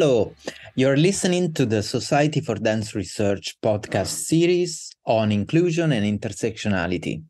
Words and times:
Hello, 0.00 0.32
you're 0.76 0.96
listening 0.96 1.52
to 1.52 1.66
the 1.66 1.82
Society 1.82 2.40
for 2.40 2.54
Dance 2.54 2.94
Research 2.94 3.58
podcast 3.62 4.24
series 4.24 4.90
on 5.04 5.30
inclusion 5.30 5.92
and 5.92 6.06
intersectionality. 6.06 7.22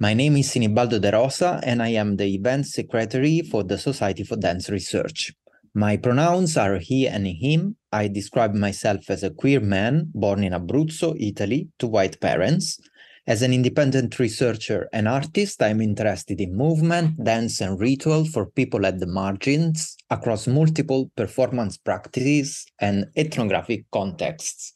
My 0.00 0.14
name 0.14 0.38
is 0.38 0.48
Sinibaldo 0.48 1.02
De 1.02 1.12
Rosa, 1.12 1.60
and 1.62 1.82
I 1.82 1.88
am 1.88 2.16
the 2.16 2.24
event 2.24 2.66
secretary 2.66 3.42
for 3.42 3.62
the 3.62 3.76
Society 3.76 4.24
for 4.24 4.36
Dance 4.36 4.70
Research. 4.70 5.34
My 5.74 5.98
pronouns 5.98 6.56
are 6.56 6.78
he 6.78 7.06
and 7.06 7.26
him. 7.26 7.76
I 7.92 8.08
describe 8.08 8.54
myself 8.54 9.10
as 9.10 9.22
a 9.22 9.28
queer 9.28 9.60
man 9.60 10.10
born 10.14 10.42
in 10.42 10.54
Abruzzo, 10.54 11.14
Italy, 11.20 11.68
to 11.78 11.86
white 11.86 12.18
parents. 12.22 12.80
As 13.28 13.42
an 13.42 13.52
independent 13.52 14.18
researcher 14.18 14.88
and 14.90 15.06
artist, 15.06 15.62
I'm 15.62 15.82
interested 15.82 16.40
in 16.40 16.56
movement, 16.56 17.22
dance, 17.22 17.60
and 17.60 17.78
ritual 17.78 18.24
for 18.24 18.46
people 18.46 18.86
at 18.86 19.00
the 19.00 19.06
margins 19.06 19.98
across 20.08 20.46
multiple 20.46 21.10
performance 21.14 21.76
practices 21.76 22.64
and 22.80 23.04
ethnographic 23.16 23.84
contexts. 23.92 24.72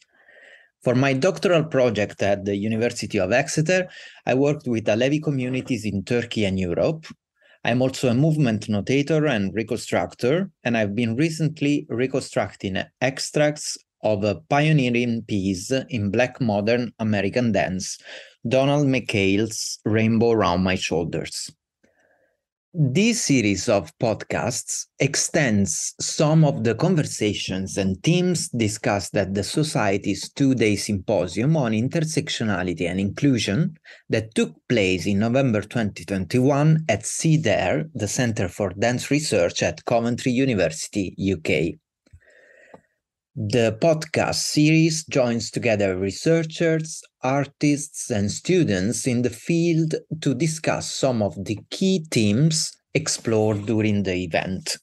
For 0.83 0.95
my 0.95 1.14
doctoral 1.14 1.64
project 1.64 2.23
at 2.23 2.45
the 2.45 2.55
University 2.55 3.19
of 3.19 3.33
Exeter, 3.33 3.89
I 4.27 4.34
worked 4.34 4.69
with 4.69 4.84
Alevi 4.84 5.23
communities 5.23 5.86
in 5.86 6.05
Turkey 6.05 6.45
and 6.45 6.61
Europe. 6.61 7.06
I'm 7.64 7.80
also 7.80 8.08
a 8.08 8.14
movement 8.14 8.67
notator 8.67 9.30
and 9.30 9.55
reconstructor, 9.55 10.50
and 10.62 10.77
I've 10.77 10.95
been 10.95 11.17
recently 11.17 11.86
reconstructing 11.89 12.77
extracts 13.00 13.78
of 14.03 14.25
a 14.25 14.34
pioneering 14.50 15.23
piece 15.23 15.70
in 15.70 16.11
Black 16.11 16.41
modern 16.41 16.92
American 16.98 17.53
dance, 17.53 17.98
Donald 18.47 18.89
McKayle's 18.89 19.79
Rainbow 19.85 20.33
Around 20.33 20.65
My 20.65 20.75
Shoulders. 20.75 21.51
This 22.75 23.23
series 23.25 23.69
of 23.69 23.97
podcasts 23.98 24.87
extends 24.98 25.95
some 26.01 26.43
of 26.43 26.65
the 26.65 26.75
conversations 26.75 27.77
and 27.77 28.03
themes 28.03 28.48
discussed 28.48 29.15
at 29.15 29.35
the 29.35 29.45
Society's 29.45 30.31
two 30.31 30.55
day 30.55 30.77
symposium 30.77 31.55
on 31.55 31.73
intersectionality 31.73 32.89
and 32.89 32.98
inclusion 32.98 33.77
that 34.09 34.35
took 34.35 34.57
place 34.70 35.07
in 35.07 35.19
November 35.19 35.61
2021 35.61 36.87
at 36.89 37.03
CDARE, 37.03 37.91
the 37.95 38.09
Center 38.09 38.48
for 38.48 38.70
Dance 38.70 39.11
Research 39.11 39.63
at 39.63 39.85
Coventry 39.85 40.33
University, 40.33 41.15
UK. 41.20 41.79
The 43.34 43.78
podcast 43.80 44.36
series 44.36 45.05
joins 45.05 45.50
together 45.50 45.97
researchers, 45.97 47.02
artists, 47.22 48.11
and 48.11 48.30
students 48.30 49.06
in 49.06 49.22
the 49.22 49.30
field 49.30 49.94
to 50.20 50.34
discuss 50.34 50.92
some 50.92 51.22
of 51.22 51.42
the 51.44 51.58
key 51.70 52.06
themes 52.11 52.72
explored 52.94 53.66
during 53.66 54.02
the 54.02 54.14
event. 54.16 54.77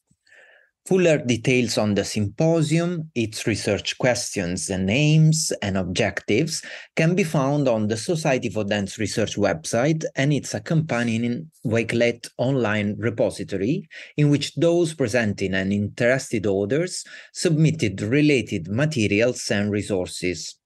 Fuller 0.90 1.20
details 1.20 1.78
on 1.78 1.94
the 1.94 2.04
symposium, 2.04 3.12
its 3.14 3.46
research 3.46 3.96
questions 4.00 4.72
and 4.72 4.90
aims 4.90 5.54
and 5.62 5.78
objectives 5.78 6.64
can 6.96 7.14
be 7.14 7.24
found 7.24 7.68
on 7.68 7.88
the 7.88 7.96
Society 7.96 8.50
for 8.50 8.64
Dance 8.64 8.98
Research 8.98 9.36
website 9.36 10.04
and 10.16 10.34
its 10.34 10.56
accompanying 10.56 11.52
Wakelet 11.64 12.28
online 12.40 12.96
repository, 12.98 13.88
in 14.18 14.32
which 14.32 14.56
those 14.56 14.96
presenting 14.96 15.54
and 15.54 15.72
interested 15.72 16.48
authors 16.48 17.04
submitted 17.34 18.02
related 18.02 18.68
materials 18.68 19.52
and 19.52 19.70
resources. 19.70 20.59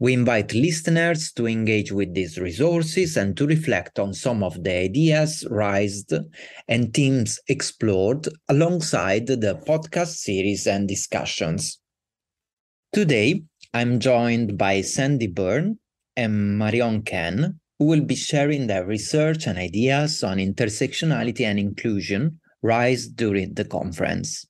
We 0.00 0.12
invite 0.12 0.54
listeners 0.54 1.32
to 1.32 1.48
engage 1.48 1.90
with 1.90 2.14
these 2.14 2.38
resources 2.38 3.16
and 3.16 3.36
to 3.36 3.46
reflect 3.46 3.98
on 3.98 4.14
some 4.14 4.44
of 4.44 4.62
the 4.62 4.72
ideas 4.72 5.44
raised 5.50 6.12
and 6.68 6.94
themes 6.94 7.40
explored 7.48 8.28
alongside 8.48 9.26
the 9.26 9.60
podcast 9.66 10.14
series 10.18 10.68
and 10.68 10.86
discussions. 10.86 11.80
Today, 12.92 13.42
I'm 13.74 13.98
joined 13.98 14.56
by 14.56 14.82
Sandie 14.82 15.26
Bourne 15.26 15.78
and 16.16 16.56
Marion 16.56 17.02
Quesne, 17.02 17.58
who 17.80 17.86
will 17.86 18.04
be 18.04 18.14
sharing 18.14 18.68
their 18.68 18.86
research 18.86 19.48
and 19.48 19.58
ideas 19.58 20.22
on 20.22 20.38
intersectionality 20.38 21.40
and 21.40 21.58
inclusion 21.58 22.38
raised 22.62 23.16
during 23.16 23.54
the 23.54 23.64
conference. 23.64 24.46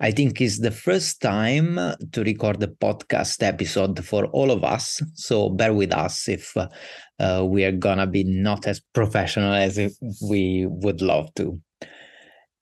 I 0.00 0.12
think 0.12 0.40
it's 0.40 0.60
the 0.60 0.70
first 0.70 1.20
time 1.20 1.76
to 2.12 2.22
record 2.22 2.62
a 2.62 2.68
podcast 2.68 3.42
episode 3.42 4.04
for 4.04 4.26
all 4.26 4.52
of 4.52 4.62
us. 4.62 5.02
So 5.14 5.50
bear 5.50 5.74
with 5.74 5.92
us 5.92 6.28
if 6.28 6.56
uh, 6.56 6.68
uh, 7.18 7.44
we 7.44 7.64
are 7.64 7.72
gonna 7.72 8.06
be 8.06 8.22
not 8.22 8.68
as 8.68 8.80
professional 8.94 9.52
as 9.54 9.98
we 10.22 10.66
would 10.68 11.02
love 11.02 11.34
to. 11.34 11.60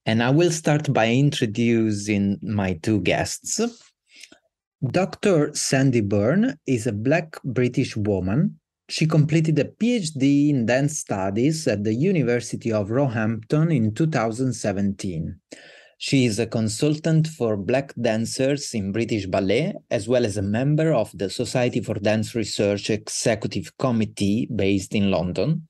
And 0.06 0.22
I 0.22 0.30
will 0.30 0.50
start 0.50 0.90
by 0.94 1.12
introducing 1.12 2.38
my 2.40 2.78
two 2.82 3.00
guests. 3.02 3.60
Dr. 4.90 5.50
Sandie 5.52 6.00
Bourne 6.00 6.58
is 6.66 6.86
a 6.86 6.92
Black 6.92 7.42
British 7.42 7.96
woman. 7.96 8.58
She 8.88 9.06
completed 9.06 9.58
a 9.58 9.64
PhD 9.64 10.48
in 10.48 10.64
dance 10.64 11.00
studies 11.00 11.66
at 11.66 11.84
the 11.84 11.92
University 11.92 12.72
of 12.72 12.90
Roehampton 12.90 13.70
in 13.72 13.92
2017. 13.92 15.38
She 15.98 16.26
is 16.26 16.38
a 16.38 16.46
consultant 16.46 17.26
for 17.26 17.56
Black 17.56 17.94
dancers 17.94 18.74
in 18.74 18.92
British 18.92 19.26
Ballet, 19.26 19.72
as 19.90 20.06
well 20.06 20.26
as 20.26 20.36
a 20.36 20.42
member 20.42 20.92
of 20.92 21.10
the 21.14 21.30
Society 21.30 21.80
for 21.80 21.94
Dance 21.94 22.34
Research 22.34 22.90
Executive 22.90 23.76
Committee 23.78 24.46
based 24.54 24.94
in 24.94 25.10
London. 25.10 25.68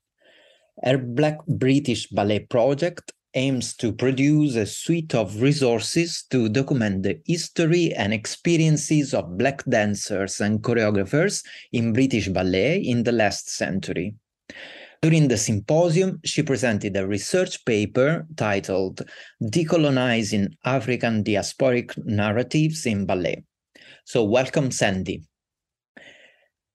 Her 0.83 0.99
Black 0.99 1.39
British 1.47 2.09
Ballet 2.09 2.41
project 2.41 3.13
aims 3.35 3.77
to 3.77 3.93
produce 3.93 4.57
a 4.57 4.67
suite 4.67 5.15
of 5.15 5.41
resources 5.41 6.25
to 6.31 6.49
document 6.49 7.05
the 7.05 7.21
history 7.27 7.93
and 7.95 8.13
experiences 8.13 9.15
of 9.15 9.39
Black 9.39 9.65
dancers 9.67 10.41
and 10.41 10.61
choreographers 10.63 11.45
in 11.73 11.93
British 11.93 12.29
ballet 12.29 12.79
in 12.79 13.05
the 13.05 13.13
last 13.13 13.49
century. 13.51 14.15
During 15.03 15.29
the 15.29 15.37
symposium, 15.37 16.21
she 16.25 16.43
presented 16.43 16.97
a 16.97 17.07
research 17.07 17.65
paper 17.65 18.27
titled 18.37 19.03
Decolonizing 19.43 20.49
African 20.65 21.23
Diasporic 21.23 21.97
Narratives 22.05 22.87
in 22.87 23.07
Ballet. 23.07 23.45
So, 24.05 24.25
welcome, 24.25 24.71
Sandie. 24.71 25.23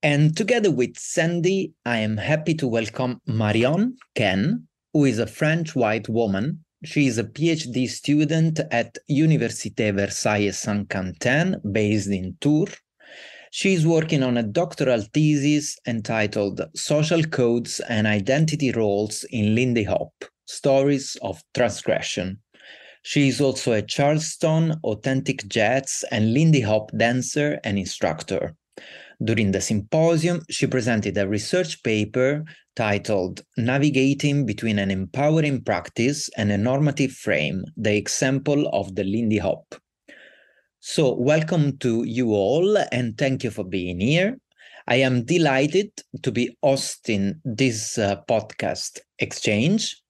And 0.02 0.36
together 0.36 0.70
with 0.70 0.98
Sandie, 0.98 1.72
I 1.84 1.98
am 1.98 2.16
happy 2.16 2.54
to 2.54 2.66
welcome 2.66 3.20
Marion 3.26 3.96
Quesne, 4.16 4.64
who 4.92 5.04
is 5.04 5.18
a 5.18 5.26
French 5.26 5.74
white 5.74 6.08
woman. 6.08 6.64
She 6.84 7.06
is 7.06 7.18
a 7.18 7.24
PhD 7.24 7.88
student 7.88 8.60
at 8.72 8.98
Université 9.08 9.94
Versailles 9.94 10.50
Saint-Quentin, 10.50 11.60
based 11.70 12.08
in 12.08 12.36
Tours, 12.40 12.76
She's 13.54 13.86
working 13.86 14.22
on 14.22 14.38
a 14.38 14.42
doctoral 14.42 15.02
thesis 15.12 15.76
entitled 15.86 16.62
Social 16.74 17.22
Codes 17.22 17.80
and 17.80 18.06
Identity 18.06 18.72
Roles 18.72 19.26
in 19.28 19.54
Lindy 19.54 19.84
Hop 19.84 20.10
Stories 20.46 21.18
of 21.20 21.42
Transgression. 21.52 22.38
She 23.02 23.28
is 23.28 23.42
also 23.42 23.72
a 23.72 23.82
Charleston, 23.82 24.76
Authentic 24.84 25.46
Jazz, 25.48 26.02
and 26.10 26.32
Lindy 26.32 26.62
Hop 26.62 26.92
dancer 26.96 27.60
and 27.62 27.78
instructor. 27.78 28.56
During 29.22 29.52
the 29.52 29.60
symposium, 29.60 30.40
she 30.48 30.66
presented 30.66 31.18
a 31.18 31.28
research 31.28 31.82
paper 31.82 32.44
titled 32.74 33.42
Navigating 33.58 34.46
Between 34.46 34.78
an 34.78 34.90
Empowering 34.90 35.62
Practice 35.62 36.30
and 36.38 36.50
a 36.50 36.56
Normative 36.56 37.12
Frame 37.12 37.64
The 37.76 37.96
Example 37.96 38.68
of 38.68 38.94
the 38.94 39.04
Lindy 39.04 39.38
Hop. 39.38 39.74
So, 40.84 41.14
welcome 41.14 41.78
to 41.78 42.02
you 42.02 42.32
all, 42.32 42.76
and 42.90 43.16
thank 43.16 43.44
you 43.44 43.52
for 43.52 43.62
being 43.62 44.00
here. 44.00 44.36
I 44.88 44.96
am 44.96 45.24
delighted 45.24 45.92
to 46.22 46.32
be 46.32 46.56
hosting 46.60 47.40
this 47.44 47.98
uh, 47.98 48.16
podcast 48.28 48.98
exchange. 49.20 50.02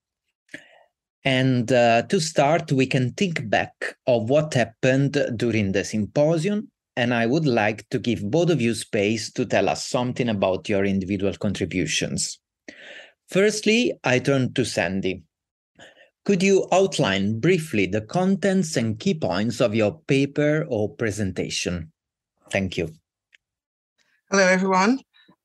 And 1.26 1.70
uh, 1.70 2.04
to 2.04 2.18
start, 2.18 2.72
we 2.72 2.86
can 2.86 3.12
think 3.12 3.50
back 3.50 3.96
of 4.06 4.30
what 4.30 4.54
happened 4.54 5.22
during 5.36 5.72
the 5.72 5.84
symposium. 5.84 6.70
And 6.96 7.12
I 7.12 7.26
would 7.26 7.44
like 7.44 7.86
to 7.90 7.98
give 7.98 8.30
both 8.30 8.48
of 8.48 8.62
you 8.62 8.72
space 8.72 9.30
to 9.32 9.44
tell 9.44 9.68
us 9.68 9.84
something 9.84 10.30
about 10.30 10.70
your 10.70 10.86
individual 10.86 11.34
contributions. 11.34 12.40
Firstly, 13.28 13.92
I 14.04 14.20
turn 14.20 14.54
to 14.54 14.64
Sandie. 14.64 15.22
Could 16.24 16.40
you 16.40 16.68
outline 16.70 17.40
briefly 17.40 17.86
the 17.86 18.00
contents 18.00 18.76
and 18.76 18.98
key 18.98 19.14
points 19.14 19.60
of 19.60 19.74
your 19.74 20.00
paper 20.06 20.64
or 20.68 20.88
presentation? 20.88 21.90
Thank 22.48 22.76
you. 22.76 22.92
Hello, 24.30 24.46
everyone. 24.46 25.00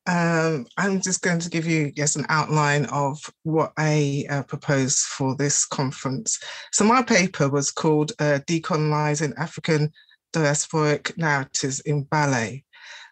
Um, 0.05 0.67
I'm 0.77 1.01
just 1.01 1.23
going 1.23 1.39
to 1.39 1.49
give 1.49 1.65
you, 1.65 1.91
yes, 1.95 2.15
an 2.15 2.27
outline 2.29 2.85
of 2.85 3.19
what 3.41 3.73
I 3.77 4.25
uh, 4.29 4.43
propose 4.43 5.01
for 5.01 5.35
this 5.35 5.65
conference. 5.65 6.39
So 6.71 6.85
my 6.85 7.01
paper 7.01 7.49
was 7.49 7.71
called 7.71 8.11
uh, 8.19 8.39
Decolonizing 8.47 9.33
African 9.35 9.91
Diasporic 10.31 11.17
Narratives 11.17 11.79
in 11.81 12.03
Ballet. 12.03 12.63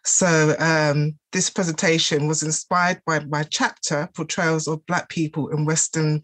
So 0.04 0.54
um, 0.60 1.18
this 1.32 1.50
presentation 1.50 2.28
was 2.28 2.44
inspired 2.44 3.02
by 3.04 3.18
my 3.24 3.42
chapter, 3.42 4.08
Portrayals 4.14 4.68
of 4.68 4.86
Black 4.86 5.08
People 5.08 5.48
in 5.48 5.64
Western 5.64 6.22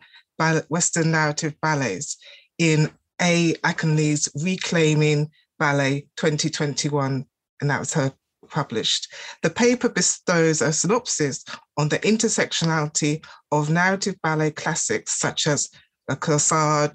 Western 0.68 1.10
narrative 1.10 1.54
ballets 1.60 2.16
in 2.58 2.90
A. 3.20 3.54
Akinleye's 3.64 4.28
Reclaiming 4.42 5.30
Ballet 5.58 6.06
2021, 6.16 7.24
and 7.60 7.70
that 7.70 7.80
was 7.80 7.92
her 7.94 8.12
published. 8.48 9.12
The 9.42 9.50
paper 9.50 9.88
bestows 9.88 10.60
a 10.60 10.72
synopsis 10.72 11.44
on 11.76 11.88
the 11.88 11.98
intersectionality 12.00 13.24
of 13.50 13.70
narrative 13.70 14.16
ballet 14.22 14.50
classics 14.50 15.18
such 15.18 15.46
as 15.46 15.70
La 16.08 16.16
Corsaire, 16.16 16.92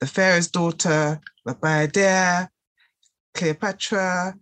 The 0.00 0.06
Pharaoh's 0.06 0.48
Daughter, 0.48 1.20
La 1.44 1.54
Bayadere, 1.54 2.48
Cleopatra, 3.34 4.34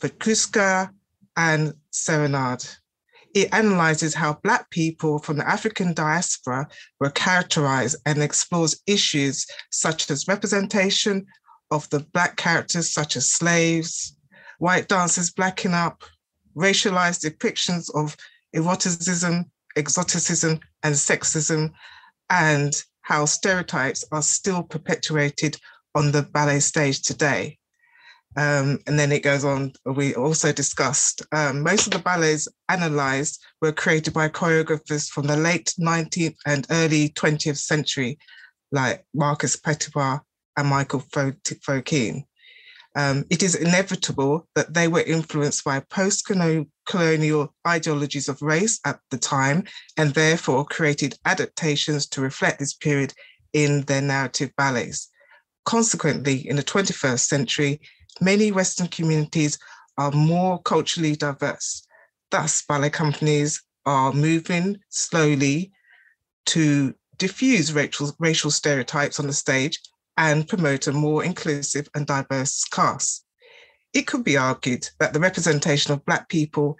Petrushka, 0.00 0.90
and 1.36 1.74
Serenade. 1.90 2.64
It 3.34 3.52
analyzes 3.52 4.14
how 4.14 4.38
Black 4.42 4.70
people 4.70 5.18
from 5.18 5.36
the 5.36 5.48
African 5.48 5.92
diaspora 5.92 6.68
were 6.98 7.10
characterized 7.10 7.96
and 8.06 8.22
explores 8.22 8.80
issues 8.86 9.46
such 9.70 10.10
as 10.10 10.28
representation 10.28 11.26
of 11.70 11.88
the 11.90 12.00
Black 12.00 12.36
characters, 12.36 12.92
such 12.92 13.16
as 13.16 13.30
slaves, 13.30 14.16
white 14.58 14.88
dancers 14.88 15.30
blacking 15.30 15.74
up, 15.74 16.02
racialized 16.56 17.24
depictions 17.24 17.90
of 17.94 18.16
eroticism, 18.54 19.44
exoticism, 19.76 20.60
and 20.82 20.94
sexism, 20.94 21.70
and 22.30 22.82
how 23.02 23.24
stereotypes 23.24 24.04
are 24.10 24.22
still 24.22 24.62
perpetuated 24.62 25.56
on 25.94 26.12
the 26.12 26.22
ballet 26.22 26.60
stage 26.60 27.02
today. 27.02 27.58
Um, 28.38 28.78
and 28.86 28.96
then 28.96 29.10
it 29.10 29.24
goes 29.24 29.44
on, 29.44 29.72
we 29.84 30.14
also 30.14 30.52
discussed 30.52 31.22
um, 31.32 31.60
most 31.64 31.88
of 31.88 31.92
the 31.92 31.98
ballets 31.98 32.46
analysed 32.68 33.44
were 33.60 33.72
created 33.72 34.14
by 34.14 34.28
choreographers 34.28 35.08
from 35.08 35.26
the 35.26 35.36
late 35.36 35.74
19th 35.80 36.36
and 36.46 36.64
early 36.70 37.08
20th 37.08 37.58
century, 37.58 38.16
like 38.70 39.04
Marius 39.12 39.56
Petipa 39.56 40.20
and 40.56 40.68
Michael 40.68 41.00
Fokine. 41.00 42.22
Um, 42.94 43.24
it 43.28 43.42
is 43.42 43.56
inevitable 43.56 44.46
that 44.54 44.72
they 44.72 44.86
were 44.86 45.02
influenced 45.02 45.64
by 45.64 45.80
post 45.80 46.24
colonial 46.24 47.54
ideologies 47.66 48.28
of 48.28 48.40
race 48.40 48.78
at 48.86 49.00
the 49.10 49.18
time 49.18 49.64
and 49.96 50.14
therefore 50.14 50.64
created 50.64 51.18
adaptations 51.24 52.06
to 52.10 52.20
reflect 52.20 52.60
this 52.60 52.74
period 52.74 53.14
in 53.52 53.82
their 53.82 54.02
narrative 54.02 54.52
ballets. 54.56 55.08
Consequently, 55.64 56.48
in 56.48 56.54
the 56.54 56.62
21st 56.62 57.26
century, 57.26 57.80
many 58.20 58.52
Western 58.52 58.88
communities 58.88 59.58
are 59.96 60.10
more 60.12 60.60
culturally 60.62 61.16
diverse. 61.16 61.86
Thus, 62.30 62.62
ballet 62.62 62.90
companies 62.90 63.62
are 63.86 64.12
moving 64.12 64.78
slowly 64.88 65.72
to 66.46 66.94
diffuse 67.16 67.72
racial, 67.72 68.12
racial 68.18 68.50
stereotypes 68.50 69.18
on 69.18 69.26
the 69.26 69.32
stage 69.32 69.78
and 70.16 70.48
promote 70.48 70.86
a 70.86 70.92
more 70.92 71.24
inclusive 71.24 71.88
and 71.94 72.06
diverse 72.06 72.64
cast. 72.64 73.24
It 73.94 74.06
could 74.06 74.24
be 74.24 74.36
argued 74.36 74.88
that 75.00 75.12
the 75.12 75.20
representation 75.20 75.92
of 75.92 76.04
Black 76.04 76.28
people 76.28 76.76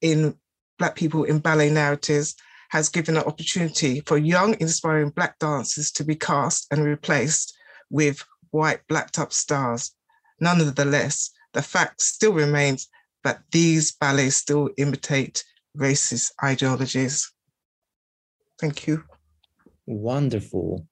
in 0.00 0.34
Black 0.78 0.94
people 0.96 1.24
in 1.24 1.38
ballet 1.38 1.70
narratives 1.70 2.34
has 2.70 2.88
given 2.88 3.16
an 3.16 3.24
opportunity 3.24 4.00
for 4.06 4.16
young, 4.16 4.56
inspiring 4.60 5.10
Black 5.10 5.38
dancers 5.38 5.90
to 5.92 6.04
be 6.04 6.14
cast 6.14 6.66
and 6.70 6.84
replaced 6.84 7.56
with 7.90 8.24
white 8.50 8.80
blacked 8.88 9.18
up 9.18 9.32
stars 9.32 9.92
Nonetheless, 10.40 10.74
the 10.74 10.84
less, 10.84 11.30
the 11.52 11.62
fact 11.62 12.00
still 12.00 12.32
remains 12.32 12.88
that 13.24 13.42
these 13.50 13.92
ballets 13.92 14.36
still 14.36 14.70
imitate 14.78 15.44
racist 15.76 16.32
ideologies. 16.42 17.32
Thank 18.58 18.86
you. 18.86 19.04
Wonderful, 19.86 20.86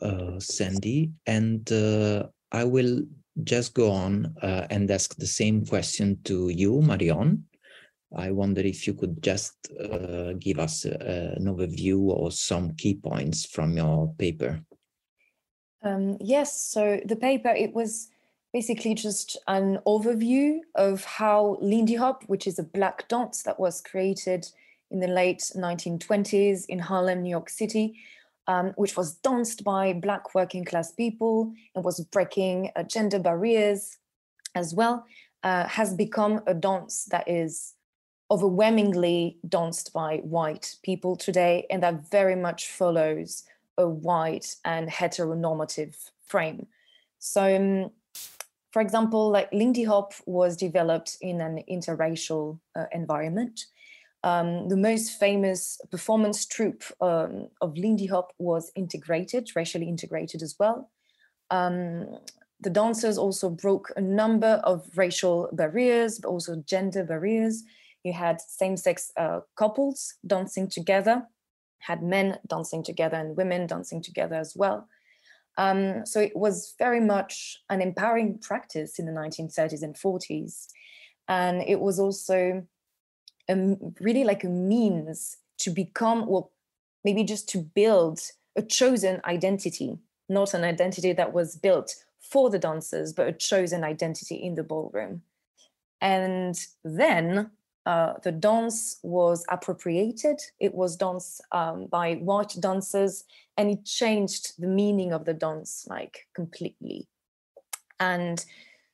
uh, 0.00 0.38
Sandie. 0.38 1.12
And 1.26 1.70
uh, 1.72 2.24
I 2.52 2.64
will 2.64 3.02
just 3.42 3.74
go 3.74 3.90
on 3.90 4.34
uh, 4.42 4.66
and 4.70 4.90
ask 4.90 5.16
the 5.16 5.26
same 5.26 5.66
question 5.66 6.18
to 6.24 6.48
you, 6.48 6.80
Marion. 6.82 7.44
I 8.16 8.30
wonder 8.30 8.60
if 8.60 8.86
you 8.86 8.94
could 8.94 9.22
just 9.22 9.54
uh, 9.80 10.34
give 10.38 10.60
us 10.60 10.86
uh, 10.86 11.34
an 11.36 11.46
overview 11.46 11.98
or 12.00 12.30
some 12.30 12.74
key 12.76 12.94
points 12.94 13.44
from 13.44 13.76
your 13.76 14.14
paper. 14.16 14.60
Um, 15.82 16.16
yes, 16.20 16.60
so 16.60 17.00
the 17.04 17.16
paper, 17.16 17.50
it 17.50 17.74
was 17.74 18.08
basically 18.54 18.94
just 18.94 19.36
an 19.48 19.80
overview 19.84 20.60
of 20.76 21.04
how 21.04 21.58
Lindy 21.60 21.96
Hop, 21.96 22.22
which 22.28 22.46
is 22.46 22.56
a 22.56 22.62
black 22.62 23.08
dance 23.08 23.42
that 23.42 23.58
was 23.58 23.80
created 23.80 24.46
in 24.92 25.00
the 25.00 25.08
late 25.08 25.40
1920s 25.56 26.64
in 26.68 26.78
Harlem, 26.78 27.22
New 27.22 27.30
York 27.30 27.50
City, 27.50 27.96
um, 28.46 28.72
which 28.76 28.96
was 28.96 29.16
danced 29.16 29.64
by 29.64 29.92
black 29.92 30.36
working 30.36 30.64
class 30.64 30.92
people 30.92 31.52
and 31.74 31.84
was 31.84 31.98
breaking 32.12 32.70
uh, 32.76 32.84
gender 32.84 33.18
barriers 33.18 33.98
as 34.54 34.72
well, 34.72 35.04
uh, 35.42 35.66
has 35.66 35.92
become 35.92 36.40
a 36.46 36.54
dance 36.54 37.06
that 37.06 37.28
is 37.28 37.74
overwhelmingly 38.30 39.36
danced 39.48 39.92
by 39.92 40.18
white 40.18 40.76
people 40.84 41.16
today 41.16 41.66
and 41.70 41.82
that 41.82 42.08
very 42.08 42.36
much 42.36 42.68
follows 42.68 43.42
a 43.78 43.88
white 43.88 44.54
and 44.64 44.88
heteronormative 44.88 46.10
frame. 46.24 46.68
So 47.18 47.56
um, 47.56 47.90
for 48.74 48.82
example, 48.82 49.30
like 49.30 49.52
Lindy 49.52 49.84
Hop 49.84 50.14
was 50.26 50.56
developed 50.56 51.16
in 51.20 51.40
an 51.40 51.62
interracial 51.70 52.58
uh, 52.74 52.86
environment. 52.90 53.66
Um, 54.24 54.68
the 54.68 54.76
most 54.76 55.10
famous 55.20 55.80
performance 55.92 56.44
troupe 56.44 56.82
um, 57.00 57.50
of 57.60 57.78
Lindy 57.78 58.06
Hop 58.06 58.32
was 58.36 58.72
integrated, 58.74 59.48
racially 59.54 59.88
integrated 59.88 60.42
as 60.42 60.56
well. 60.58 60.90
Um, 61.52 62.18
the 62.58 62.70
dancers 62.70 63.16
also 63.16 63.48
broke 63.48 63.92
a 63.94 64.00
number 64.00 64.60
of 64.64 64.90
racial 64.96 65.50
barriers, 65.52 66.18
but 66.18 66.28
also 66.28 66.56
gender 66.66 67.04
barriers. 67.04 67.62
You 68.02 68.12
had 68.12 68.40
same-sex 68.40 69.12
uh, 69.16 69.42
couples 69.54 70.14
dancing 70.26 70.68
together, 70.68 71.28
had 71.78 72.02
men 72.02 72.38
dancing 72.48 72.82
together 72.82 73.18
and 73.18 73.36
women 73.36 73.68
dancing 73.68 74.02
together 74.02 74.34
as 74.34 74.56
well. 74.56 74.88
Um, 75.56 76.04
so 76.04 76.20
it 76.20 76.36
was 76.36 76.74
very 76.78 77.00
much 77.00 77.58
an 77.70 77.80
empowering 77.80 78.38
practice 78.38 78.98
in 78.98 79.06
the 79.06 79.12
1930s 79.12 79.82
and 79.82 79.94
40s. 79.94 80.66
And 81.28 81.62
it 81.62 81.80
was 81.80 81.98
also 81.98 82.66
a, 83.48 83.76
really 84.00 84.24
like 84.24 84.44
a 84.44 84.48
means 84.48 85.38
to 85.58 85.70
become, 85.70 86.26
well, 86.26 86.50
maybe 87.04 87.24
just 87.24 87.48
to 87.50 87.58
build 87.58 88.20
a 88.56 88.62
chosen 88.62 89.20
identity, 89.24 89.98
not 90.28 90.54
an 90.54 90.64
identity 90.64 91.12
that 91.12 91.32
was 91.32 91.56
built 91.56 91.94
for 92.20 92.50
the 92.50 92.58
dancers, 92.58 93.12
but 93.12 93.28
a 93.28 93.32
chosen 93.32 93.84
identity 93.84 94.36
in 94.36 94.54
the 94.54 94.62
ballroom. 94.62 95.22
And 96.00 96.58
then 96.82 97.50
uh, 97.86 98.14
the 98.22 98.32
dance 98.32 98.98
was 99.02 99.44
appropriated. 99.50 100.40
It 100.58 100.74
was 100.74 100.96
danced 100.96 101.42
um, 101.52 101.86
by 101.86 102.14
white 102.14 102.56
dancers, 102.60 103.24
and 103.56 103.70
it 103.70 103.84
changed 103.84 104.54
the 104.58 104.66
meaning 104.66 105.12
of 105.12 105.24
the 105.24 105.34
dance 105.34 105.86
like 105.88 106.26
completely. 106.34 107.08
And 108.00 108.44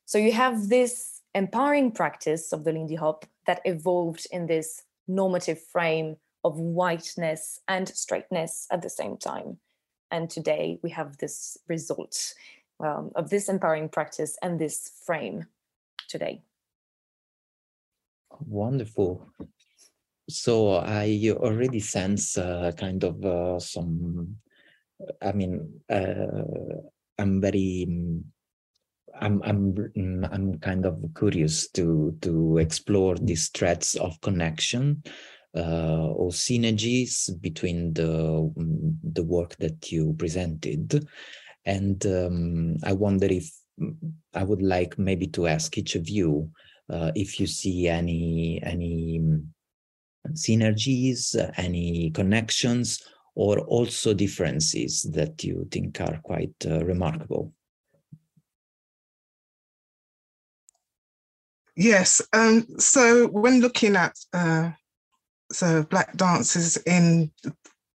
so 0.07 0.19
you 0.19 0.33
have 0.33 0.69
this 0.69 1.23
empowering 1.35 1.93
practice 1.93 2.53
of 2.53 2.65
the 2.65 2.73
Lindy 2.73 2.97
Hop 2.97 3.25
that 3.47 3.61
evolved 3.65 4.27
in 4.33 4.47
this 4.47 4.83
normative 5.07 5.61
frame 5.63 6.17
of 6.43 6.59
whiteness 6.59 7.61
and 7.69 7.89
straightness 7.89 8.67
at 8.71 8.83
the 8.83 8.91
same 8.91 9.17
time. 9.17 9.59
And 10.11 10.29
today 10.29 10.79
we 10.83 10.91
have 10.91 11.19
this 11.19 11.57
result 11.69 12.35
um, 12.81 13.13
of 13.15 13.31
this 13.31 13.49
empowering 13.49 13.89
practice 13.89 14.37
and 14.43 14.59
this 14.59 14.91
frame 15.05 15.47
today. 16.09 16.43
Wonderful. 18.47 19.29
So 20.29 20.75
I 20.75 21.33
already 21.37 21.81
sense 21.81 22.39
uh, 22.39 22.73
kind 22.77 23.03
of 23.05 23.25
uh, 23.25 23.59
some, 23.59 24.37
I 25.21 25.33
mean, 25.33 25.81
uh, 25.89 26.81
I'm 27.19 27.41
very, 27.41 27.87
I'm, 29.21 29.43
I'm, 29.43 29.73
mm, 29.75 30.29
I'm 30.33 30.59
kind 30.59 30.87
of 30.87 31.05
curious 31.17 31.69
to, 31.71 32.17
to 32.23 32.59
explore 32.59 33.17
these 33.17 33.49
threads 33.49 33.97
of 33.97 34.21
connection 34.21 35.03
uh, 35.57 36.07
or 36.07 36.31
synergies 36.31 37.29
between 37.41 37.93
the, 37.93 38.53
mm, 38.57 38.97
the 39.03 39.25
work 39.25 39.57
that 39.57 39.91
you 39.91 40.15
presented. 40.17 41.09
And 41.65 42.05
um, 42.07 42.77
I 42.85 42.93
wonder 42.93 43.27
if 43.27 43.51
mm, 43.81 43.97
I 44.33 44.45
would 44.45 44.63
like 44.63 44.99
maybe 44.99 45.27
to 45.29 45.49
ask 45.49 45.77
each 45.77 45.97
of 45.97 46.09
you 46.09 46.51
uh, 46.91 47.13
if 47.15 47.39
you 47.39 47.47
see 47.47 47.89
any 47.89 48.61
any 48.63 49.21
mm, 49.23 49.47
synergies, 50.33 51.35
any 51.57 52.11
connections, 52.11 53.03
or 53.35 53.61
also 53.61 54.13
differences 54.13 55.03
that 55.13 55.45
you 55.45 55.67
think 55.71 56.01
are 56.01 56.21
quite 56.23 56.55
uh, 56.67 56.85
remarkable. 56.85 57.53
Yes. 61.77 62.21
Um, 62.33 62.67
so 62.79 63.29
when 63.29 63.61
looking 63.61 63.97
at 63.97 64.15
uh, 64.33 64.71
so 65.53 65.85
black 65.85 66.17
dancers 66.17 66.77
in 66.79 67.31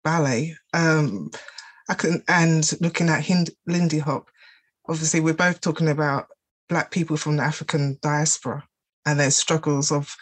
ballet, 0.04 0.56
um, 0.72 1.30
I 1.88 1.94
can 1.94 2.22
and 2.28 2.70
looking 2.80 3.08
at 3.08 3.26
Hind, 3.26 3.50
Lindy 3.66 3.98
Hop, 3.98 4.30
obviously 4.88 5.20
we're 5.20 5.34
both 5.34 5.60
talking 5.60 5.88
about 5.88 6.28
Black 6.68 6.90
people 6.90 7.18
from 7.18 7.36
the 7.36 7.42
African 7.42 7.98
diaspora 8.00 8.64
and 9.06 9.18
their 9.18 9.30
struggles 9.30 9.92
of 9.92 10.14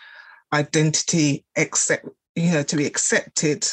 identity, 0.53 1.45
accept, 1.57 2.07
you 2.35 2.53
know, 2.53 2.63
to 2.63 2.77
be 2.77 2.87
accepted, 2.87 3.67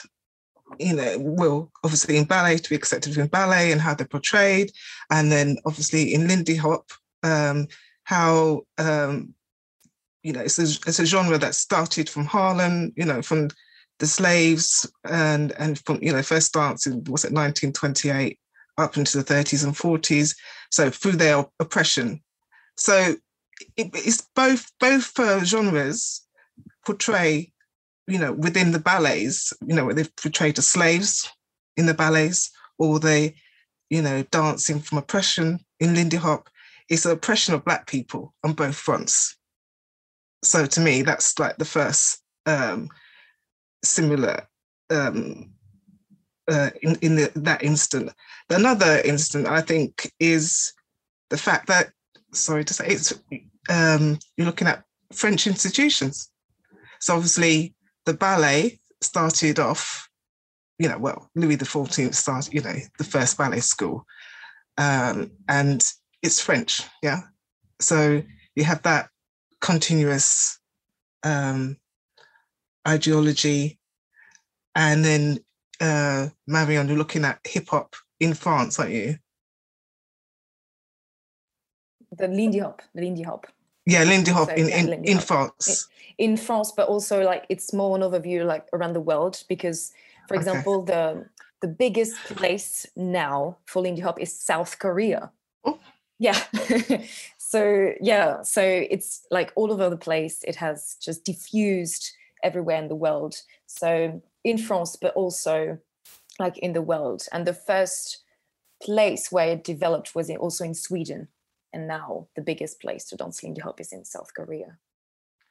you 0.80 0.96
know, 0.96 1.18
well, 1.20 1.72
obviously 1.84 2.18
in 2.18 2.26
ballet, 2.26 2.58
to 2.58 2.70
be 2.70 2.76
accepted 2.76 3.18
in 3.18 3.28
ballet 3.28 3.72
and 3.72 3.82
how 3.82 3.94
they're 3.94 4.08
portrayed. 4.08 4.72
And 5.10 5.32
then 5.32 5.58
obviously 5.66 6.14
in 6.14 6.28
Lindy 6.28 6.56
Hop, 6.56 6.90
um, 7.24 7.68
how, 8.04 8.62
um, 8.78 9.34
you 10.24 10.34
know, 10.34 10.42
it's 10.42 10.60
a, 10.60 10.64
it's 10.88 11.00
a 11.00 11.06
genre 11.06 11.38
that 11.38 11.56
started 11.56 12.10
from 12.10 12.26
Harlem, 12.26 12.94
you 12.96 13.06
know, 13.06 13.22
from 13.22 13.50
the 14.00 14.08
slaves 14.08 14.90
and, 15.06 15.52
and 15.54 15.84
from, 15.86 16.00
you 16.02 16.12
know, 16.12 16.22
first 16.22 16.54
dance 16.54 16.88
in, 16.88 17.04
was 17.06 17.26
it 17.26 17.34
1928 17.34 18.40
up 18.78 18.98
into 18.98 19.18
the 19.18 19.24
30s 19.24 19.64
and 19.64 19.76
40s. 19.76 20.36
So 20.72 20.90
through 20.90 21.14
their 21.14 21.46
oppression. 21.60 22.22
So 22.78 23.16
it, 23.78 23.90
it's 23.94 24.28
both, 24.36 24.72
both 24.80 25.20
uh, 25.20 25.44
genres 25.44 26.26
portray, 26.86 27.52
you 28.08 28.18
know, 28.18 28.34
within 28.34 28.72
the 28.72 28.80
ballets, 28.80 29.54
you 29.66 29.76
know, 29.76 29.92
they've 29.94 30.16
portrayed 30.16 30.58
as 30.58 30.68
slaves 30.68 31.32
in 31.78 31.86
the 31.86 31.94
ballets, 31.94 32.52
or 32.78 33.00
they, 33.00 33.36
you 33.90 34.02
know, 34.02 34.24
dancing 34.32 34.80
from 34.80 34.98
oppression 34.98 35.60
in 35.80 35.94
Lindy 35.94 36.18
Hop. 36.18 36.50
It's 36.90 37.06
an 37.06 37.12
oppression 37.12 37.54
of 37.54 37.66
Black 37.66 37.88
people 37.88 38.34
on 38.44 38.54
both 38.54 38.76
fronts. 38.76 39.38
So 40.44 40.66
to 40.66 40.80
me, 40.80 41.04
that's 41.04 41.38
like 41.38 41.58
the 41.58 41.66
first 41.66 42.24
um, 42.46 42.90
similar 43.84 44.48
um, 44.90 45.52
uh, 46.50 46.72
in, 46.82 46.96
in 47.02 47.16
the, 47.16 47.32
that 47.36 47.64
instant. 47.64 48.12
Another 48.50 49.00
instant, 49.06 49.48
I 49.48 49.62
think, 49.62 50.12
is 50.20 50.74
the 51.30 51.38
fact 51.38 51.68
that, 51.68 51.92
sorry 52.34 52.66
to 52.66 52.74
say, 52.74 52.88
it's 52.88 53.14
um, 53.70 54.20
you're 54.36 54.48
looking 54.48 54.68
at 54.68 54.84
French 55.14 55.48
institutions. 55.48 56.30
So 57.00 57.16
obviously, 57.16 57.76
the 58.06 58.14
ballet 58.14 58.80
started 59.02 59.60
off, 59.60 60.10
you 60.78 60.90
know, 60.90 60.98
well, 60.98 61.30
Louis 61.36 61.58
XIV 61.58 62.14
started, 62.14 62.54
you 62.54 62.62
know, 62.62 62.76
the 62.98 63.04
first 63.04 63.38
ballet 63.38 63.60
school, 63.60 64.06
um, 64.78 65.32
and 65.48 65.86
it's 66.22 66.42
French, 66.42 66.82
yeah. 67.02 67.22
So 67.80 68.24
you 68.56 68.64
have 68.66 68.82
that 68.84 69.10
continuous 69.62 70.60
um, 71.24 71.78
ideology, 72.88 73.80
and 74.76 75.06
then 75.06 75.40
uh, 75.80 76.28
Marion, 76.48 76.88
you're 76.88 76.98
looking 76.98 77.26
at 77.26 77.40
hip 77.46 77.70
hop 77.70 77.96
in 78.20 78.34
France, 78.34 78.80
aren't 78.80 78.92
you? 78.92 79.16
The 82.12 82.28
Lindy 82.28 82.60
Hop, 82.60 82.82
the 82.94 83.02
Lindy 83.02 83.24
Hop. 83.24 83.48
Yeah, 83.90 84.04
Lindy 84.04 84.32
Hop 84.32 84.50
so, 84.50 84.56
in, 84.56 84.70
in, 84.70 84.88
Lindy 84.88 85.12
in 85.12 85.18
Hop. 85.18 85.26
France. 85.26 85.88
In, 86.18 86.32
in, 86.32 86.38
France, 86.38 86.74
but 86.76 86.88
also 86.88 87.24
like 87.24 87.46
it's 87.50 87.74
more 87.74 87.96
an 87.96 88.04
overview 88.04 88.46
like 88.46 88.68
around 88.74 88.94
the 88.94 89.02
world 89.02 89.44
because, 89.48 89.92
for 90.28 90.36
okay. 90.36 90.42
example, 90.42 90.84
the 90.84 91.26
the 91.62 91.68
biggest 91.68 92.16
place 92.36 92.86
now 92.96 93.58
for 93.66 93.82
Lindy 93.82 94.02
Hop 94.02 94.20
is 94.20 94.34
South 94.34 94.80
Korea. 94.80 95.32
Oh. 95.66 95.80
Yeah. 96.20 96.40
so 97.38 97.94
yeah, 98.02 98.42
so 98.44 98.62
it's 98.62 99.26
like 99.32 99.52
all 99.56 99.72
over 99.72 99.90
the 99.90 99.98
place. 99.98 100.44
It 100.44 100.56
has 100.58 100.96
just 101.02 101.26
diffused 101.26 102.12
everywhere 102.44 102.78
in 102.78 102.88
the 102.88 102.96
world. 102.96 103.42
So 103.66 104.22
in 104.44 104.58
France, 104.58 104.96
but 104.96 105.14
also 105.16 105.80
like 106.38 106.58
in 106.60 106.74
the 106.74 106.82
world. 106.82 107.24
And 107.32 107.46
the 107.46 107.54
first 107.54 108.24
place 108.82 109.32
where 109.32 109.50
it 109.50 109.64
developed 109.64 110.16
was 110.16 110.30
also 110.30 110.64
in 110.64 110.74
Sweden 110.74 111.28
and 111.74 111.88
now 111.88 112.28
the 112.36 112.42
biggest 112.42 112.80
place 112.82 113.06
to 113.06 113.16
dance 113.16 113.44
Lindy 113.44 113.62
Hop 113.62 113.80
is 113.80 113.92
in 113.92 114.06
South 114.06 114.34
Korea. 114.34 114.78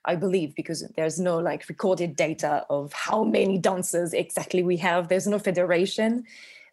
I 0.05 0.17
believe 0.17 0.55
because 0.55 0.87
there's 0.97 1.21
no 1.21 1.39
like 1.39 1.69
recorded 1.69 2.17
data 2.17 2.65
of 2.71 2.93
how 2.93 3.25
many 3.25 3.59
dancers 3.59 4.15
exactly 4.15 4.63
we 4.63 4.77
have. 4.79 5.09
There's 5.09 5.27
no 5.27 5.39
federation 5.39 6.25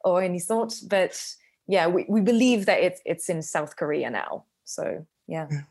or 0.03 0.21
any 0.21 0.39
sort, 0.39 0.75
but 0.87 1.21
yeah, 1.67 1.87
we, 1.87 2.05
we 2.07 2.21
believe 2.21 2.65
that 2.67 2.79
it's 2.79 3.01
it's 3.05 3.29
in 3.29 3.41
South 3.41 3.75
Korea 3.75 4.09
now. 4.09 4.45
So 4.63 5.05
yeah. 5.27 5.47
yeah. 5.51 5.61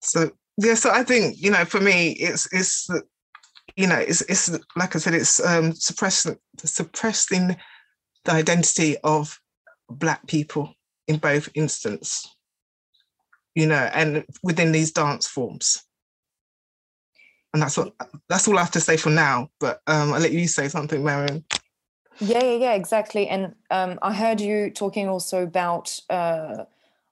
So 0.00 0.30
yeah, 0.56 0.74
so 0.74 0.90
I 0.90 1.04
think 1.04 1.40
you 1.40 1.50
know, 1.50 1.64
for 1.64 1.80
me, 1.80 2.12
it's 2.12 2.52
it's 2.52 2.88
you 3.76 3.86
know, 3.86 3.98
it's 3.98 4.22
it's 4.22 4.50
like 4.76 4.96
I 4.96 4.98
said, 4.98 5.14
it's 5.14 5.44
um, 5.44 5.72
suppressing 5.74 6.38
suppressing 6.58 7.56
the 8.24 8.32
identity 8.32 8.96
of 9.04 9.40
black 9.88 10.26
people 10.26 10.74
in 11.10 11.18
both 11.18 11.48
instances, 11.54 12.28
you 13.56 13.66
know, 13.66 13.90
and 13.92 14.24
within 14.44 14.70
these 14.70 14.92
dance 14.92 15.26
forms. 15.26 15.82
And 17.52 17.60
that's 17.60 17.76
what 17.76 17.92
that's 18.28 18.46
all 18.46 18.56
I 18.56 18.60
have 18.60 18.70
to 18.70 18.80
say 18.80 18.96
for 18.96 19.10
now. 19.10 19.50
But 19.58 19.80
um, 19.88 20.12
I'll 20.12 20.20
let 20.20 20.30
you 20.30 20.46
say 20.46 20.68
something, 20.68 21.02
Marion. 21.02 21.44
Yeah, 22.20 22.44
yeah, 22.44 22.58
yeah, 22.66 22.74
exactly. 22.74 23.26
And 23.26 23.54
um, 23.72 23.98
I 24.02 24.14
heard 24.14 24.40
you 24.40 24.70
talking 24.70 25.08
also 25.08 25.42
about 25.42 25.98
uh, 26.08 26.64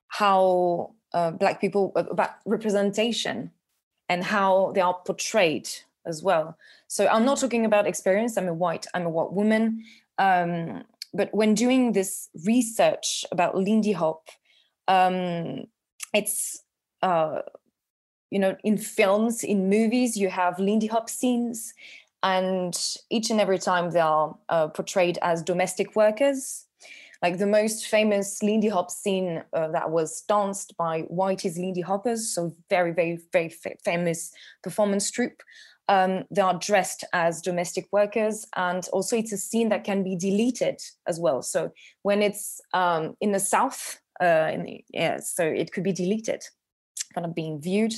how 0.07 0.93
uh, 1.13 1.33
Black 1.33 1.61
people 1.61 1.93
uh, 1.97 2.05
about 2.09 2.31
representation 2.47 3.51
and 4.09 4.23
how 4.23 4.71
they 4.77 4.81
are 4.81 4.95
portrayed 4.95 5.69
as 6.07 6.23
well. 6.23 6.57
So 6.87 7.09
I'm 7.09 7.25
not 7.25 7.41
talking 7.41 7.65
about 7.65 7.89
experience. 7.89 8.37
I'm 8.37 8.49
a 8.49 8.55
white. 8.55 8.87
I'm 8.95 9.07
a 9.07 9.11
white 9.11 9.33
woman. 9.33 9.83
Um, 10.19 10.85
but 11.15 11.29
when 11.33 11.55
doing 11.55 11.93
this 11.93 12.29
research 12.45 13.25
about 13.33 13.57
Lindy 13.57 13.93
Hop, 13.93 14.29
um, 14.87 15.65
it's 16.15 16.63
uh, 17.03 17.43
you 18.31 18.39
know 18.39 18.57
in 18.65 18.79
films, 18.79 19.43
in 19.43 19.69
movies, 19.69 20.17
you 20.17 20.29
have 20.29 20.59
Lindy 20.59 20.87
Hop 20.87 21.09
scenes, 21.09 21.73
and 22.23 22.77
each 23.11 23.31
and 23.31 23.41
every 23.41 23.59
time 23.59 23.91
they 23.91 24.01
are 24.01 24.37
uh, 24.49 24.69
portrayed 24.69 25.19
as 25.23 25.43
domestic 25.43 25.97
workers. 25.97 26.65
Like 27.21 27.39
the 27.39 27.49
most 27.49 27.87
famous 27.87 28.45
Lindy 28.45 28.69
Hop 28.69 28.93
scene 28.93 29.43
uh, 29.53 29.69
that 29.73 29.91
was 29.91 30.21
danced 30.29 30.77
by 30.77 31.03
Whitey's 31.03 31.59
Lindy 31.59 31.81
Hoppers, 31.81 32.33
so 32.33 32.55
very, 32.71 32.93
very, 32.93 33.19
very 33.33 33.53
famous 33.85 34.31
performance 34.63 35.11
troupe 35.11 35.43
um, 35.89 36.25
they 36.31 36.43
are 36.43 36.59
dressed 36.59 37.05
as 37.13 37.41
domestic 37.41 37.89
workers 37.91 38.47
and 38.57 38.87
also 38.93 39.17
it's 39.17 39.33
a 39.33 39.39
scene 39.39 39.71
that 39.71 39.85
can 39.85 40.03
be 40.03 40.17
deleted 40.17 40.81
as 41.07 41.19
well. 41.19 41.43
So 41.43 41.73
when 42.03 42.23
it's 42.23 42.61
um, 42.75 43.17
in 43.21 43.33
the 43.33 43.41
south 43.41 44.01
uh, 44.21 44.51
in 44.53 44.65
the, 44.65 44.85
yeah 44.91 45.19
so 45.21 45.45
it 45.45 45.73
could 45.73 45.85
be 45.85 45.93
deleted 45.93 46.43
kind 47.15 47.27
of 47.27 47.35
being 47.35 47.61
viewed. 47.61 47.95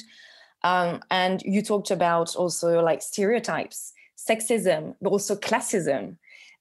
Um, 0.62 1.00
and 1.10 1.42
you 1.42 1.62
talked 1.62 1.90
about 1.90 2.36
also 2.36 2.80
like 2.82 3.02
stereotypes 3.02 3.92
sexism 4.16 4.94
but 5.00 5.10
also 5.10 5.34
classism. 5.34 6.16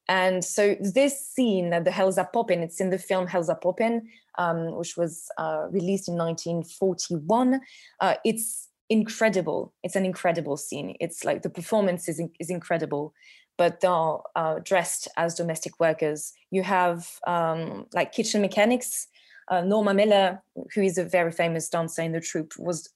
And 0.07 0.43
so 0.43 0.75
this 0.79 1.29
scene 1.29 1.69
that 1.69 1.85
the 1.85 1.91
Hellzapoppin 1.91 2.63
it's 2.63 2.81
in 2.81 2.89
the 2.89 2.97
film 2.97 3.27
Hellzapoppin 3.27 4.01
um, 4.39 4.75
which 4.77 4.97
was 4.97 5.29
uh, 5.37 5.67
released 5.69 6.07
in 6.07 6.15
1941 6.15 7.61
uh, 7.99 8.15
it's 8.25 8.68
incredible. 8.89 9.73
It's 9.83 9.95
an 9.95 10.05
incredible 10.05 10.57
scene. 10.57 10.95
It's 10.99 11.23
like 11.23 11.43
the 11.43 11.49
performance 11.49 12.09
is, 12.09 12.21
is 12.39 12.49
incredible, 12.49 13.13
but 13.57 13.81
they're 13.81 14.17
uh, 14.35 14.59
dressed 14.63 15.07
as 15.15 15.35
domestic 15.35 15.79
workers. 15.79 16.33
You 16.51 16.63
have 16.63 17.07
um, 17.27 17.85
like 17.93 18.11
kitchen 18.11 18.41
mechanics. 18.41 19.07
Uh, 19.47 19.61
Norma 19.61 19.93
Miller, 19.93 20.41
who 20.73 20.81
is 20.81 20.97
a 20.97 21.03
very 21.03 21.31
famous 21.31 21.69
dancer 21.69 22.01
in 22.01 22.11
the 22.11 22.21
troupe, 22.21 22.53
was 22.57 22.89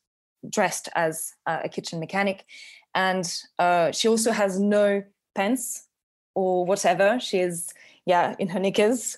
dressed 0.50 0.90
as 0.96 1.34
uh, 1.48 1.60
a 1.64 1.70
kitchen 1.70 2.00
mechanic. 2.00 2.46
And 2.94 3.32
uh, 3.58 3.92
she 3.92 4.08
also 4.08 4.32
has 4.32 4.60
no 4.60 5.04
pants 5.36 5.88
or 6.36 6.66
whatever. 6.66 7.20
She 7.20 7.40
is, 7.40 7.74
yeah, 8.06 8.36
in 8.38 8.50
her 8.50 8.60
knickers. 8.60 9.18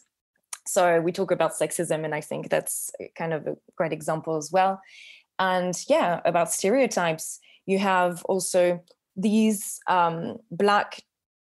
So 0.66 1.00
we 1.00 1.12
talk 1.12 1.32
about 1.32 1.52
sexism, 1.52 2.06
and 2.06 2.16
I 2.16 2.22
think 2.22 2.50
that's 2.50 2.92
kind 3.16 3.34
of 3.34 3.46
a 3.46 3.56
great 3.76 3.94
example 3.94 4.36
as 4.36 4.52
well 4.52 4.82
and 5.40 5.84
yeah 5.88 6.22
about 6.26 6.52
stereotypes 6.52 7.40
you 7.66 7.80
have 7.80 8.24
also 8.26 8.82
these 9.16 9.80
um, 9.88 10.38
black 10.52 11.02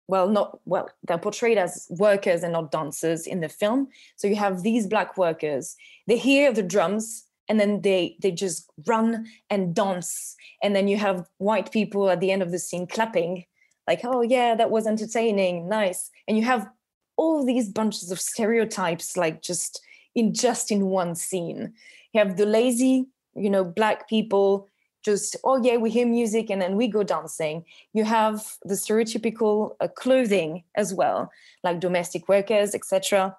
well 0.08 0.28
not 0.28 0.58
well 0.64 0.88
they're 1.04 1.18
portrayed 1.18 1.58
as 1.58 1.86
workers 1.90 2.42
and 2.42 2.52
not 2.52 2.70
dancers 2.70 3.26
in 3.26 3.40
the 3.40 3.48
film. 3.48 3.88
So 4.16 4.26
you 4.26 4.36
have 4.36 4.62
these 4.62 4.86
black 4.86 5.16
workers 5.16 5.76
they 6.06 6.18
hear 6.18 6.52
the 6.52 6.62
drums 6.62 7.24
and 7.48 7.58
then 7.58 7.80
they 7.82 8.16
they 8.20 8.30
just 8.30 8.70
run 8.86 9.26
and 9.50 9.74
dance. 9.74 10.36
And 10.62 10.76
then 10.76 10.88
you 10.88 10.96
have 10.98 11.28
white 11.38 11.72
people 11.72 12.10
at 12.10 12.20
the 12.20 12.30
end 12.30 12.42
of 12.42 12.50
the 12.50 12.58
scene 12.58 12.86
clapping 12.86 13.44
like 13.88 14.00
oh 14.04 14.22
yeah 14.22 14.54
that 14.54 14.70
was 14.70 14.86
entertaining 14.86 15.68
nice. 15.68 16.10
And 16.28 16.36
you 16.36 16.44
have 16.44 16.68
all 17.16 17.44
these 17.44 17.68
bunches 17.68 18.10
of 18.10 18.20
stereotypes 18.20 19.16
like 19.16 19.42
just 19.42 19.80
in 20.14 20.34
just 20.34 20.70
in 20.70 20.86
one 20.86 21.14
scene. 21.14 21.72
You 22.12 22.18
have 22.18 22.36
the 22.36 22.46
lazy 22.46 23.06
you 23.34 23.50
know 23.50 23.64
black 23.64 24.08
people 24.08 24.68
just 25.04 25.36
oh 25.44 25.60
yeah 25.62 25.76
we 25.76 25.90
hear 25.90 26.06
music 26.06 26.50
and 26.50 26.62
then 26.62 26.76
we 26.76 26.86
go 26.86 27.02
dancing. 27.02 27.64
You 27.92 28.04
have 28.04 28.46
the 28.64 28.74
stereotypical 28.74 29.74
uh, 29.80 29.88
clothing 29.88 30.64
as 30.76 30.94
well 30.94 31.30
like 31.64 31.80
domestic 31.80 32.28
workers 32.28 32.74
etc 32.74 33.36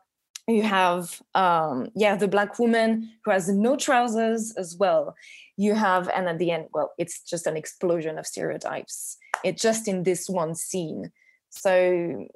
you 0.47 0.63
have 0.63 1.21
um 1.35 1.87
yeah 1.95 2.15
the 2.17 2.27
black 2.27 2.59
woman 2.59 3.09
who 3.23 3.31
has 3.31 3.47
no 3.47 3.75
trousers 3.75 4.53
as 4.57 4.75
well. 4.75 5.15
You 5.55 5.75
have 5.75 6.09
and 6.09 6.27
at 6.27 6.39
the 6.39 6.51
end 6.51 6.67
well 6.73 6.93
it's 6.97 7.21
just 7.21 7.47
an 7.47 7.55
explosion 7.55 8.17
of 8.17 8.27
stereotypes. 8.27 9.17
It 9.43 9.57
just 9.57 9.87
in 9.87 10.03
this 10.03 10.29
one 10.29 10.55
scene. 10.55 11.11
So 11.49 12.27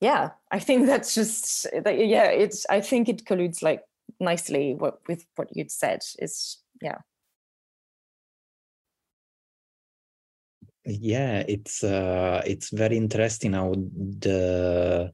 yeah 0.00 0.30
i 0.50 0.58
think 0.58 0.86
that's 0.92 1.14
just 1.14 1.66
yeah 1.74 2.24
it's 2.24 2.64
i 2.70 2.80
think 2.80 3.06
it 3.06 3.26
colludes 3.26 3.62
like 3.62 3.82
nicely 4.18 4.74
with 4.74 5.26
what 5.36 5.54
you'd 5.56 5.70
said. 5.70 6.00
Is 6.18 6.58
yeah. 6.80 6.98
Yeah 10.84 11.44
it's 11.46 11.84
uh 11.84 12.42
it's 12.46 12.70
very 12.70 12.96
interesting 12.96 13.52
how 13.52 13.74
the 13.74 15.12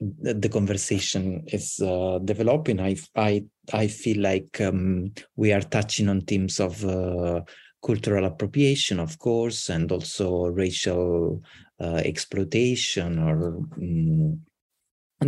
the 0.00 0.48
conversation 0.48 1.44
is 1.46 1.80
uh, 1.80 2.18
developing. 2.24 2.80
I 2.80 2.96
i 3.16 3.44
i 3.72 3.86
feel 3.86 4.20
like 4.20 4.60
um, 4.60 5.12
we 5.36 5.52
are 5.52 5.62
touching 5.62 6.08
on 6.08 6.20
themes 6.20 6.60
of 6.60 6.84
uh, 6.84 7.40
cultural 7.84 8.24
appropriation 8.26 9.00
of 9.00 9.18
course 9.18 9.70
and 9.70 9.90
also 9.90 10.46
racial 10.46 11.42
uh, 11.80 12.00
exploitation 12.04 13.18
or 13.18 13.56
um, 13.80 14.40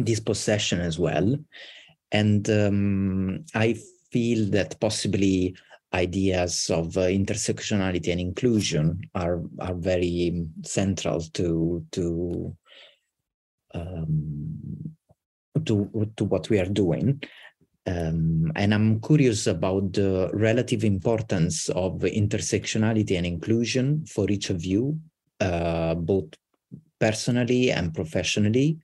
dispossession 0.04 0.80
as 0.80 0.98
well. 0.98 1.34
And 2.12 2.48
um, 2.50 3.44
i 3.54 3.74
feel 4.10 4.50
that 4.50 4.78
possibly 4.80 5.54
ideas 5.94 6.70
of 6.70 6.96
uh, 6.96 7.02
intersectionality 7.02 8.12
and 8.12 8.20
inclusion 8.20 9.00
are 9.14 9.42
are 9.60 9.74
very 9.74 10.46
central 10.62 11.20
to 11.20 11.84
to 11.92 12.56
um, 13.74 14.94
to 15.64 15.90
to 16.16 16.24
what 16.24 16.50
we 16.50 16.58
are 16.58 16.68
doing. 16.68 17.22
Um, 17.86 18.52
and 18.54 18.74
I'm 18.74 19.00
curious 19.00 19.46
about 19.46 19.94
the 19.94 20.30
relative 20.34 20.84
importance 20.84 21.70
of 21.70 22.02
intersectionality 22.02 23.16
and 23.16 23.26
inclusion 23.26 24.04
for 24.04 24.30
each 24.30 24.50
of 24.50 24.62
you, 24.62 25.00
uh, 25.40 25.94
both 25.94 26.34
personally 27.00 27.70
and 27.70 27.94
professionally. 27.94 28.78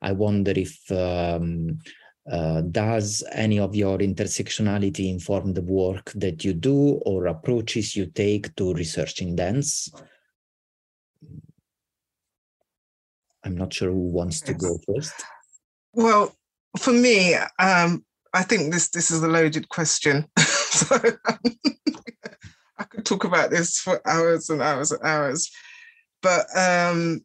I 0.00 0.12
wonder 0.12 0.52
if 0.56 0.90
um, 0.90 1.80
uh, 2.30 2.60
does 2.60 3.24
any 3.32 3.58
of 3.58 3.74
your 3.74 3.98
intersectionality 3.98 5.10
inform 5.10 5.54
the 5.54 5.62
work 5.62 6.12
that 6.14 6.44
you 6.44 6.52
do 6.52 7.00
or 7.06 7.26
approaches 7.26 7.96
you 7.96 8.06
take 8.06 8.54
to 8.56 8.74
researching 8.74 9.34
dance? 9.34 9.90
I'm 13.44 13.56
not 13.56 13.72
sure 13.72 13.90
who 13.90 14.10
wants 14.10 14.40
to 14.42 14.52
go 14.52 14.78
first. 14.86 15.14
Well, 15.94 16.34
for 16.76 16.92
me, 16.92 17.34
um, 17.58 18.04
I 18.34 18.42
think 18.42 18.72
this 18.72 18.90
this 18.90 19.10
is 19.10 19.22
a 19.22 19.28
loaded 19.28 19.68
question. 19.68 20.26
so 20.38 20.96
I 22.78 22.84
could 22.84 23.06
talk 23.06 23.24
about 23.24 23.50
this 23.50 23.78
for 23.78 24.06
hours 24.06 24.50
and 24.50 24.60
hours 24.60 24.92
and 24.92 25.02
hours. 25.02 25.50
But 26.20 26.46
um, 26.56 27.24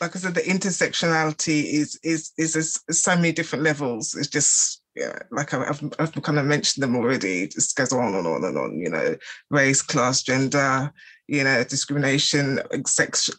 like 0.00 0.16
I 0.16 0.18
said, 0.18 0.34
the 0.34 0.42
intersectionality 0.42 1.64
is 1.64 1.98
is 2.02 2.32
is, 2.36 2.82
so 2.90 3.16
many 3.16 3.32
different 3.32 3.64
levels. 3.64 4.14
It's 4.14 4.28
just 4.28 4.82
yeah, 4.94 5.18
like 5.30 5.52
I've, 5.52 5.92
I've 5.98 6.12
kind 6.22 6.38
of 6.38 6.46
mentioned 6.46 6.82
them 6.82 6.96
already. 6.96 7.44
It 7.44 7.52
just 7.52 7.76
goes 7.76 7.92
on 7.92 8.14
and 8.14 8.26
on 8.26 8.44
and 8.44 8.56
on. 8.56 8.78
You 8.78 8.90
know, 8.90 9.16
race, 9.50 9.82
class, 9.82 10.22
gender, 10.22 10.92
you 11.26 11.44
know, 11.44 11.64
discrimination, 11.64 12.60
etc., 12.72 13.34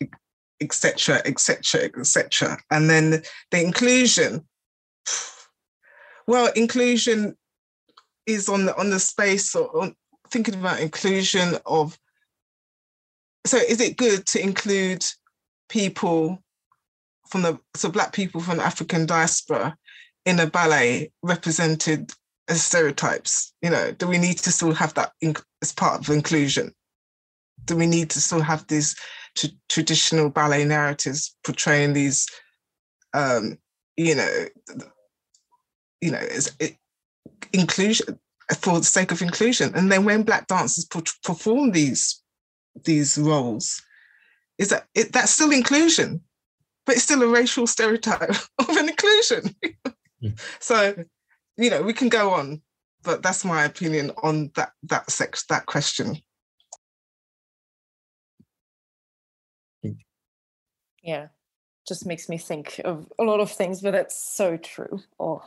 etc., 0.62 1.22
etc. 1.26 1.89
Etc. 1.98 2.58
And 2.72 2.89
then 2.89 3.24
the 3.52 3.63
inclusion. 3.63 4.46
Well, 6.28 6.52
inclusion 6.56 7.38
is 8.26 8.50
on 8.50 8.65
the 8.65 8.76
on 8.78 8.89
the 8.89 9.00
space 9.00 9.56
or 9.56 9.84
on 9.84 9.96
thinking 10.30 10.56
about 10.56 10.82
inclusion 10.82 11.56
of. 11.65 11.98
So, 13.46 13.58
is 13.58 13.80
it 13.80 13.98
good 13.98 14.26
to 14.28 14.41
include 14.41 15.06
people 15.70 16.44
from 17.29 17.41
the 17.41 17.59
so 17.75 17.89
black 17.89 18.13
people 18.13 18.41
from 18.41 18.57
the 18.57 18.65
African 18.65 19.05
diaspora 19.05 19.75
in 20.25 20.39
a 20.39 20.47
ballet 20.47 21.11
represented 21.23 22.11
as 22.47 22.61
stereotypes? 22.61 23.53
You 23.61 23.69
know, 23.69 23.91
do 23.91 24.07
we 24.07 24.17
need 24.17 24.38
to 24.39 24.51
still 24.51 24.73
have 24.73 24.93
that 24.95 25.11
in, 25.21 25.35
as 25.61 25.71
part 25.71 26.01
of 26.01 26.09
inclusion? 26.09 26.73
Do 27.65 27.75
we 27.75 27.88
need 27.88 28.09
to 28.11 28.21
still 28.21 28.41
have 28.41 28.67
these 28.67 28.95
traditional 29.69 30.29
ballet 30.29 30.65
narratives 30.65 31.35
portraying 31.43 31.93
these, 31.93 32.27
um, 33.13 33.57
you 33.97 34.15
know, 34.15 34.45
you 36.01 36.11
know, 36.11 36.19
as 36.19 36.55
it, 36.59 36.77
inclusion 37.53 38.19
for 38.59 38.79
the 38.79 38.85
sake 38.85 39.11
of 39.11 39.21
inclusion? 39.21 39.73
And 39.75 39.91
then 39.91 40.05
when 40.05 40.23
black 40.23 40.47
dancers 40.47 40.88
perform 41.23 41.71
these 41.71 42.21
these 42.83 43.17
roles, 43.17 43.81
is 44.57 44.69
that 44.69 44.85
it, 44.93 45.11
that's 45.11 45.31
still 45.31 45.51
inclusion? 45.51 46.21
But 46.86 46.95
it's 46.95 47.04
still 47.04 47.24
a 47.24 47.28
racial 47.28 47.67
stereotype 47.67 48.30
of 48.60 48.69
an 48.69 48.89
inclusion. 48.89 49.56
mm. 50.24 50.39
So, 50.60 50.95
you 51.58 51.69
know, 51.69 51.82
we 51.82 51.93
can 51.93 52.10
go 52.10 52.32
on, 52.32 52.62
but 53.04 53.21
that's 53.21 53.45
my 53.45 53.63
opinion 53.63 54.12
on 54.24 54.52
that 54.56 54.71
that 54.84 55.10
sex 55.12 55.45
that 55.50 55.65
question. 55.65 56.17
Yeah, 61.04 61.28
just 61.88 62.08
makes 62.08 62.28
me 62.30 62.39
think 62.39 62.82
of 62.84 63.12
a 63.19 63.24
lot 63.24 63.39
of 63.39 63.52
things, 63.52 63.82
but 63.82 63.91
that's 63.91 64.17
so 64.17 64.58
true. 64.58 65.02
Oh, 65.19 65.43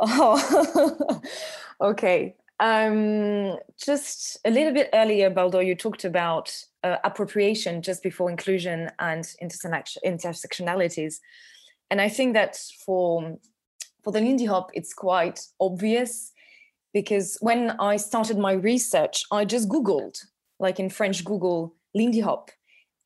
oh, 0.00 1.20
okay. 1.80 2.34
Um, 2.58 3.58
just 3.76 4.38
a 4.46 4.50
little 4.50 4.72
bit 4.72 4.88
earlier, 4.94 5.28
Baldo, 5.28 5.60
you 5.60 5.74
talked 5.74 6.06
about 6.06 6.64
uh, 6.84 6.96
appropriation 7.04 7.82
just 7.82 8.02
before 8.02 8.30
inclusion 8.30 8.90
and 8.98 9.24
intersectionalities. 9.42 11.16
And 11.90 12.00
I 12.00 12.08
think 12.08 12.34
that 12.34 12.58
for 12.84 13.38
for 14.04 14.12
the 14.12 14.20
Lindy 14.20 14.44
Hop, 14.44 14.70
it's 14.74 14.94
quite 14.94 15.40
obvious 15.60 16.32
because 16.94 17.36
when 17.40 17.72
I 17.72 17.96
started 17.96 18.38
my 18.38 18.52
research, 18.52 19.24
I 19.30 19.44
just 19.44 19.68
Googled, 19.68 20.18
like 20.58 20.80
in 20.80 20.88
French 20.88 21.24
Google, 21.24 21.74
Lindy 21.94 22.20
Hop. 22.20 22.50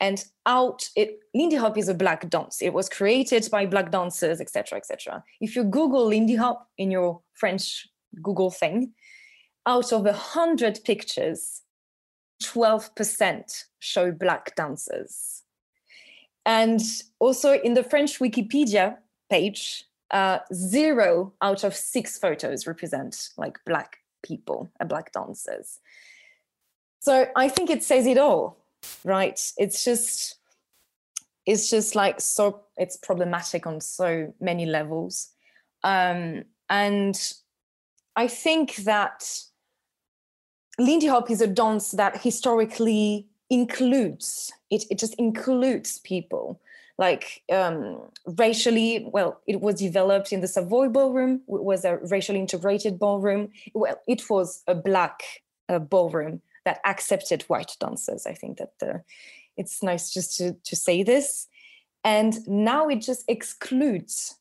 And 0.01 0.25
out 0.47 0.89
it 0.97 1.21
Lindy 1.35 1.57
Hop 1.57 1.79
is 1.79 1.89
a 1.89 1.95
black 1.95 2.29
dance. 2.29 2.61
It 2.61 2.73
was 2.73 2.89
created 2.89 3.49
by 3.51 3.67
black 3.67 3.91
dancers, 3.91 4.41
etc., 4.41 4.79
etc. 4.79 5.23
If 5.41 5.57
you 5.57 5.65
Google 5.65 6.07
Lindy 6.07 6.35
Hop 6.35 6.69
in 6.77 6.91
your 6.91 7.21
French 7.35 7.89
Google 8.21 8.51
thing, 8.51 8.93
out 9.67 9.93
of 9.93 10.07
a 10.07 10.13
hundred 10.13 10.81
pictures, 10.85 11.62
12% 12.43 13.65
show 13.79 14.13
black 14.13 14.55
dancers. 14.57 15.43
And 16.45 16.81
also 17.19 17.59
in 17.61 17.75
the 17.75 17.85
French 17.85 18.19
Wikipedia 18.19 18.97
page, 19.31 19.85
uh, 20.11 20.41
zero 20.53 21.33
out 21.41 21.65
of 21.65 21.75
six 21.75 22.19
photos 22.19 22.67
represent 22.67 23.31
like 23.37 23.59
black 23.65 23.99
people 24.23 24.71
and 24.79 24.89
black 24.89 25.13
dancers. 25.13 25.81
So 27.01 27.27
I 27.35 27.49
think 27.49 27.71
it 27.71 27.83
says 27.83 28.07
it 28.07 28.19
all, 28.19 28.59
right? 29.05 29.41
It's 29.57 29.85
just, 29.85 30.37
it's 31.47 31.71
just 31.71 31.95
like 31.95 32.21
so, 32.21 32.63
it's 32.77 32.97
problematic 32.97 33.67
on 33.67 33.81
so 33.81 34.33
many 34.41 34.67
levels. 34.67 35.31
Um, 35.83 36.45
and 36.69 37.19
I 38.15 38.29
think 38.29 38.77
that 38.77 39.25
Lindy 40.79 41.07
Hop 41.07 41.31
is 41.31 41.41
a 41.41 41.47
dance 41.47 41.91
that 41.93 42.23
historically 42.23 43.27
includes 43.51 44.51
it, 44.71 44.85
it 44.91 44.99
just 44.99 45.15
includes 45.15 45.99
people. 45.99 46.61
Like 46.99 47.43
um, 47.53 48.01
racially 48.27 49.09
well 49.13 49.41
it 49.47 49.61
was 49.61 49.77
developed 49.77 50.33
in 50.33 50.41
the 50.41 50.49
savoy 50.49 50.89
ballroom 50.89 51.43
it 51.49 51.65
was 51.65 51.85
a 51.85 51.97
racially 51.97 52.39
integrated 52.39 52.99
ballroom. 52.99 53.51
Well 53.75 54.01
it 54.07 54.29
was 54.31 54.63
a 54.67 54.75
black 54.75 55.23
uh, 55.69 55.79
ballroom 55.79 56.43
that 56.65 56.81
accepted 56.85 57.43
white 57.43 57.77
dancers. 57.81 58.27
I 58.27 58.35
think 58.35 58.59
that 58.59 58.79
the, 58.79 59.03
it's 59.57 59.83
nice 59.83 60.13
just 60.13 60.37
to, 60.39 60.53
to 60.65 60.77
say 60.77 61.03
this. 61.03 61.49
And 62.05 62.47
now 62.47 62.89
it 62.89 63.01
just 63.01 63.25
excludes 63.29 64.37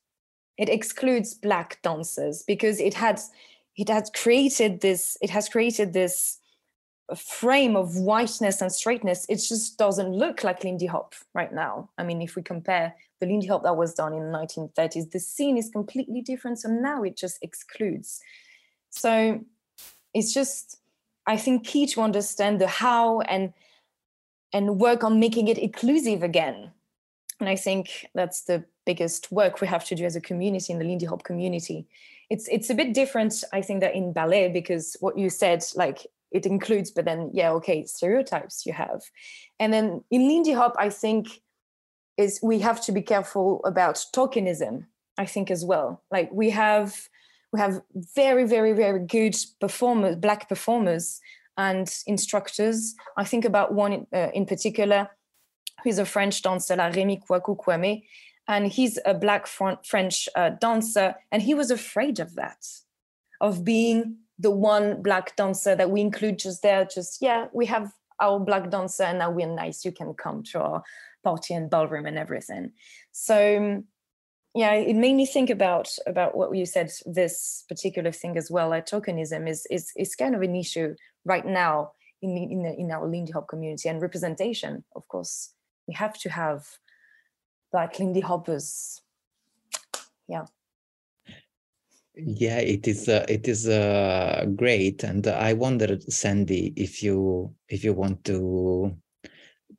it 0.57 0.69
excludes 0.69 1.33
black 1.33 1.81
dancers 1.81 2.43
because 2.45 2.79
it 2.79 2.93
had 2.93 3.19
it 3.77 3.89
has 3.89 4.11
created 4.13 4.81
this 4.81 5.17
it 5.21 5.29
has 5.29 5.49
created 5.49 5.93
this 5.93 6.39
uh, 7.09 7.15
frame 7.15 7.75
of 7.75 7.95
whiteness 7.97 8.61
and 8.61 8.71
straightness. 8.71 9.25
It 9.29 9.37
just 9.37 9.77
doesn't 9.77 10.11
look 10.11 10.43
like 10.43 10.63
lindy 10.63 10.87
hop 10.87 11.15
right 11.33 11.53
now. 11.53 11.89
I 11.97 12.03
mean 12.03 12.21
if 12.21 12.35
we 12.35 12.41
compare 12.41 12.93
the 13.19 13.27
lindy 13.27 13.47
hop 13.47 13.63
that 13.63 13.77
was 13.77 13.93
done 13.93 14.13
in 14.13 14.31
the 14.31 14.37
1930s 14.37 15.11
the 15.11 15.19
scene 15.19 15.57
is 15.57 15.69
completely 15.69 16.21
different 16.21 16.59
so 16.59 16.69
now 16.69 17.03
it 17.03 17.17
just 17.17 17.37
excludes. 17.41 18.21
So 18.89 19.41
it's 20.13 20.33
just 20.33 20.77
i 21.25 21.37
think 21.37 21.65
key 21.65 21.87
to 21.87 22.01
understand 22.01 22.59
the 22.59 22.67
how 22.67 23.21
and 23.21 23.53
and 24.51 24.79
work 24.79 25.01
on 25.03 25.19
making 25.19 25.47
it 25.47 25.57
inclusive 25.57 26.23
again. 26.23 26.71
And 27.39 27.47
i 27.47 27.55
think 27.55 28.07
that's 28.13 28.41
the 28.41 28.65
biggest 28.85 29.31
work 29.31 29.61
we 29.61 29.67
have 29.67 29.85
to 29.85 29.95
do 29.95 30.05
as 30.05 30.15
a 30.15 30.21
community 30.21 30.73
in 30.73 30.79
the 30.79 30.85
Lindy 30.85 31.05
Hop 31.05 31.23
community. 31.23 31.87
It's 32.31 32.47
it's 32.47 32.69
a 32.69 32.73
bit 32.81 32.93
different, 32.93 33.43
I 33.51 33.61
think, 33.61 33.81
that 33.81 33.93
in 33.93 34.13
ballet 34.13 34.47
because 34.49 34.95
what 35.01 35.17
you 35.17 35.29
said, 35.29 35.63
like 35.75 36.07
it 36.31 36.45
includes, 36.45 36.89
but 36.89 37.05
then 37.05 37.29
yeah, 37.33 37.51
okay, 37.57 37.85
stereotypes 37.85 38.65
you 38.65 38.73
have, 38.73 39.01
and 39.59 39.73
then 39.73 40.03
in 40.09 40.27
Lindy 40.29 40.53
Hop, 40.53 40.75
I 40.79 40.89
think 40.89 41.41
is 42.17 42.39
we 42.41 42.59
have 42.59 42.81
to 42.85 42.91
be 42.91 43.01
careful 43.01 43.61
about 43.65 44.05
tokenism. 44.15 44.85
I 45.17 45.25
think 45.25 45.51
as 45.51 45.65
well. 45.65 46.03
Like 46.09 46.29
we 46.31 46.51
have 46.51 47.09
we 47.51 47.59
have 47.59 47.81
very 48.15 48.45
very 48.45 48.73
very 48.73 49.05
good 49.05 49.35
performers, 49.59 50.15
black 50.15 50.47
performers 50.47 51.19
and 51.57 51.93
instructors. 52.07 52.95
I 53.17 53.25
think 53.25 53.43
about 53.45 53.73
one 53.73 54.07
uh, 54.13 54.29
in 54.33 54.45
particular 54.45 55.09
who's 55.83 55.99
a 55.99 56.05
French 56.05 56.41
dancer, 56.41 56.75
like 56.75 56.93
Rémi 56.93 57.19
Kouakou 57.25 57.57
Kwame, 57.57 58.03
and 58.51 58.67
he's 58.67 58.99
a 59.05 59.13
black 59.13 59.47
French 59.47 60.27
uh, 60.35 60.49
dancer, 60.49 61.15
and 61.31 61.41
he 61.41 61.53
was 61.53 61.71
afraid 61.71 62.19
of 62.19 62.35
that, 62.35 62.65
of 63.39 63.63
being 63.63 64.17
the 64.37 64.51
one 64.51 65.01
black 65.01 65.35
dancer 65.37 65.73
that 65.73 65.89
we 65.89 66.01
include 66.01 66.37
just 66.39 66.61
there. 66.61 66.83
Just 66.83 67.21
yeah, 67.21 67.47
we 67.53 67.65
have 67.67 67.93
our 68.19 68.39
black 68.39 68.69
dancer, 68.69 69.03
and 69.03 69.19
now 69.19 69.31
we're 69.31 69.47
nice. 69.47 69.85
You 69.85 69.93
can 69.93 70.13
come 70.13 70.43
to 70.51 70.59
our 70.59 70.83
party 71.23 71.53
and 71.53 71.69
ballroom 71.69 72.05
and 72.05 72.17
everything. 72.17 72.73
So 73.13 73.83
yeah, 74.53 74.73
it 74.73 74.97
made 74.97 75.15
me 75.15 75.25
think 75.25 75.49
about 75.49 75.87
about 76.05 76.35
what 76.35 76.53
you 76.53 76.65
said. 76.65 76.91
This 77.05 77.63
particular 77.69 78.11
thing 78.11 78.35
as 78.37 78.51
well, 78.51 78.69
like 78.69 78.85
tokenism, 78.85 79.49
is 79.49 79.65
is 79.71 79.93
is 79.95 80.13
kind 80.13 80.35
of 80.35 80.41
an 80.41 80.57
issue 80.57 80.95
right 81.23 81.45
now 81.45 81.93
in 82.21 82.35
in, 82.35 82.65
in 82.65 82.91
our 82.91 83.07
Lindy 83.07 83.31
Hop 83.31 83.47
community 83.47 83.87
and 83.87 84.01
representation. 84.01 84.83
Of 84.93 85.07
course, 85.07 85.53
we 85.87 85.93
have 85.93 86.19
to 86.19 86.29
have 86.29 86.67
like 87.73 87.99
Lindy 87.99 88.21
Hoppers. 88.21 89.01
Yeah. 90.27 90.45
Yeah, 92.15 92.59
it 92.59 92.87
is. 92.87 93.07
Uh, 93.07 93.25
it 93.29 93.47
is 93.47 93.69
uh, 93.69 94.45
great, 94.55 95.03
and 95.03 95.25
I 95.27 95.53
wondered, 95.53 96.03
Sandie, 96.11 96.73
if 96.75 97.01
you 97.01 97.55
if 97.69 97.85
you 97.85 97.93
want 97.93 98.25
to 98.25 98.97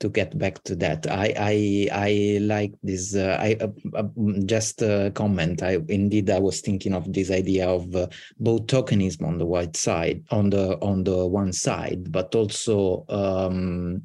to 0.02 0.09
get 0.09 0.37
back 0.37 0.62
to 0.64 0.74
that. 0.76 1.07
I 1.09 1.35
I 1.37 1.88
I 1.92 2.38
like 2.40 2.74
this. 2.83 3.14
Uh, 3.14 3.37
I 3.38 3.57
uh, 3.61 3.68
uh, 3.94 4.09
just 4.46 4.83
a 4.83 5.12
comment. 5.14 5.62
I 5.62 5.78
indeed 5.88 6.31
I 6.31 6.40
was 6.40 6.61
thinking 6.61 6.94
of 6.94 7.12
this 7.12 7.31
idea 7.31 7.68
of 7.68 7.94
uh, 7.94 8.09
both 8.38 8.66
tokenism 8.66 9.26
on 9.26 9.38
the 9.38 9.46
white 9.46 9.76
side, 9.76 10.24
on 10.31 10.50
the 10.50 10.76
on 10.81 11.05
the 11.05 11.26
one 11.26 11.52
side, 11.52 12.11
but 12.11 12.35
also 12.35 13.05
um, 13.09 14.02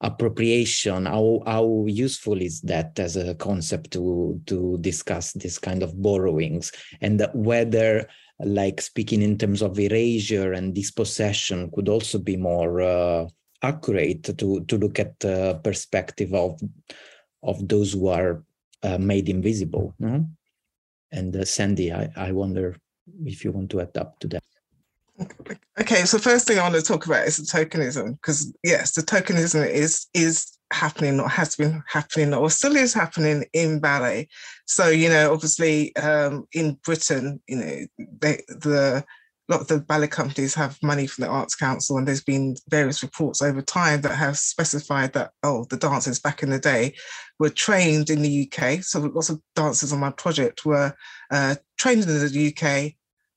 appropriation 0.00 1.06
how 1.06 1.42
how 1.44 1.84
useful 1.88 2.40
is 2.40 2.60
that 2.60 2.98
as 3.00 3.16
a 3.16 3.34
concept 3.34 3.90
to 3.90 4.40
to 4.46 4.78
discuss 4.80 5.32
this 5.32 5.58
kind 5.58 5.82
of 5.82 6.00
borrowings 6.00 6.70
and 7.00 7.26
whether 7.34 8.06
like 8.38 8.80
speaking 8.80 9.22
in 9.22 9.36
terms 9.36 9.60
of 9.60 9.78
erasure 9.78 10.52
and 10.52 10.74
dispossession 10.74 11.68
could 11.74 11.88
also 11.88 12.18
be 12.18 12.36
more 12.36 12.80
uh, 12.80 13.26
accurate 13.62 14.22
to 14.38 14.64
to 14.66 14.78
look 14.78 15.00
at 15.00 15.18
the 15.18 15.60
perspective 15.64 16.32
of 16.32 16.60
of 17.42 17.66
those 17.66 17.92
who 17.92 18.06
are 18.06 18.44
uh, 18.84 18.98
made 18.98 19.28
invisible 19.28 19.94
no? 19.98 20.24
and 21.10 21.34
uh, 21.34 21.44
sandie 21.44 21.92
I, 21.92 22.08
I 22.14 22.30
wonder 22.30 22.76
if 23.24 23.44
you 23.44 23.50
want 23.50 23.70
to 23.70 23.80
adapt 23.80 24.20
to 24.20 24.28
that 24.28 24.44
Okay, 25.80 26.04
so 26.04 26.18
first 26.18 26.46
thing 26.46 26.58
I 26.58 26.62
want 26.62 26.74
to 26.74 26.82
talk 26.82 27.06
about 27.06 27.26
is 27.26 27.36
the 27.36 27.44
tokenism, 27.44 28.12
because 28.12 28.52
yes, 28.62 28.92
the 28.92 29.02
tokenism 29.02 29.68
is 29.68 30.06
is 30.14 30.58
happening 30.72 31.18
or 31.18 31.28
has 31.28 31.56
been 31.56 31.82
happening 31.88 32.34
or 32.34 32.50
still 32.50 32.76
is 32.76 32.92
happening 32.92 33.44
in 33.52 33.80
ballet. 33.80 34.28
So 34.66 34.88
you 34.88 35.08
know, 35.08 35.32
obviously, 35.32 35.94
um, 35.96 36.46
in 36.52 36.78
Britain, 36.84 37.40
you 37.48 37.56
know, 37.56 38.06
they, 38.20 38.42
the 38.48 39.04
a 39.48 39.52
lot 39.52 39.62
of 39.62 39.68
the 39.68 39.80
ballet 39.80 40.08
companies 40.08 40.54
have 40.54 40.78
money 40.82 41.06
from 41.06 41.22
the 41.22 41.30
Arts 41.30 41.54
Council, 41.54 41.96
and 41.96 42.06
there's 42.06 42.22
been 42.22 42.54
various 42.68 43.02
reports 43.02 43.40
over 43.40 43.62
time 43.62 44.02
that 44.02 44.14
have 44.14 44.38
specified 44.38 45.14
that 45.14 45.32
oh, 45.42 45.64
the 45.70 45.76
dancers 45.76 46.20
back 46.20 46.42
in 46.42 46.50
the 46.50 46.58
day 46.58 46.94
were 47.38 47.50
trained 47.50 48.10
in 48.10 48.22
the 48.22 48.50
UK. 48.52 48.82
So 48.82 49.00
lots 49.00 49.30
of 49.30 49.40
dancers 49.56 49.92
on 49.92 50.00
my 50.00 50.10
project 50.10 50.66
were 50.66 50.94
uh, 51.30 51.56
trained 51.78 52.02
in 52.02 52.08
the 52.08 52.54
UK, 52.54 52.92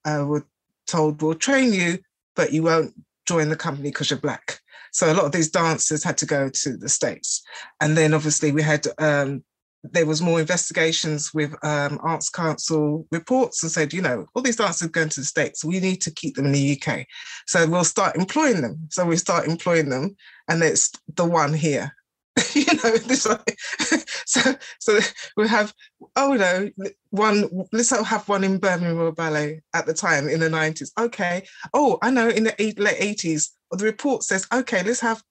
uh, 0.05 0.25
were 0.25 0.45
told, 0.91 1.21
we'll 1.21 1.35
train 1.35 1.73
you, 1.73 1.99
but 2.35 2.51
you 2.51 2.63
won't 2.63 2.93
join 3.25 3.49
the 3.49 3.55
company 3.55 3.89
because 3.89 4.09
you're 4.09 4.19
black. 4.19 4.59
So 4.91 5.11
a 5.11 5.15
lot 5.15 5.25
of 5.25 5.31
these 5.31 5.49
dancers 5.49 6.03
had 6.03 6.17
to 6.19 6.25
go 6.25 6.49
to 6.49 6.77
the 6.77 6.89
States. 6.89 7.41
And 7.79 7.97
then 7.97 8.13
obviously 8.13 8.51
we 8.51 8.61
had, 8.61 8.85
um, 8.97 9.43
there 9.83 10.05
was 10.05 10.21
more 10.21 10.39
investigations 10.39 11.33
with 11.33 11.53
um, 11.63 11.99
Arts 12.03 12.29
Council 12.29 13.07
reports 13.09 13.63
and 13.63 13.71
said, 13.71 13.93
you 13.93 14.01
know, 14.01 14.25
all 14.35 14.41
these 14.41 14.57
dancers 14.57 14.87
are 14.87 14.91
going 14.91 15.09
to 15.09 15.21
the 15.21 15.25
States, 15.25 15.65
we 15.65 15.79
need 15.79 16.01
to 16.01 16.11
keep 16.11 16.35
them 16.35 16.47
in 16.47 16.51
the 16.51 16.79
UK. 16.79 17.07
So 17.47 17.67
we'll 17.67 17.83
start 17.83 18.15
employing 18.15 18.61
them. 18.61 18.87
So 18.89 19.05
we 19.05 19.17
start 19.17 19.47
employing 19.47 19.89
them 19.89 20.15
and 20.47 20.61
it's 20.61 20.91
the 21.15 21.25
one 21.25 21.53
here. 21.53 21.95
you 22.53 22.65
know, 22.65 22.97
this 22.97 23.23
so 24.25 24.55
so 24.79 24.99
we 25.35 25.47
have 25.47 25.73
oh 26.15 26.33
no 26.33 26.69
one 27.09 27.49
let's 27.73 27.89
have 27.89 28.27
one 28.29 28.43
in 28.43 28.57
Birmingham 28.57 28.97
Royal 28.97 29.11
Ballet 29.11 29.61
at 29.73 29.85
the 29.85 29.93
time 29.93 30.29
in 30.29 30.39
the 30.39 30.49
90s. 30.49 30.91
Okay. 30.97 31.45
Oh, 31.73 31.97
I 32.01 32.09
know 32.09 32.29
in 32.29 32.45
the 32.45 32.61
eight, 32.61 32.79
late 32.79 32.97
80s, 32.97 33.49
the 33.71 33.85
report 33.85 34.23
says, 34.23 34.47
okay, 34.53 34.83
let's 34.83 35.01
have 35.01 35.21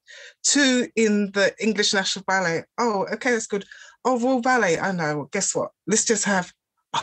two 0.42 0.88
in 0.96 1.30
the 1.32 1.54
English 1.58 1.94
National 1.94 2.24
Ballet. 2.26 2.64
Oh, 2.78 3.06
okay, 3.14 3.32
that's 3.32 3.46
good. 3.46 3.64
Oh, 4.04 4.18
Royal 4.18 4.40
Ballet. 4.40 4.78
I 4.78 4.92
know. 4.92 5.28
Guess 5.32 5.54
what? 5.54 5.70
Let's 5.86 6.04
just 6.04 6.24
have 6.24 6.52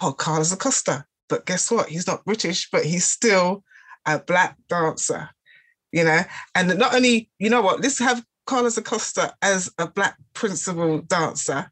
oh 0.02 0.14
Carlos 0.14 0.52
Acosta. 0.52 1.06
But 1.30 1.46
guess 1.46 1.70
what? 1.72 1.90
He's 1.90 2.08
not 2.08 2.26
British, 2.26 2.70
but 2.72 2.86
he's 2.86 3.06
still 3.06 3.64
a 4.06 4.20
black 4.20 4.58
dancer. 4.70 5.30
You 5.92 6.04
know, 6.04 6.22
and 6.54 6.78
not 6.78 6.94
only, 6.94 7.30
you 7.40 7.50
know 7.50 7.62
what, 7.62 7.82
let's 7.82 8.00
have 8.00 8.24
Carlos 8.48 8.78
Acosta 8.78 9.36
as 9.42 9.72
a 9.78 9.88
black 9.88 10.18
principal 10.34 11.00
dancer 11.02 11.70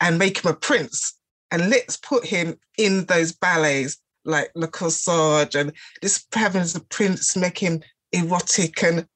and 0.00 0.18
make 0.18 0.44
him 0.44 0.50
a 0.50 0.54
prince. 0.54 1.18
And 1.50 1.70
let's 1.70 1.96
put 1.96 2.24
him 2.24 2.56
in 2.78 3.06
those 3.06 3.32
ballets 3.32 3.96
like 4.24 4.50
Le 4.54 4.68
Corsaire 4.68 5.48
and 5.54 5.72
this 6.02 6.24
having 6.32 6.60
as 6.60 6.76
a 6.76 6.80
prince, 6.80 7.36
make 7.36 7.58
him 7.58 7.80
erotic 8.12 8.82
and 8.82 9.06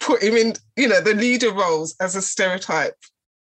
put 0.00 0.22
him 0.22 0.34
in, 0.34 0.54
you 0.76 0.88
know, 0.88 1.00
the 1.00 1.14
leader 1.14 1.52
roles 1.52 1.94
as 2.00 2.16
a 2.16 2.22
stereotype. 2.22 2.96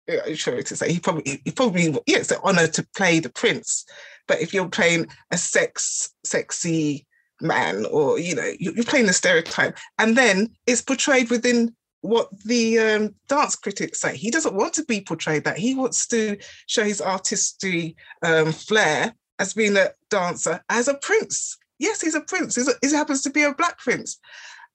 I'm 0.08 0.36
sure 0.36 0.62
to 0.62 0.76
say 0.76 0.92
he 0.92 1.00
probably 1.00 1.40
he 1.44 1.50
probably 1.50 1.88
yeah, 2.06 2.18
it's 2.18 2.30
an 2.30 2.38
honor 2.44 2.68
to 2.68 2.86
play 2.94 3.18
the 3.18 3.30
prince. 3.30 3.84
But 4.28 4.40
if 4.40 4.54
you're 4.54 4.68
playing 4.68 5.08
a 5.32 5.38
sex 5.38 6.10
sexy 6.24 7.06
man 7.40 7.84
or 7.86 8.18
you 8.20 8.34
know 8.34 8.52
you're 8.60 8.84
playing 8.84 9.06
the 9.06 9.12
stereotype 9.12 9.76
and 9.98 10.16
then 10.16 10.48
it's 10.66 10.80
portrayed 10.80 11.28
within 11.28 11.74
what 12.06 12.28
the 12.44 12.78
um, 12.78 13.14
dance 13.28 13.56
critics 13.56 14.00
say. 14.00 14.16
He 14.16 14.30
doesn't 14.30 14.54
want 14.54 14.74
to 14.74 14.84
be 14.84 15.00
portrayed 15.00 15.44
that. 15.44 15.58
He 15.58 15.74
wants 15.74 16.06
to 16.08 16.36
show 16.66 16.84
his 16.84 17.00
artistry 17.00 17.96
um, 18.22 18.52
flair 18.52 19.14
as 19.38 19.54
being 19.54 19.76
a 19.76 19.90
dancer, 20.10 20.62
as 20.68 20.88
a 20.88 20.94
prince. 20.94 21.58
Yes, 21.78 22.00
he's 22.00 22.14
a 22.14 22.20
prince. 22.20 22.56
He's 22.56 22.68
a, 22.68 22.72
he 22.82 22.92
happens 22.94 23.22
to 23.22 23.30
be 23.30 23.42
a 23.42 23.54
black 23.54 23.78
prince. 23.78 24.18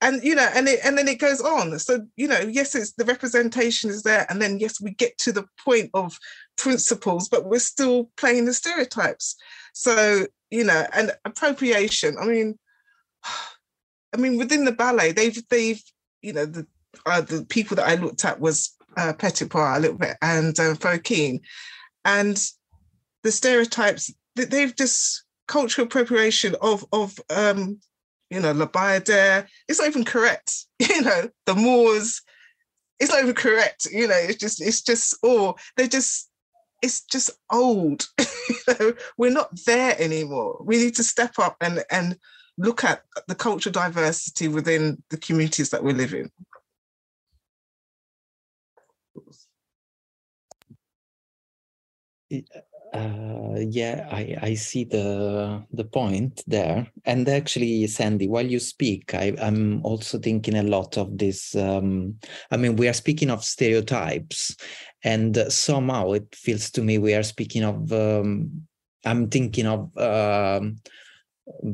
And 0.04 0.24
you 0.24 0.34
know, 0.34 0.50
and 0.56 0.68
it, 0.68 0.80
and 0.84 0.98
then 0.98 1.08
it 1.08 1.20
goes 1.20 1.42
on. 1.42 1.78
So 1.78 2.06
you 2.16 2.28
know, 2.28 2.40
yes, 2.40 2.74
it's 2.74 2.94
the 2.94 3.06
representation 3.06 3.92
is 3.92 4.02
there, 4.02 4.26
and 4.30 4.42
then 4.42 4.58
yes, 4.60 4.82
we 4.82 4.92
get 4.92 5.18
to 5.20 5.32
the 5.32 5.46
point 5.64 5.92
of 5.94 6.18
principles, 6.58 7.30
but 7.30 7.46
we're 7.46 7.60
still 7.60 8.10
playing 8.18 8.46
the 8.46 8.54
stereotypes. 8.54 9.36
So 9.74 10.26
you 10.50 10.64
know, 10.64 10.86
and 10.94 11.12
appropriation. 11.24 12.18
I 12.20 12.26
mean, 12.26 12.58
I 14.14 14.18
mean, 14.18 14.38
within 14.38 14.66
the 14.66 14.72
ballet, 14.72 15.12
they've 15.12 15.42
they've 15.50 15.82
you 16.22 16.34
know 16.34 16.46
the 16.46 16.66
uh, 17.06 17.22
the 17.22 17.46
people 17.46 17.76
that 17.76 17.88
I 17.88 17.96
looked 17.96 18.26
at 18.26 18.40
was 18.40 18.76
uh, 18.98 19.14
Petipa 19.14 19.78
a 19.78 19.80
little 19.80 19.98
bit 19.98 20.18
and 20.22 20.58
uh, 20.60 20.76
Fokine. 20.76 21.42
And 22.06 22.42
the 23.24 23.32
stereotypes, 23.32 24.14
they've 24.36 24.76
just 24.76 25.24
cultural 25.48 25.86
appropriation 25.86 26.56
of, 26.62 26.86
of 26.92 27.20
um, 27.30 27.80
you 28.30 28.40
know, 28.40 28.52
La 28.54 28.66
Bayadere, 28.66 29.46
it's 29.68 29.80
not 29.80 29.88
even 29.88 30.06
correct. 30.06 30.66
You 30.80 31.02
know, 31.04 31.30
the 31.46 31.56
Moors, 31.56 32.22
it's 33.00 33.12
not 33.12 33.22
even 33.22 33.36
correct. 33.36 33.88
You 33.92 34.08
know, 34.08 34.18
it's 34.18 34.38
just, 34.38 34.62
it's 34.62 34.82
just, 34.82 35.16
oh, 35.24 35.56
they're 35.78 35.88
just, 35.88 36.30
it's 36.82 37.02
just 37.02 37.30
old. 37.52 38.08
you 38.20 38.56
know, 38.68 38.94
we're 39.18 39.32
not 39.32 39.50
there 39.66 39.96
anymore. 40.00 40.62
We 40.64 40.78
need 40.78 40.96
to 40.96 41.04
step 41.04 41.34
up 41.40 41.56
and 41.62 41.84
and 41.92 42.18
look 42.58 42.84
at 42.84 43.04
the 43.28 43.36
cultural 43.36 43.72
diversity 43.72 44.48
within 44.48 45.02
the 45.10 45.18
communities 45.18 45.70
that 45.70 45.84
we 45.84 45.94
live 45.94 46.14
in. 46.14 46.30
Uh, 52.94 53.56
yeah, 53.70 54.08
I, 54.12 54.36
I 54.42 54.54
see 54.56 54.84
the 54.84 55.64
the 55.72 55.86
point 55.86 56.44
there. 56.46 56.88
And 57.06 57.28
actually, 57.30 57.88
Sandie, 57.88 58.28
while 58.28 58.46
you 58.46 58.60
speak, 58.60 59.14
I, 59.14 59.34
I'm 59.42 59.84
also 59.86 60.20
thinking 60.20 60.58
a 60.58 60.64
lot 60.64 60.98
of 60.98 61.18
this. 61.18 61.56
Um, 61.56 62.16
I 62.52 62.58
mean, 62.58 62.76
we 62.76 62.90
are 62.90 62.94
speaking 62.94 63.30
of 63.30 63.46
stereotypes, 63.46 64.58
and 65.06 65.38
somehow 65.48 66.12
it 66.12 66.36
feels 66.36 66.70
to 66.72 66.82
me 66.82 66.98
we 66.98 67.14
are 67.14 67.24
speaking 67.24 67.64
of. 67.64 67.94
Um, 67.94 68.68
I'm 69.06 69.30
thinking 69.30 69.68
of 69.68 69.98
um, 69.98 70.76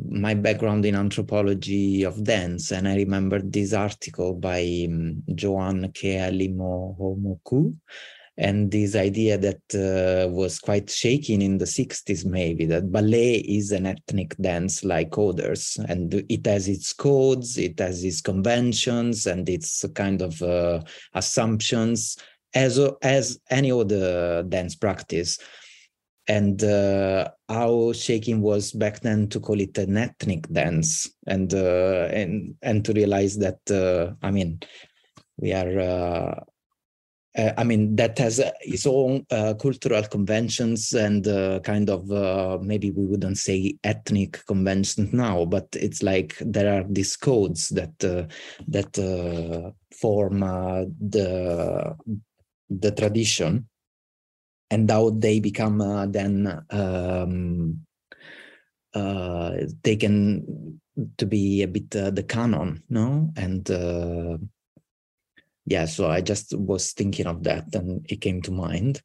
my 0.10 0.36
background 0.36 0.86
in 0.86 0.96
anthropology 0.96 2.04
of 2.04 2.24
dance, 2.24 2.72
and 2.72 2.88
I 2.88 2.96
remember 2.96 3.41
this 3.41 3.74
article 3.74 4.36
by 4.36 4.86
um, 4.88 5.24
Joann 5.34 5.91
Kealiinohomoku, 5.93 7.76
and 8.38 8.69
this 8.69 8.95
idea 8.95 9.36
that 9.38 9.62
uh, 9.73 10.30
was 10.30 10.60
quite 10.60 10.91
shaking 10.91 11.41
in 11.41 11.58
the 11.58 11.65
60s 11.65 12.23
maybe 12.23 12.65
that 12.67 12.91
ballet 12.91 13.38
is 13.38 13.71
an 13.71 13.88
ethnic 13.88 14.38
dance 14.38 14.84
like 14.84 15.17
others. 15.17 15.78
And 15.88 16.13
it 16.13 16.45
has 16.45 16.67
its 16.67 16.93
codes 16.93 17.58
it 17.58 17.80
has 17.80 18.04
its 18.04 18.21
conventions 18.21 19.26
and 19.26 19.50
its 19.50 19.84
kind 19.95 20.21
of 20.21 20.39
uh, 20.41 20.82
assumptions 21.13 22.17
as 22.54 22.80
as 23.02 23.39
any 23.50 23.71
other 23.71 24.43
dance 24.43 24.76
practice. 24.76 25.39
And 26.30 26.62
uh, 26.63 27.30
how 27.50 27.93
shaking 27.93 28.41
was 28.41 28.71
back 28.71 29.00
then 29.00 29.30
to 29.30 29.39
call 29.39 29.60
it 29.62 29.78
an 29.78 29.97
ethnic 29.97 30.47
dance. 30.50 31.10
And 31.26 31.52
uh, 31.56 32.10
and 32.12 32.54
and 32.62 32.86
to 32.86 32.93
realize 32.93 33.38
that 33.38 33.60
uh, 33.71 34.13
i 34.21 34.30
mean 34.30 34.60
we 35.39 35.54
are 35.54 36.43
uh, 37.38 37.54
I 37.58 37.63
mean, 37.63 37.95
that 37.97 38.17
has 38.17 38.39
uh, 38.39 38.52
its 38.62 38.88
own 38.88 39.26
uh, 39.30 39.54
cultural 39.54 40.04
conventions 40.04 40.93
and 40.93 41.28
uh, 41.28 41.60
kind 41.60 41.89
of 41.89 42.12
uh, 42.12 42.58
maybe 42.62 42.91
we 42.91 43.06
wouldn't 43.06 43.38
say 43.38 43.78
ethnic 43.84 44.43
conventions 44.47 45.13
now, 45.13 45.45
but 45.45 45.67
it's 45.73 46.02
like 46.02 46.36
there 46.39 46.73
are 46.73 46.86
these 46.89 47.15
codes 47.15 47.69
that 47.69 48.04
uh, 48.04 48.23
that 48.67 49.73
form 49.93 50.39
the 50.39 51.95
the 52.69 52.91
tradition, 52.91 53.67
and 54.71 54.89
how 54.89 55.12
they 55.12 55.39
become 55.39 56.12
then 56.12 56.62
um, 56.71 57.80
taken 59.84 60.82
to 61.17 61.26
be 61.26 61.62
a 61.62 61.67
bit 61.67 61.91
the 61.91 62.26
canon, 62.28 62.84
no, 62.89 63.30
and 63.38 63.69
yeah, 65.68 65.86
so 65.86 66.10
I 66.10 66.22
just 66.22 66.58
was 66.58 66.94
thinking 66.94 67.28
of 67.28 67.44
that 67.44 67.76
and 67.76 68.06
it 68.10 68.22
came 68.22 68.42
to 68.44 68.52
mind. 68.52 69.02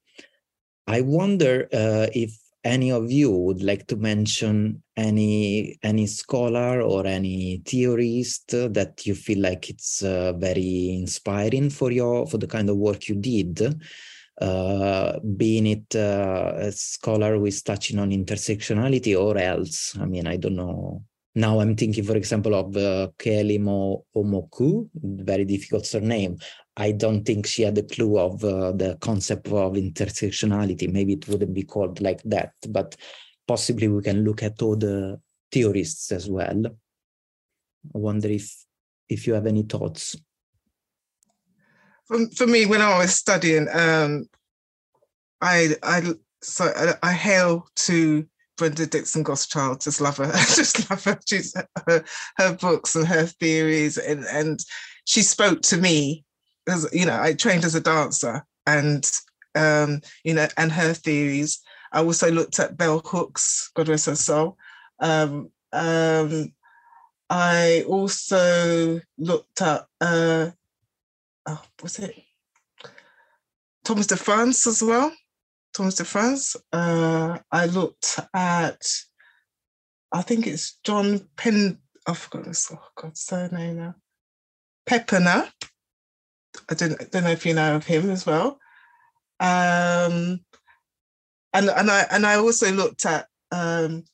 I 0.87 1.01
wonder 1.01 1.69
uh, 1.73 2.07
if 2.15 2.33
any 2.65 2.93
of 2.93 3.11
you 3.11 3.31
would 3.31 3.63
like 3.63 3.89
to 3.89 3.97
mention 3.97 4.81
any 4.97 5.77
any 5.83 6.07
scholar 6.07 6.81
or 6.81 7.05
any 7.05 7.61
theorist 7.67 8.51
that 8.51 9.05
you 9.05 9.17
feel 9.17 9.41
like 9.41 9.69
it's 9.69 10.05
uh, 10.05 10.33
very 10.35 10.91
inspiring 10.95 11.71
for 11.71 11.91
your 11.91 12.27
for 12.29 12.39
the 12.39 12.47
kind 12.47 12.71
of 12.71 12.77
work 12.77 13.09
you 13.09 13.17
did 13.17 13.83
uh, 14.41 15.19
being 15.37 15.67
it 15.67 15.97
uh, 15.97 16.53
a 16.57 16.71
scholar 16.71 17.37
who 17.37 17.47
is 17.47 17.63
touching 17.63 17.99
on 17.99 18.11
intersectionality 18.11 19.19
or 19.19 19.37
else 19.37 19.97
i 20.01 20.05
mean 20.05 20.29
i 20.29 20.37
don't 20.37 20.57
know 20.57 21.03
now 21.35 21.61
I'm 21.61 21.77
thinking, 21.77 22.05
for 22.05 22.17
example, 22.17 22.55
of 22.55 22.77
uh, 22.77 23.09
Kealimo 23.19 24.05
Homoku, 24.15 24.89
very 24.95 25.45
difficult 25.45 25.87
surname. 25.87 26.39
I 26.77 26.93
don't 26.93 27.25
think 27.25 27.47
she 27.47 27.63
had 27.63 27.79
a 27.79 27.83
clue 27.83 28.19
of 28.19 28.45
uh, 28.45 28.73
the 28.73 28.99
concept 29.01 29.47
of 29.49 29.73
intersectionality. 29.73 30.93
Maybe 30.93 31.15
it 31.15 31.27
wouldn't 31.29 31.55
be 31.55 31.63
called 31.63 32.01
like 32.01 32.23
that, 32.25 32.53
but 32.69 32.97
possibly 33.49 33.89
we 33.89 34.03
can 34.03 34.25
look 34.25 34.43
at 34.43 34.61
all 34.61 34.77
the 34.77 35.21
theorists 35.51 36.13
as 36.13 36.29
well. 36.29 36.67
I 36.67 37.99
wonder 37.99 38.29
if 38.29 38.55
if 39.09 39.27
you 39.27 39.35
have 39.35 39.47
any 39.47 39.63
thoughts. 39.63 40.17
For, 42.07 42.29
for 42.37 42.47
me, 42.47 42.67
when 42.67 42.81
I 42.81 42.99
was 42.99 43.15
studying, 43.15 43.69
um, 43.73 44.29
I 45.41 45.75
I 45.83 46.13
so 46.43 46.65
I, 46.65 46.95
I 47.03 47.13
hail 47.13 47.69
to 47.87 48.27
Brenda 48.57 48.87
Dixon 48.87 49.25
Gottschild. 49.25 49.83
Just 49.83 50.01
love 50.01 50.19
her. 50.19 50.31
just 50.33 50.91
love 50.91 51.05
her. 51.05 51.19
She's 51.27 51.55
her, 51.87 52.05
her 52.37 52.55
books 52.55 52.95
and 52.95 53.07
her 53.07 53.27
theories, 53.27 53.99
and 53.99 54.25
and 54.27 54.61
she 55.05 55.23
spoke 55.23 55.63
to 55.63 55.77
me. 55.77 56.25
As 56.69 56.89
you 56.93 57.07
know, 57.07 57.21
I 57.21 57.35
trained 57.35 57.65
as 57.65 57.75
a 57.75 57.81
dancer, 57.81 58.45
and 58.67 59.11
um, 59.55 60.01
you 60.25 60.35
know, 60.35 60.49
and 60.57 60.73
her 60.73 60.95
theories. 60.95 61.61
I 61.93 62.03
also 62.03 62.31
looked 62.31 62.59
at 62.59 62.79
Bell 62.79 63.03
Hooks, 63.05 63.71
God 63.75 63.89
rest 63.89 64.07
her 64.07 64.17
soul. 64.17 64.57
Um, 64.99 65.51
um, 65.73 66.55
I 67.29 67.85
also 67.87 69.01
looked 69.19 69.61
at 69.61 69.87
uh, 70.01 70.51
oh, 71.47 71.63
what's 71.81 71.99
it? 71.99 72.15
Thomas 73.85 74.07
DeFrantz 74.07 74.67
as 74.67 74.83
well. 74.83 75.13
Thomas 75.73 75.97
DeFrantz. 75.97 76.57
Uh, 76.73 77.39
I 77.51 77.67
looked 77.67 78.21
at, 78.35 78.83
I 80.13 80.23
think 80.23 80.47
it's 80.47 80.79
John 80.85 81.29
Pen. 81.37 81.79
I 82.07 82.15
forgot 82.15 82.47
his 82.47 82.69
oh 82.73 82.79
God, 82.97 83.17
surname 83.17 83.77
now. 83.77 83.95
Pepperner. 84.89 85.51
I 86.69 86.75
don't, 86.75 87.11
don't 87.11 87.25
know 87.25 87.31
if 87.31 87.47
you 87.47 87.55
know 87.55 87.77
of 87.77 87.87
him 87.87 88.11
as 88.11 88.27
well. 88.27 88.59
Um, 89.41 90.41
and 91.53 91.69
and 91.69 91.91
I 91.91 92.07
and 92.11 92.27
I 92.27 92.37
also 92.37 92.71
looked 92.73 93.07
at 93.07 93.27
um, 93.51 94.05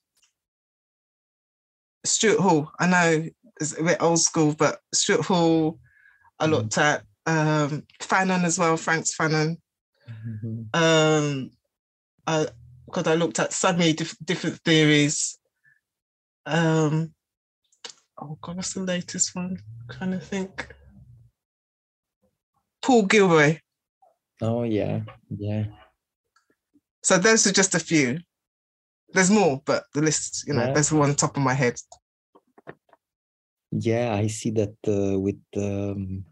Stuart 2.05 2.40
Hall. 2.40 2.71
I 2.79 2.87
know 2.87 3.29
it's 3.61 3.79
a 3.79 3.83
bit 3.83 4.01
old 4.01 4.21
school, 4.21 4.55
but 4.55 4.81
Stuart 4.94 5.27
Hall. 5.27 5.79
I 6.40 6.47
mm. 6.47 6.51
looked 6.51 6.79
at 6.79 7.03
um, 7.27 7.85
Fanon 8.01 8.44
as 8.44 8.59
well, 8.59 8.77
Frantz 8.77 9.16
Fanon. 9.16 9.59
Mm-hmm. 10.27 10.62
Um, 10.75 11.51
I 12.27 12.47
because 12.87 13.07
I 13.07 13.14
looked 13.14 13.38
at 13.38 13.53
so 13.53 13.73
many 13.73 13.92
diff- 13.92 14.16
different 14.25 14.57
theories. 14.64 15.38
Um, 16.47 17.12
oh 18.21 18.38
God, 18.40 18.57
what's 18.57 18.75
the 18.75 18.81
latest 18.81 19.35
one? 19.35 19.59
I'm 19.81 19.97
trying 19.97 20.12
to 20.12 20.21
think. 20.21 20.75
Paul 22.83 23.03
Gilroy. 23.03 23.59
Oh 24.40 24.62
yeah, 24.62 25.01
yeah. 25.37 25.64
So 27.03 27.18
those 27.18 27.47
are 27.47 27.53
just 27.53 27.75
a 27.75 27.81
few. 27.81 28.18
There's 29.12 29.31
more, 29.31 29.62
but 29.64 29.85
the 29.94 30.03
list, 30.03 30.44
you 30.47 30.55
know, 30.55 30.66
yeah. 30.66 30.73
there's 30.73 30.92
one 30.92 31.14
top 31.14 31.37
of 31.37 31.42
my 31.42 31.55
head. 31.55 31.77
Yeah, 33.71 34.14
I 34.14 34.27
see 34.27 34.51
that 34.53 34.75
uh, 34.87 35.18
with 35.18 35.40
um, 35.57 36.25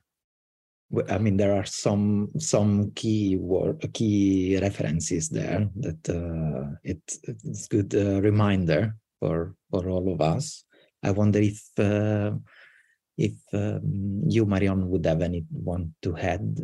I 1.08 1.18
mean, 1.18 1.36
there 1.36 1.54
are 1.54 1.66
some 1.66 2.30
some 2.38 2.92
key 2.94 3.36
word, 3.36 3.84
key 3.92 4.58
references 4.60 5.28
there 5.28 5.68
that 5.76 6.08
uh, 6.08 6.76
it, 6.84 7.02
it's 7.24 7.66
good 7.66 7.94
uh, 7.94 8.20
reminder 8.20 8.94
for 9.18 9.54
for 9.70 9.88
all 9.88 10.12
of 10.12 10.20
us. 10.20 10.64
I 11.02 11.10
wonder 11.10 11.40
if 11.40 11.60
uh, 11.78 12.32
if 13.18 13.34
um, 13.52 14.22
you, 14.28 14.46
Marion, 14.46 14.88
would 14.88 15.06
have 15.06 15.22
any 15.22 15.44
anyone 15.52 15.94
to 16.02 16.16
add. 16.16 16.56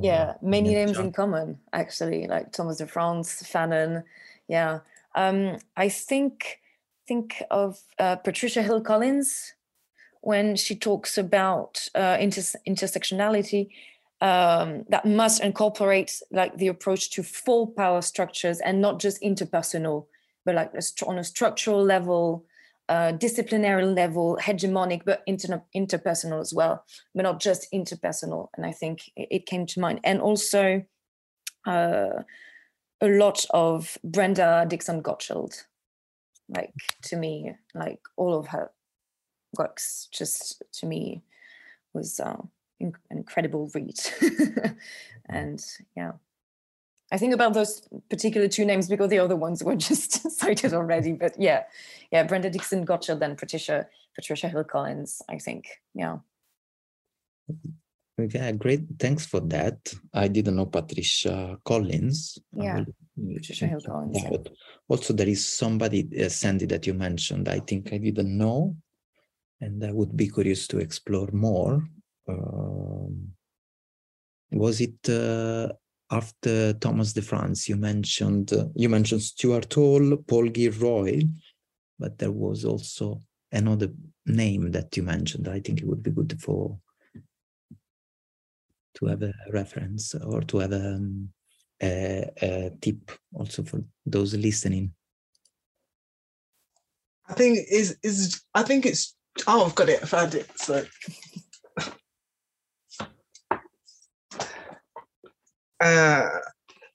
Yeah, 0.00 0.34
many 0.42 0.74
names 0.74 0.98
in 0.98 1.12
common 1.12 1.58
actually, 1.72 2.26
like 2.26 2.52
Thomas 2.52 2.80
DeFrantz, 2.80 3.42
Fanon. 3.44 4.04
Yeah, 4.48 4.80
um, 5.14 5.58
I 5.76 5.88
think 5.88 6.60
think 7.06 7.42
of 7.50 7.80
uh, 7.98 8.16
Patricia 8.16 8.62
Hill 8.62 8.80
Collins 8.80 9.54
when 10.28 10.56
she 10.56 10.76
talks 10.76 11.16
about 11.16 11.88
uh, 11.94 12.18
inter- 12.20 12.58
intersectionality 12.68 13.70
um, 14.20 14.84
that 14.90 15.06
must 15.06 15.42
incorporate 15.42 16.20
like 16.30 16.54
the 16.58 16.68
approach 16.68 17.08
to 17.08 17.22
full 17.22 17.68
power 17.68 18.02
structures 18.02 18.60
and 18.60 18.78
not 18.78 19.00
just 19.00 19.22
interpersonal, 19.22 20.04
but 20.44 20.54
like 20.54 20.70
on 21.06 21.18
a 21.18 21.24
structural 21.24 21.82
level, 21.82 22.44
uh, 22.90 23.12
disciplinary 23.12 23.86
level, 23.86 24.38
hegemonic, 24.38 25.00
but 25.06 25.22
inter- 25.26 25.62
interpersonal 25.74 26.42
as 26.42 26.52
well, 26.52 26.84
but 27.14 27.22
not 27.22 27.40
just 27.40 27.66
interpersonal. 27.72 28.48
And 28.54 28.66
I 28.66 28.72
think 28.72 29.10
it, 29.16 29.28
it 29.30 29.46
came 29.46 29.64
to 29.64 29.80
mind. 29.80 30.00
And 30.04 30.20
also 30.20 30.84
uh, 31.66 32.22
a 33.00 33.08
lot 33.08 33.46
of 33.48 33.96
Brenda 34.04 34.66
Dixon 34.68 35.02
Gottschild, 35.02 35.64
like 36.50 36.74
to 37.04 37.16
me, 37.16 37.54
like 37.74 38.00
all 38.18 38.38
of 38.38 38.48
her 38.48 38.70
works 39.56 40.08
just 40.12 40.62
to 40.72 40.86
me 40.86 41.22
was 41.94 42.20
uh, 42.20 42.40
an 42.80 42.94
incredible 43.10 43.70
read 43.74 43.96
mm. 43.96 44.76
and 45.28 45.64
yeah 45.96 46.12
i 47.10 47.16
think 47.16 47.32
about 47.32 47.54
those 47.54 47.88
particular 48.10 48.48
two 48.48 48.64
names 48.64 48.88
because 48.88 49.08
the 49.08 49.18
other 49.18 49.36
ones 49.36 49.64
were 49.64 49.76
just 49.90 50.30
cited 50.30 50.74
already 50.74 51.12
but 51.12 51.34
yeah 51.38 51.62
yeah 52.12 52.22
brenda 52.22 52.50
dixon 52.50 52.84
gottschild 52.84 53.20
then 53.20 53.36
patricia 53.36 53.86
patricia 54.14 54.48
hill 54.48 54.64
collins 54.64 55.22
i 55.28 55.38
think 55.38 55.66
yeah 55.94 56.18
Okay, 58.20 58.52
great. 58.52 58.80
Thanks 58.98 59.26
for 59.26 59.40
that. 59.40 59.78
I 60.12 60.26
didn't 60.26 60.56
know 60.56 60.66
Patricia 60.66 61.56
Collins. 61.64 62.38
Yeah, 62.52 62.84
Patricia 63.34 63.66
Hill 63.68 63.80
Collins. 63.80 64.18
Yeah. 64.20 64.38
Also, 64.88 65.12
there 65.12 65.28
is 65.28 65.48
somebody, 65.48 66.08
uh, 66.20 66.28
Sandie, 66.28 66.66
that 66.66 66.84
you 66.86 66.94
mentioned. 66.94 67.48
I 67.48 67.60
think 67.60 67.92
I 67.92 67.98
didn't 67.98 68.36
know, 68.36 68.74
and 69.60 69.84
I 69.84 69.92
would 69.92 70.16
be 70.16 70.28
curious 70.28 70.66
to 70.68 70.78
explore 70.78 71.28
more. 71.32 71.82
Um, 72.28 73.32
was 74.50 74.80
it 74.80 75.08
uh, 75.08 75.72
after 76.10 76.72
Thomas 76.74 77.12
DeFrantz? 77.12 77.68
You 77.68 77.76
mentioned 77.76 78.52
uh, 78.52 78.66
you 78.74 78.88
mentioned 78.88 79.22
Stuart 79.22 79.72
Hall, 79.72 80.16
Paul 80.26 80.48
Gilroy, 80.48 81.22
but 81.98 82.18
there 82.18 82.32
was 82.32 82.64
also 82.64 83.20
another 83.52 83.90
name 84.26 84.70
that 84.72 84.96
you 84.96 85.02
mentioned. 85.02 85.48
I 85.48 85.60
think 85.60 85.80
it 85.80 85.86
would 85.86 86.02
be 86.02 86.10
good 86.10 86.40
for 86.40 86.78
to 88.98 89.06
have 89.06 89.22
a 89.22 89.32
reference 89.52 90.14
or 90.14 90.40
to 90.42 90.58
have 90.58 90.72
a, 90.72 90.94
um, 90.94 91.28
a, 91.82 92.30
a 92.42 92.70
tip 92.80 93.10
also 93.32 93.62
for 93.62 93.82
those 94.04 94.34
listening? 94.34 94.92
I 97.28 97.34
think 97.34 97.58
is 97.70 97.96
is 98.02 98.42
I 98.54 98.62
think 98.62 98.86
it's 98.86 99.14
oh 99.46 99.66
I've 99.66 99.74
got 99.74 99.88
it. 99.88 100.02
I 100.02 100.06
found 100.06 100.34
it 100.34 100.50
so. 100.56 100.84
Uh, 105.80 106.28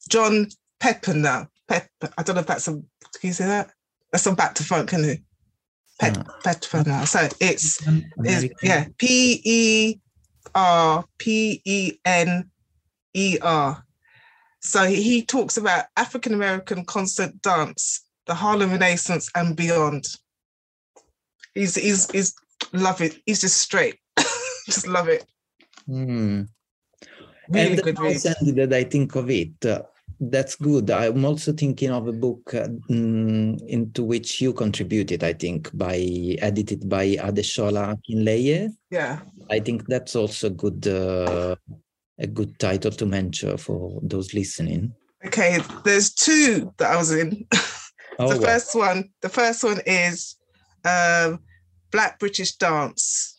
John 0.10 0.48
Perpener. 0.80 1.48
Pepper 1.68 2.10
I 2.18 2.24
don't 2.24 2.36
know 2.36 2.42
if 2.42 2.48
that's 2.48 2.68
a 2.68 2.72
can 2.72 2.84
you 3.22 3.34
say 3.34 3.46
that? 3.46 3.72
That's 4.12 4.26
a 4.26 4.36
back 4.36 4.56
to 4.56 4.64
front 4.64 4.90
can 4.90 5.04
you 5.04 5.18
uh, 6.02 6.24
Perpener. 6.44 7.06
So 7.06 7.28
it's, 7.40 7.80
it's 8.20 8.50
yeah 8.62 8.86
P 8.98 9.42
E 9.44 10.00
R 10.56 11.06
P 11.18 11.62
E 11.66 11.94
N 12.06 12.50
E 13.14 13.38
R. 13.42 13.84
So 14.60 14.86
he 14.86 15.24
talks 15.26 15.58
about 15.58 15.86
African 15.98 16.34
American 16.34 16.86
concert 16.86 17.42
dance, 17.42 18.06
the 18.28 18.34
Harlem 18.34 18.72
Renaissance, 18.72 19.30
and 19.36 19.56
beyond. 19.56 20.08
He's 21.56 21.76
he's 21.76 22.10
he's 22.12 22.34
love 22.72 23.02
it. 23.02 23.18
He's 23.26 23.42
just 23.42 23.58
straight, 23.58 24.00
just 24.66 24.88
love 24.88 25.08
it. 25.08 25.26
Mm. 25.88 26.48
Really 27.50 27.74
and 27.74 27.84
good 27.84 28.00
read. 28.00 28.18
that 28.18 28.74
I 28.74 28.84
think 28.84 29.16
of 29.16 29.30
it. 29.30 29.66
Uh, 29.66 29.84
that's 30.20 30.56
good. 30.56 30.90
I'm 30.90 31.26
also 31.26 31.52
thinking 31.54 31.92
of 31.92 32.08
a 32.08 32.14
book 32.14 32.54
uh, 32.54 32.68
mm, 32.90 33.62
into 33.68 34.04
which 34.04 34.42
you 34.42 34.54
contributed, 34.54 35.24
I 35.24 35.34
think, 35.34 35.70
by 35.74 35.98
edited 36.40 36.88
by 36.88 37.16
Adesola 37.18 37.98
Akinleye. 37.98 38.70
Yeah. 38.90 39.20
I 39.50 39.60
think 39.60 39.88
that's 39.88 40.16
also 40.16 40.50
good 40.50 40.88
uh, 40.88 41.56
a 42.20 42.28
good 42.28 42.58
title 42.60 42.92
to 42.92 43.06
mention 43.06 43.58
for 43.58 44.00
those 44.02 44.34
listening. 44.34 44.94
Okay, 45.26 45.60
there's 45.84 46.14
two 46.14 46.74
that 46.78 46.92
I 46.92 46.98
was 46.98 47.12
in. 47.12 47.46
Oh, 48.20 48.32
the 48.32 48.46
first 48.46 48.76
one, 48.76 49.10
the 49.24 49.30
first 49.30 49.64
one 49.64 49.82
is 49.88 50.36
um, 50.86 51.40
Black 51.92 52.20
British 52.20 52.56
Dance. 52.56 53.38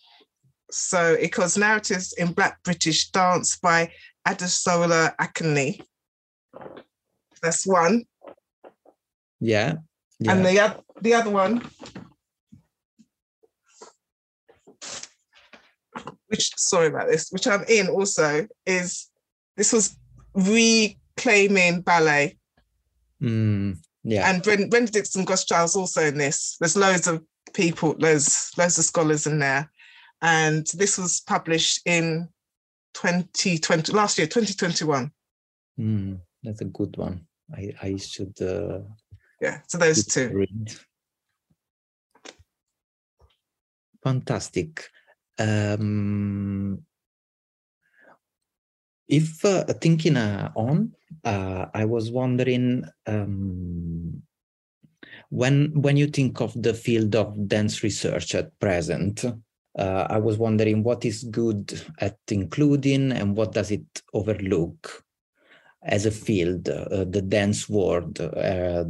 So 0.70 1.12
it 1.12 1.28
calls 1.28 1.57
Narratives 1.57 2.12
in 2.14 2.33
Black 2.33 2.62
British 2.62 3.11
Dance 3.11 3.57
by 3.59 3.92
Adesola 4.26 5.14
Akinleye. 5.16 5.80
That's 7.42 7.66
one. 7.66 8.04
Yeah. 9.40 9.74
yeah. 10.18 10.33
And 10.33 10.44
the, 10.44 10.83
the 11.02 11.14
other 11.14 11.30
one, 11.30 11.62
which, 16.28 16.52
sorry 16.57 16.87
about 16.88 17.09
this, 17.09 17.30
which 17.30 17.46
I'm 17.46 17.64
in 17.68 17.88
also, 17.88 18.48
is 18.66 19.11
this 19.57 19.72
was 19.72 19.96
reclaiming 20.35 21.83
ballet. 21.83 22.38
Mm, 23.22 23.78
yeah. 24.02 24.30
And 24.30 24.42
Brenda, 24.42 24.66
Brenda 24.68 24.90
Dixon 24.90 25.24
Gottschild's 25.24 25.76
also 25.76 26.02
in 26.02 26.18
this. 26.18 26.57
There's 26.59 26.76
loads 26.76 27.07
of 27.07 27.22
people, 27.55 27.95
loads, 27.99 28.53
loads 28.59 28.79
of 28.79 28.85
scholars 28.85 29.27
in 29.27 29.38
there. 29.38 29.71
And 30.21 30.67
this 30.75 30.99
was 30.99 31.21
published 31.21 31.81
in 31.87 32.29
2020, 32.95 33.93
last 33.93 34.19
year, 34.19 34.27
2021. 34.27 35.11
Mm. 35.79 36.21
That's 36.45 36.61
a 36.61 36.67
good 36.67 36.97
one. 36.99 37.27
I 37.53 37.73
I 37.83 37.97
should. 37.97 38.40
Uh, 38.40 38.81
yeah, 39.40 39.61
so 39.67 39.79
those 39.79 40.05
two. 40.07 40.29
Read. 40.29 40.75
Fantastic. 44.03 44.87
Um, 45.38 46.85
if 49.09 49.45
uh, 49.45 49.64
thinking 49.81 50.17
uh, 50.17 50.53
on, 50.55 50.93
uh, 51.25 51.67
I 51.73 51.87
was 51.87 52.11
wondering 52.11 52.85
um, 53.07 54.23
when 55.35 55.73
when 55.75 55.97
you 55.97 56.07
think 56.07 56.40
of 56.40 56.51
the 56.62 56.75
field 56.75 57.16
of 57.16 57.49
dance 57.49 57.83
research 57.83 58.35
at 58.35 58.57
present. 58.61 59.25
Uh, 59.77 60.07
I 60.09 60.18
was 60.18 60.38
wondering 60.38 60.85
what 60.85 61.05
is 61.05 61.25
good 61.25 61.83
at 61.99 62.16
including 62.29 63.11
and 63.11 63.37
what 63.37 63.53
does 63.53 63.73
it 63.73 63.85
overlook 64.12 65.05
as 65.85 66.07
a 66.07 66.11
field, 66.11 66.68
uh, 66.68 67.05
the 67.05 67.20
dance 67.20 67.68
world, 67.68 68.18
uh, 68.20 68.85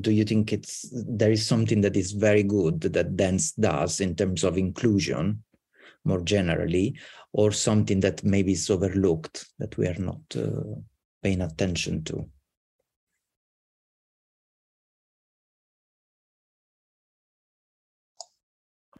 do 0.00 0.10
you 0.10 0.24
think 0.24 0.52
it's 0.52 0.88
there 0.92 1.30
is 1.30 1.46
something 1.46 1.80
that 1.82 1.96
is 1.96 2.12
very 2.12 2.42
good 2.42 2.80
that 2.80 3.16
dance 3.16 3.52
does 3.52 4.00
in 4.00 4.16
terms 4.16 4.42
of 4.42 4.58
inclusion, 4.58 5.44
more 6.04 6.20
generally, 6.22 6.96
or 7.32 7.52
something 7.52 8.00
that 8.00 8.24
maybe 8.24 8.52
is 8.52 8.68
overlooked 8.68 9.46
that 9.58 9.76
we 9.76 9.86
are 9.86 9.98
not 9.98 10.20
uh, 10.36 10.74
paying 11.22 11.40
attention 11.40 12.02
to? 12.04 12.28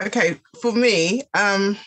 Okay, 0.04 0.38
for 0.60 0.72
me, 0.72 1.22
um, 1.32 1.78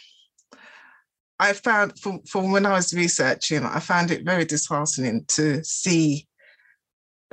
I 1.40 1.54
found 1.54 2.00
from 2.00 2.52
when 2.52 2.66
I 2.66 2.72
was 2.72 2.92
researching, 2.92 3.64
I 3.64 3.80
found 3.80 4.10
it 4.10 4.26
very 4.26 4.44
disheartening 4.44 5.26
to 5.30 5.64
see 5.64 6.28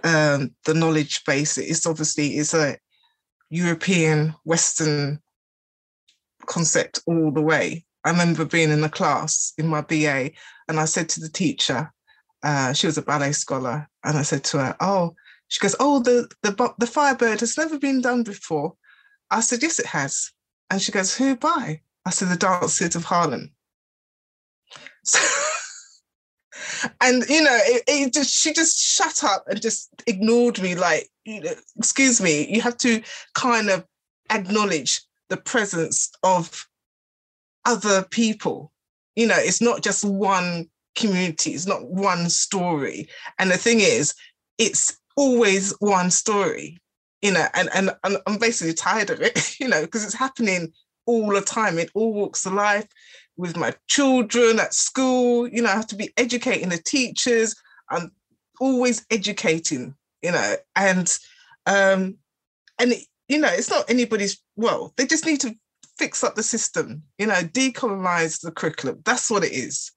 um, 0.03 0.55
the 0.67 0.75
knowledge 0.75 1.25
base. 1.25 1.57
It's 1.57 1.87
obviously 1.87 2.37
it's 2.37 2.53
a 2.53 2.77
European 3.49 4.35
Western 4.45 5.21
concept 6.45 7.01
all 7.07 7.31
the 7.31 7.41
way. 7.41 7.87
I 8.05 8.11
remember 8.11 8.45
being 8.45 8.71
in 8.71 8.85
a 8.85 8.91
class 8.91 9.55
in 9.57 9.67
my 9.67 9.81
BA, 9.81 10.33
and 10.69 10.79
I 10.79 10.85
said 10.85 11.09
to 11.11 11.21
the 11.21 11.31
teacher, 11.31 11.91
uh, 12.43 12.75
she 12.75 12.87
was 12.87 12.99
a 12.99 13.03
ballet 13.03 13.33
scholar, 13.33 13.89
and 14.05 14.19
I 14.19 14.23
said 14.23 14.45
to 14.45 14.59
her, 14.59 14.77
"Oh," 14.81 15.15
she 15.49 15.61
goes, 15.61 15.77
"Oh, 15.81 16.01
the 16.01 16.29
the 16.43 16.75
the 16.77 16.87
Firebird 16.87 17.41
has 17.41 17.57
never 17.57 17.79
been 17.79 18.03
done 18.03 18.23
before." 18.23 18.75
I 19.31 19.41
said, 19.41 19.63
"Yes, 19.63 19.79
it 19.79 19.87
has," 19.87 20.34
and 20.71 20.81
she 20.81 20.93
goes, 20.93 21.17
"Who 21.17 21.37
by?" 21.37 21.81
I 22.05 22.11
said, 22.11 22.29
"The 22.29 22.37
Dancers 22.37 22.97
of 22.97 23.05
Harlem." 23.05 23.53
and 27.01 27.25
you 27.29 27.43
know, 27.43 27.59
it, 27.63 27.83
it, 27.87 28.13
just 28.13 28.35
she 28.35 28.53
just 28.53 28.79
shut 28.79 29.25
up 29.25 29.45
and 29.49 29.61
just 29.61 29.91
ignored 30.07 30.61
me. 30.61 30.75
Like, 30.75 31.09
you 31.25 31.41
know, 31.41 31.55
excuse 31.77 32.21
me, 32.21 32.47
you 32.53 32.61
have 32.61 32.77
to 32.79 33.03
kind 33.35 33.71
of 33.71 33.85
acknowledge 34.31 35.03
the 35.29 35.37
presence 35.37 36.11
of 36.23 36.67
other 37.65 38.03
people. 38.03 38.73
You 39.17 39.27
know, 39.27 39.39
it's 39.39 39.61
not 39.61 39.83
just 39.83 40.05
one 40.05 40.69
community, 40.95 41.53
it's 41.53 41.67
not 41.67 41.89
one 41.89 42.31
story. 42.31 43.09
And 43.39 43.51
the 43.51 43.57
thing 43.57 43.81
is, 43.81 44.15
it's 44.59 44.99
always 45.17 45.73
one 45.81 46.11
story, 46.11 46.79
you 47.25 47.33
know, 47.33 47.47
and, 47.55 47.71
and, 47.75 47.91
and 48.05 48.19
I'm 48.27 48.37
basically 48.37 48.75
tired 48.75 49.09
of 49.09 49.23
it, 49.23 49.57
you 49.59 49.67
know, 49.67 49.81
because 49.81 50.05
it's 50.05 50.15
happening 50.15 50.73
all 51.07 51.31
the 51.31 51.41
time 51.41 51.79
in 51.79 51.89
all 51.95 52.13
walks 52.13 52.45
of 52.45 52.53
life 52.53 52.87
with 53.39 53.57
my 53.57 53.73
children 53.89 54.61
at 54.61 54.75
school. 54.75 55.49
You 55.49 55.63
know, 55.63 55.71
I 55.71 55.75
have 55.75 55.87
to 55.89 55.97
be 55.97 56.13
educating 56.19 56.69
the 56.69 56.79
teachers. 56.79 57.57
I'm 57.91 58.13
always 58.61 59.07
educating, 59.11 59.95
you 60.21 60.33
know, 60.33 60.57
and 60.77 61.19
um, 61.65 62.17
and 62.79 62.93
you 63.29 63.39
know, 63.39 63.49
it's 63.51 63.71
not 63.71 63.89
anybody's 63.89 64.39
well, 64.57 64.93
they 64.99 65.07
just 65.07 65.25
need 65.25 65.41
to 65.41 65.57
fix 65.99 66.23
up 66.23 66.35
the 66.35 66.43
system, 66.43 67.03
you 67.17 67.27
know, 67.27 67.41
decolonize 67.41 68.43
the 68.43 68.51
curriculum. 68.51 69.01
That's 69.07 69.31
what 69.31 69.45
it 69.45 69.53
is. 69.53 69.93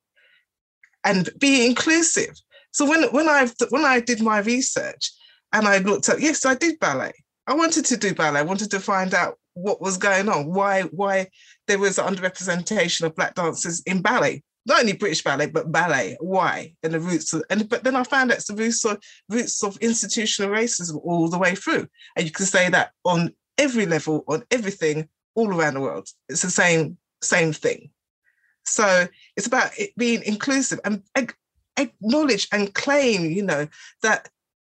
And 1.03 1.30
be 1.39 1.65
inclusive. 1.65 2.39
So 2.71 2.88
when 2.88 3.03
when 3.11 3.28
I 3.28 3.49
when 3.69 3.84
I 3.84 3.99
did 3.99 4.21
my 4.21 4.39
research 4.39 5.11
and 5.54 5.68
I 5.68 5.80
looked 5.80 6.10
up, 6.10 6.20
yes, 6.20 6.45
I 6.45 6.56
did 6.56 6.80
ballet. 6.80 7.14
I 7.48 7.54
wanted 7.54 7.86
to 7.86 7.98
do 7.98 8.14
ballet. 8.14 8.39
I 8.39 8.43
wanted 8.43 8.72
to 8.72 8.80
find 8.80 9.14
out 9.14 9.38
what 9.54 9.82
was 9.82 9.98
going 9.98 10.30
on, 10.30 10.54
why 10.54 10.84
why 10.84 11.28
there 11.68 11.80
was 11.80 11.98
underrepresentation 11.98 13.04
of 13.04 13.16
black 13.16 13.36
dancers 13.36 13.82
in 13.86 14.02
ballet, 14.02 14.43
not 14.66 14.82
only 14.82 14.93
British 14.93 15.24
ballet 15.24 15.48
but 15.48 15.72
ballet. 15.72 16.18
Why? 16.20 16.74
And 16.84 16.93
the 16.93 17.00
roots 17.00 17.34
of, 17.34 17.43
and 17.50 17.68
but 17.68 17.84
then 17.84 17.95
I 17.95 18.04
found 18.04 18.32
it's 18.32 18.48
the 18.48 18.56
roots 18.56 18.86
of 18.86 19.00
roots 19.30 19.64
of 19.64 19.78
institutional 19.78 20.52
racism 20.52 21.00
all 21.04 21.30
the 21.30 21.39
way 21.39 21.56
through, 21.56 21.88
and 22.16 22.26
you 22.26 22.32
can 22.32 22.45
say 22.45 22.70
that 22.70 22.91
on 23.04 23.34
every 23.58 23.86
level, 23.86 24.24
on 24.28 24.43
everything, 24.52 25.10
all 25.36 25.54
around 25.56 25.76
the 25.76 25.82
world. 25.82 26.08
It's 26.30 26.43
the 26.43 26.52
same 26.52 26.98
same 27.24 27.54
thing. 27.54 27.89
So 28.66 29.08
it's 29.38 29.48
about 29.48 29.72
it 29.80 29.95
being 29.95 30.22
inclusive 30.24 30.80
and 30.84 31.02
acknowledge 31.78 32.48
and 32.52 32.74
claim, 32.74 33.32
you 33.32 33.43
know, 33.43 33.68
that 34.04 34.30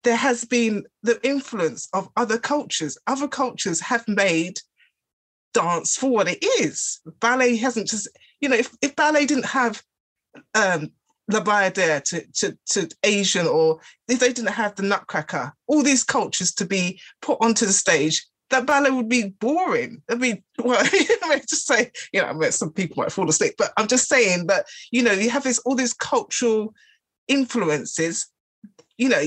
there 0.05 0.17
has 0.17 0.45
been 0.45 0.85
the 1.03 1.21
influence 1.27 1.89
of 1.93 2.09
other 2.17 2.39
cultures. 2.39 2.97
Other 3.07 3.29
cultures 3.29 3.81
have 3.81 4.07
made 4.09 4.59
dance 5.53 5.97
for 5.97 6.11
what 6.11 6.29
it 6.29 6.45
is. 6.61 7.01
Ballet 7.21 7.57
hasn't 7.57 7.89
just, 7.89 8.09
you 8.41 8.49
know, 8.49 8.57
if, 8.57 8.75
if 8.83 8.97
ballet 8.97 9.27
didn't 9.27 9.47
have 9.47 9.83
um, 10.55 10.91
La 11.31 11.41
Bayadere 11.41 12.03
to, 12.05 12.25
to, 12.35 12.59
to 12.67 12.97
Asian, 13.05 13.47
or 13.47 13.81
if 14.09 14.19
they 14.21 14.33
didn't 14.33 14.53
have 14.53 14.75
the 14.75 14.83
Nutcracker, 14.83 15.53
all 15.67 15.83
these 15.83 16.05
cultures 16.05 16.53
to 16.55 16.65
be 16.65 17.01
put 17.21 17.39
onto 17.41 17.67
the 17.67 17.73
stage, 17.73 18.25
that 18.51 18.67
ballet 18.67 18.91
would 18.91 19.09
be 19.09 19.29
boring. 19.41 20.03
I 20.11 20.17
mean, 20.17 20.43
well, 20.59 20.81
I 20.83 21.29
mean, 21.29 21.41
just 21.49 21.67
say, 21.67 21.91
you 22.13 22.21
know, 22.21 22.29
I 22.29 22.33
mean, 22.33 22.53
some 22.53 22.73
people 22.73 23.03
might 23.03 23.13
fall 23.13 23.29
asleep, 23.29 23.55
but 23.59 23.73
I'm 23.77 23.87
just 23.87 24.09
saying 24.09 24.47
that, 24.49 24.67
you 24.91 25.03
know, 25.03 25.13
you 25.13 25.31
have 25.31 25.45
this 25.45 25.59
all 25.61 25.75
these 25.75 25.93
cultural 25.93 26.75
influences, 27.29 28.27
you 28.99 29.09
know, 29.09 29.23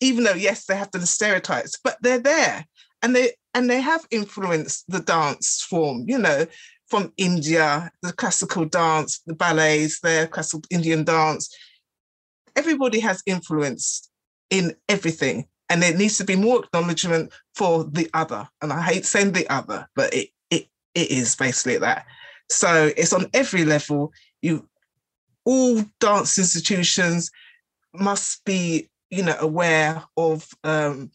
even 0.00 0.24
though 0.24 0.34
yes, 0.34 0.64
they 0.66 0.76
have 0.76 0.90
the 0.90 1.06
stereotypes, 1.06 1.78
but 1.82 1.96
they're 2.00 2.20
there. 2.20 2.66
And 3.02 3.14
they 3.14 3.32
and 3.54 3.70
they 3.70 3.80
have 3.80 4.06
influenced 4.10 4.84
the 4.88 5.00
dance 5.00 5.66
form, 5.68 6.04
you 6.06 6.18
know, 6.18 6.46
from 6.88 7.12
India, 7.16 7.90
the 8.02 8.12
classical 8.12 8.64
dance, 8.64 9.20
the 9.26 9.34
ballets, 9.34 10.00
their 10.00 10.26
classical 10.26 10.62
Indian 10.70 11.04
dance. 11.04 11.54
Everybody 12.56 13.00
has 13.00 13.22
influence 13.26 14.10
in 14.50 14.74
everything. 14.88 15.46
And 15.70 15.82
there 15.82 15.94
needs 15.94 16.16
to 16.16 16.24
be 16.24 16.34
more 16.34 16.64
acknowledgement 16.64 17.32
for 17.54 17.84
the 17.84 18.08
other. 18.14 18.48
And 18.62 18.72
I 18.72 18.80
hate 18.82 19.04
saying 19.04 19.32
the 19.32 19.48
other, 19.52 19.86
but 19.94 20.12
it 20.14 20.30
it 20.50 20.66
it 20.94 21.10
is 21.10 21.36
basically 21.36 21.78
that. 21.78 22.06
So 22.50 22.90
it's 22.96 23.12
on 23.12 23.26
every 23.34 23.64
level. 23.64 24.12
You 24.40 24.66
all 25.44 25.82
dance 26.00 26.38
institutions 26.38 27.30
must 27.94 28.44
be, 28.44 28.88
you 29.10 29.22
know, 29.22 29.36
aware 29.40 30.02
of 30.16 30.48
um, 30.64 31.10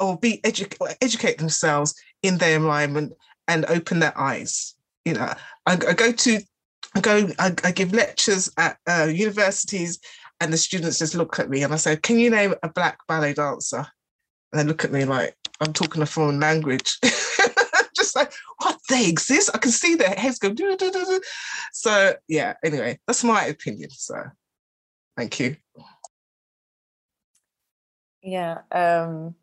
or 0.00 0.18
be 0.18 0.40
edu- 0.44 0.94
educate 1.00 1.38
themselves 1.38 1.94
in 2.22 2.38
their 2.38 2.56
environment 2.56 3.12
and 3.48 3.64
open 3.66 4.00
their 4.00 4.16
eyes. 4.18 4.74
You 5.04 5.14
know, 5.14 5.32
I, 5.66 5.72
I 5.72 5.92
go 5.92 6.12
to, 6.12 6.40
I 6.94 7.00
go, 7.00 7.28
I, 7.38 7.54
I 7.64 7.72
give 7.72 7.92
lectures 7.92 8.50
at 8.58 8.78
uh, 8.88 9.08
universities, 9.12 9.98
and 10.40 10.52
the 10.52 10.56
students 10.56 10.98
just 10.98 11.14
look 11.14 11.38
at 11.38 11.50
me 11.50 11.62
and 11.62 11.72
I 11.72 11.76
say, 11.76 11.96
"Can 11.96 12.18
you 12.18 12.30
name 12.30 12.54
a 12.62 12.68
black 12.68 12.98
ballet 13.06 13.34
dancer?" 13.34 13.86
And 14.52 14.60
they 14.60 14.64
look 14.64 14.84
at 14.84 14.92
me 14.92 15.04
like 15.04 15.36
I'm 15.60 15.72
talking 15.72 16.02
a 16.02 16.06
foreign 16.06 16.40
language. 16.40 16.98
just 17.96 18.16
like, 18.16 18.32
what? 18.58 18.78
They 18.88 19.08
exist? 19.08 19.50
I 19.54 19.58
can 19.58 19.70
see 19.70 19.94
their 19.94 20.10
heads 20.10 20.38
go. 20.38 20.54
So 21.72 22.14
yeah. 22.28 22.54
Anyway, 22.64 22.98
that's 23.06 23.24
my 23.24 23.44
opinion. 23.46 23.90
So, 23.90 24.16
thank 25.16 25.40
you. 25.40 25.56
Yeah. 28.22 28.58
Um, 28.72 29.34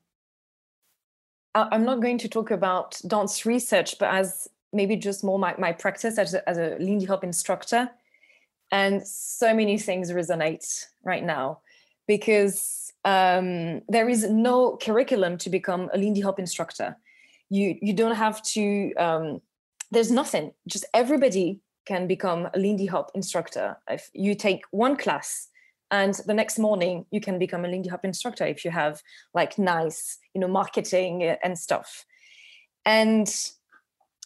I'm 1.54 1.84
not 1.84 2.02
going 2.02 2.18
to 2.20 2.30
talk 2.30 2.52
about 2.52 3.00
dance 3.06 3.46
research, 3.46 4.00
but 4.00 4.14
as 4.14 4.48
maybe 4.74 4.96
just 4.96 5.24
more 5.24 5.38
my, 5.38 5.54
my 5.58 5.74
practice 5.74 6.18
as 6.18 6.34
a, 6.34 6.50
as 6.50 6.58
a 6.58 6.78
Lindy 6.80 7.06
Hop 7.06 7.24
instructor. 7.24 7.90
And 8.72 9.06
so 9.06 9.54
many 9.54 9.78
things 9.78 10.12
resonate 10.12 10.86
right 11.04 11.24
now 11.24 11.60
because 12.08 12.94
um, 13.04 13.82
there 13.90 14.08
is 14.08 14.30
no 14.30 14.78
curriculum 14.78 15.38
to 15.40 15.50
become 15.50 15.90
a 15.94 15.98
Lindy 15.98 16.22
Hop 16.22 16.40
instructor. 16.40 16.96
You, 17.50 17.78
you 17.82 17.94
don't 17.94 18.16
have 18.16 18.42
to, 18.44 18.94
um, 18.96 19.42
there's 19.92 20.10
nothing, 20.10 20.54
just 20.68 20.86
everybody 20.94 21.60
can 21.86 22.08
become 22.08 22.48
a 22.54 22.60
Lindy 22.60 22.86
Hop 22.86 23.12
instructor. 23.14 23.78
If 23.90 24.10
you 24.14 24.36
take 24.36 24.64
one 24.72 24.96
class 24.96 25.50
and 25.92 26.14
the 26.26 26.34
next 26.34 26.58
morning 26.58 27.06
you 27.12 27.20
can 27.20 27.38
become 27.38 27.66
a 27.66 27.68
lindy 27.68 27.90
hop 27.90 28.06
instructor 28.06 28.46
if 28.46 28.64
you 28.64 28.72
have 28.72 29.04
like 29.34 29.60
nice 29.60 30.18
you 30.34 30.42
know 30.42 30.48
marketing 30.48 31.24
and 31.24 31.60
stuff. 31.60 32.06
And 32.86 33.28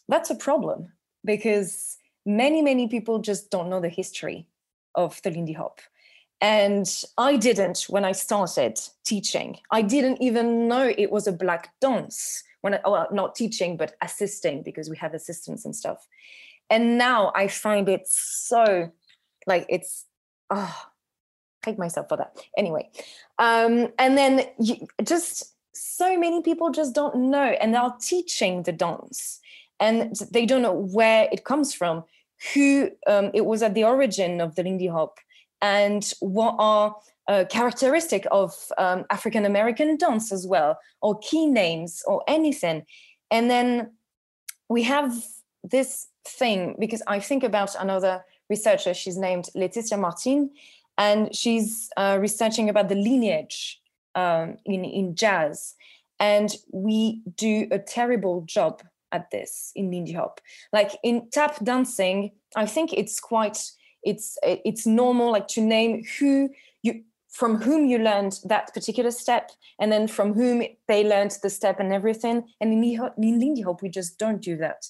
that's 0.08 0.30
a 0.30 0.36
problem 0.36 0.94
because 1.26 1.98
many 2.26 2.62
many 2.62 2.88
people 2.88 3.20
just 3.20 3.50
don't 3.50 3.70
know 3.70 3.82
the 3.82 3.90
history 3.90 4.48
of 4.94 5.20
the 5.24 5.32
lindy 5.32 5.54
hop. 5.54 5.82
And 6.40 6.88
i 7.18 7.36
didn't 7.36 7.88
when 7.90 8.06
i 8.06 8.12
started 8.12 8.80
teaching. 9.04 9.58
I 9.72 9.82
didn't 9.82 10.22
even 10.22 10.68
know 10.68 10.94
it 10.96 11.12
was 11.12 11.28
a 11.28 11.32
black 11.32 11.74
dance 11.82 12.44
when 12.62 12.76
I, 12.76 12.80
well, 12.86 13.08
not 13.12 13.36
teaching 13.36 13.76
but 13.78 13.96
assisting 14.02 14.62
because 14.64 14.90
we 14.90 14.98
have 14.98 15.14
assistants 15.14 15.66
and 15.66 15.76
stuff. 15.76 16.08
And 16.70 16.98
now 17.00 17.32
i 17.36 17.48
find 17.48 17.90
it 17.90 18.08
so 18.08 18.92
like 19.48 19.66
it's 19.70 20.06
oh 20.52 20.86
hate 21.66 21.78
myself 21.78 22.08
for 22.10 22.18
that. 22.18 22.32
Anyway, 22.58 22.90
um, 23.40 23.74
and 23.98 24.18
then 24.18 24.34
you, 24.60 24.76
just 25.04 25.54
so 25.74 26.18
many 26.18 26.42
people 26.42 26.70
just 26.72 26.96
don't 26.96 27.16
know, 27.16 27.50
and 27.62 27.74
they're 27.74 27.94
teaching 28.00 28.64
the 28.64 28.72
dance, 28.72 29.40
and 29.80 30.16
they 30.32 30.46
don't 30.46 30.62
know 30.62 30.74
where 30.74 31.28
it 31.32 31.44
comes 31.44 31.74
from, 31.74 32.04
who 32.54 32.90
um, 33.08 33.32
it 33.34 33.46
was 33.46 33.62
at 33.64 33.74
the 33.74 33.84
origin 33.84 34.42
of 34.42 34.56
the 34.56 34.64
Lindy 34.64 34.88
Hop, 34.88 35.20
and 35.62 36.14
what 36.20 36.56
are 36.60 36.96
uh, 37.28 37.44
characteristic 37.50 38.26
of 38.32 38.54
um, 38.78 39.06
African 39.10 39.46
American 39.46 39.98
dance 39.98 40.32
as 40.32 40.46
well, 40.48 40.78
or 41.02 41.20
key 41.20 41.48
names, 41.48 42.04
or 42.08 42.24
anything, 42.28 42.86
and 43.32 43.50
then 43.50 43.92
we 44.70 44.84
have 44.84 45.14
this 45.64 46.08
thing 46.28 46.76
because 46.80 47.02
I 47.08 47.20
think 47.20 47.44
about 47.44 47.76
another 47.80 48.24
researcher. 48.50 48.94
She's 48.94 49.18
named 49.18 49.46
Laetitia 49.56 49.98
Martin, 49.98 50.52
and 50.98 51.36
she's 51.36 51.90
uh, 51.98 52.18
researching 52.20 52.70
about 52.70 52.90
the 52.90 52.96
lineage 52.96 53.82
um, 54.16 54.58
in 54.66 54.86
in 54.86 55.16
jazz, 55.16 55.76
and 56.20 56.56
we 56.72 57.22
do 57.36 57.68
a 57.72 57.80
terrible 57.80 58.42
job 58.42 58.82
at 59.12 59.32
this 59.32 59.72
in 59.76 59.92
Lindy 59.92 60.14
Hop. 60.14 60.42
Like 60.74 60.92
in 61.04 61.30
tap 61.32 61.64
dancing, 61.64 62.32
I 62.56 62.66
think 62.66 62.94
it's 62.94 63.20
quite 63.20 63.58
it's 64.04 64.38
it's 64.44 64.86
normal 64.86 65.32
like 65.32 65.48
to 65.50 65.62
name 65.62 66.04
who 66.20 66.50
you 66.84 67.04
from 67.30 67.62
whom 67.62 67.86
you 67.86 67.98
learned 67.98 68.40
that 68.46 68.74
particular 68.74 69.12
step 69.12 69.52
and 69.80 69.92
then 69.92 70.08
from 70.08 70.34
whom 70.34 70.64
they 70.88 71.04
learned 71.04 71.38
the 71.42 71.50
step 71.50 71.80
and 71.80 71.92
everything. 71.92 72.44
And 72.62 72.72
in, 72.72 72.84
in 73.18 73.40
lindy 73.40 73.62
hop 73.62 73.82
we 73.82 73.90
just 73.90 74.18
don't 74.18 74.42
do 74.42 74.56
that. 74.58 74.86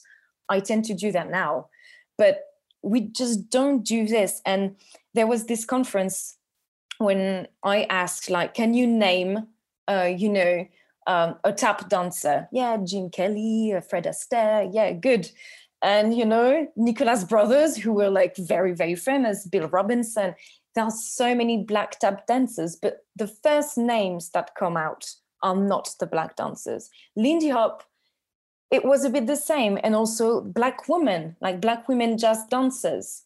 I 0.49 0.59
tend 0.59 0.85
to 0.85 0.93
do 0.93 1.11
that 1.11 1.31
now. 1.31 1.69
But 2.17 2.41
we 2.83 3.01
just 3.01 3.49
don't 3.49 3.83
do 3.83 4.05
this. 4.05 4.41
And 4.45 4.75
there 5.15 5.27
was 5.27 5.45
this 5.45 5.65
conference 5.65 6.37
when 6.99 7.47
i 7.63 7.83
asked 7.83 8.29
like 8.29 8.53
can 8.53 8.73
you 8.73 8.85
name 8.85 9.47
uh, 9.87 10.09
you 10.17 10.29
know 10.29 10.65
um, 11.07 11.35
a 11.43 11.53
tap 11.53 11.87
dancer? 11.87 12.47
Yeah 12.51 12.77
Gene 12.83 13.11
kelly 13.11 13.73
uh, 13.75 13.81
fred 13.81 14.05
astaire 14.05 14.67
yeah 14.73 14.91
good. 14.91 15.29
And 15.81 16.17
you 16.17 16.25
know 16.25 16.67
nicholas 16.75 17.23
brothers 17.23 17.77
who 17.77 17.93
were 17.93 18.09
like 18.09 18.35
very 18.37 18.73
very 18.73 18.95
famous 18.95 19.45
bill 19.45 19.67
robinson 19.67 20.33
there 20.73 20.83
are 20.83 20.91
so 20.91 21.35
many 21.35 21.63
black 21.63 21.99
tap 21.99 22.25
dancers 22.25 22.75
but 22.75 23.05
the 23.15 23.27
first 23.27 23.77
names 23.77 24.31
that 24.31 24.55
come 24.55 24.75
out 24.75 25.05
are 25.43 25.55
not 25.55 25.93
the 25.99 26.07
black 26.07 26.35
dancers. 26.35 26.89
Lindy 27.15 27.49
hop 27.49 27.83
it 28.71 28.83
was 28.83 29.05
a 29.05 29.09
bit 29.09 29.27
the 29.27 29.35
same 29.35 29.77
and 29.83 29.95
also 29.95 30.41
black 30.41 30.89
women 30.89 31.35
like 31.39 31.61
black 31.61 31.87
women 31.87 32.17
jazz 32.17 32.39
dancers 32.49 33.24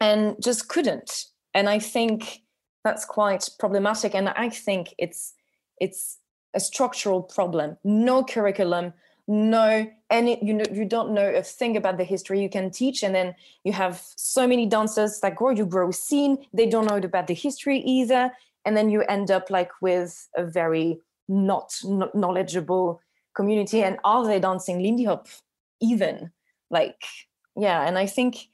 and 0.00 0.36
just 0.42 0.68
couldn't. 0.68 1.26
And 1.54 1.68
i 1.68 1.78
think 1.78 2.42
that's 2.84 3.04
quite 3.04 3.48
problematic. 3.58 4.14
And 4.14 4.28
i 4.30 4.48
think 4.48 4.94
it's 4.98 5.34
it's 5.80 6.18
a 6.54 6.60
structural 6.60 7.22
problem. 7.22 7.76
No 7.84 8.24
curriculum 8.24 8.92
no 9.28 9.86
any 10.10 10.42
you 10.42 10.54
know 10.54 10.64
you 10.72 10.86
don't 10.86 11.12
know 11.12 11.28
a 11.28 11.42
thing 11.42 11.76
about 11.76 11.98
the 11.98 12.04
history. 12.04 12.40
You 12.40 12.48
can 12.48 12.70
teach 12.70 13.02
and 13.02 13.14
then 13.14 13.34
you 13.62 13.72
have 13.74 14.02
so 14.16 14.48
many 14.48 14.64
dancers 14.64 15.20
that 15.20 15.36
grow 15.36 15.50
you 15.50 15.66
grow 15.66 15.90
seen. 15.90 16.46
They 16.54 16.66
don't 16.66 16.86
know 16.86 16.96
about 16.96 17.26
the 17.26 17.34
history 17.34 17.78
either. 17.80 18.32
And 18.64 18.76
then 18.76 18.90
you 18.90 19.02
end 19.02 19.30
up 19.30 19.50
like 19.50 19.70
with 19.82 20.28
a 20.34 20.44
very 20.44 21.00
not 21.28 21.78
knowledgeable 21.84 23.02
community. 23.36 23.82
And 23.82 23.98
are 24.02 24.26
they 24.26 24.40
dancing 24.40 24.82
lindy 24.82 25.04
hop 25.04 25.28
even? 25.80 26.32
Like 26.70 27.04
yeah. 27.54 27.86
And 27.86 27.98
i 27.98 28.06
think 28.06 28.48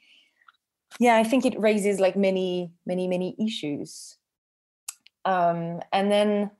yeah 0.99 1.17
i 1.17 1.25
think 1.25 1.45
it 1.45 1.59
raises 1.59 2.01
like 2.01 2.17
many 2.17 2.73
many 2.87 3.09
many 3.09 3.35
issues. 3.39 4.17
Um 5.25 5.81
and 5.93 6.11
then 6.11 6.51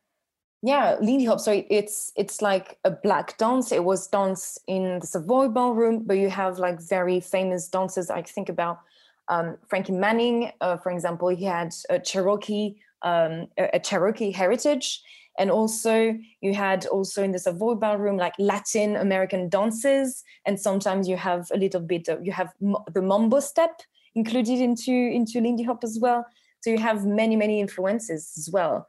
yeah 0.63 0.97
lindy 1.01 1.27
hop 1.27 1.41
so 1.41 1.65
it's 1.69 2.13
it's 2.17 2.41
like 2.41 2.79
a 2.85 2.91
black 2.91 3.37
dance. 3.39 3.73
It 3.73 3.85
was 3.85 4.07
dance 4.07 4.59
in 4.67 4.99
the 5.01 5.07
savoy 5.07 5.49
ballroom 5.49 6.05
but 6.05 6.17
you 6.17 6.31
have 6.31 6.59
like 6.59 6.81
very 6.81 7.21
famous 7.21 7.69
dancers. 7.69 8.11
I 8.11 8.23
think 8.23 8.49
about 8.49 8.81
um, 9.29 9.57
frankie 9.69 9.93
manning 9.93 10.53
uh, 10.61 10.77
for 10.79 10.91
example. 10.93 11.29
He 11.29 11.45
had 11.45 11.75
a 11.91 11.99
cherokee 11.99 12.77
um, 13.05 13.49
a 13.59 13.79
cherokee 13.79 14.33
heritage. 14.33 15.03
And 15.39 15.51
also 15.51 16.17
you 16.41 16.55
had 16.55 16.87
also 16.87 17.23
in 17.23 17.33
the 17.33 17.39
Savoy 17.39 17.75
ballroom 17.75 18.17
like 18.17 18.35
Latin 18.39 18.97
American 18.97 19.49
dances, 19.49 20.23
and 20.47 20.59
sometimes 20.59 21.09
you 21.09 21.17
have 21.17 21.51
a 21.53 21.59
little 21.59 21.81
bit 21.81 22.09
of 22.09 22.25
you 22.25 22.33
have 22.33 22.53
the 22.93 23.03
mambo 23.03 23.41
step 23.41 23.83
included 24.15 24.61
into 24.61 24.93
into 24.93 25.41
Lindy 25.41 25.63
Hop 25.65 25.85
as 25.85 25.99
well. 26.01 26.27
So 26.61 26.71
you 26.71 26.79
have 26.79 27.05
many 27.05 27.37
many 27.37 27.61
influences 27.61 28.33
as 28.39 28.51
well. 28.51 28.89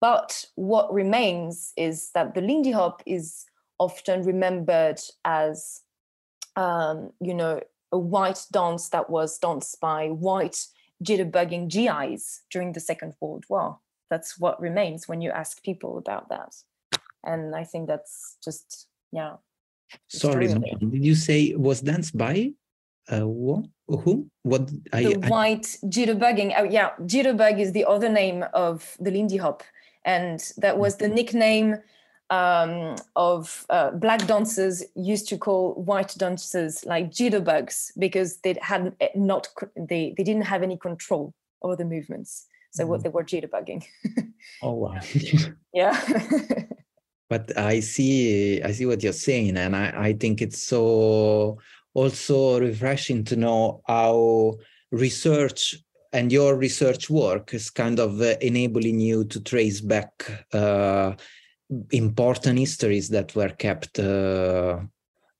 But 0.00 0.44
what 0.56 0.92
remains 0.92 1.72
is 1.76 2.10
that 2.14 2.34
the 2.34 2.40
Lindy 2.40 2.72
Hop 2.72 3.02
is 3.06 3.44
often 3.78 4.22
remembered 4.22 5.00
as, 5.24 5.82
um, 6.56 7.10
you 7.20 7.34
know, 7.34 7.60
a 7.92 7.98
white 7.98 8.44
dance 8.50 8.88
that 8.88 9.10
was 9.10 9.38
danced 9.38 9.80
by 9.80 10.08
white 10.08 10.66
jitterbugging 11.04 11.68
GIs 11.68 12.42
during 12.50 12.72
the 12.72 12.80
Second 12.80 13.14
World 13.20 13.44
War 13.48 13.78
that's 14.12 14.38
what 14.38 14.60
remains 14.60 15.08
when 15.08 15.22
you 15.22 15.30
ask 15.30 15.62
people 15.62 15.96
about 15.96 16.28
that 16.28 16.52
and 17.24 17.56
i 17.56 17.64
think 17.64 17.88
that's 17.88 18.36
just 18.44 18.88
yeah 19.10 19.36
sorry 20.08 20.46
did 20.48 21.04
you 21.08 21.14
say 21.14 21.54
was 21.54 21.80
danced 21.80 22.14
by 22.16 22.52
uh, 23.10 23.26
what 23.26 23.64
who 23.88 24.28
what 24.42 24.68
the 24.68 24.80
I, 24.92 25.28
white 25.28 25.76
jitterbugging 25.84 26.54
oh 26.56 26.64
yeah 26.64 26.90
jitterbug 27.00 27.58
is 27.58 27.72
the 27.72 27.84
other 27.84 28.08
name 28.08 28.44
of 28.54 28.96
the 29.00 29.10
lindy 29.10 29.36
hop 29.36 29.62
and 30.04 30.40
that 30.58 30.78
was 30.78 30.96
the 30.96 31.08
nickname 31.08 31.76
um, 32.30 32.96
of 33.14 33.66
uh, 33.68 33.90
black 33.90 34.26
dancers 34.26 34.82
used 34.94 35.28
to 35.28 35.36
call 35.36 35.74
white 35.74 36.14
dancers 36.16 36.84
like 36.86 37.10
jitterbugs 37.10 37.90
because 37.98 38.38
they 38.38 38.56
had 38.62 38.96
not 39.14 39.48
they, 39.76 40.14
they 40.16 40.24
didn't 40.24 40.46
have 40.46 40.62
any 40.62 40.78
control 40.78 41.34
over 41.62 41.76
the 41.76 41.84
movements 41.84 42.46
so 42.72 42.86
what 42.86 43.00
mm-hmm. 43.00 43.02
they 43.04 43.08
were 43.10 43.24
jitterbugging. 43.24 43.84
oh 44.62 44.72
wow. 44.72 44.98
yeah. 45.74 45.98
but 47.28 47.56
I 47.56 47.80
see 47.80 48.62
I 48.62 48.72
see 48.72 48.86
what 48.86 49.02
you're 49.02 49.12
saying, 49.12 49.56
and 49.56 49.76
I, 49.76 49.92
I 49.94 50.12
think 50.14 50.40
it's 50.40 50.62
so 50.62 51.58
also 51.94 52.60
refreshing 52.60 53.24
to 53.24 53.36
know 53.36 53.82
how 53.86 54.54
research 54.90 55.76
and 56.12 56.30
your 56.30 56.56
research 56.56 57.08
work 57.08 57.54
is 57.54 57.70
kind 57.70 57.98
of 57.98 58.20
uh, 58.20 58.34
enabling 58.40 59.00
you 59.00 59.24
to 59.24 59.40
trace 59.40 59.80
back 59.80 60.46
uh, 60.52 61.12
important 61.90 62.58
histories 62.58 63.08
that 63.08 63.34
were 63.34 63.48
kept 63.48 63.98
uh, 63.98 64.78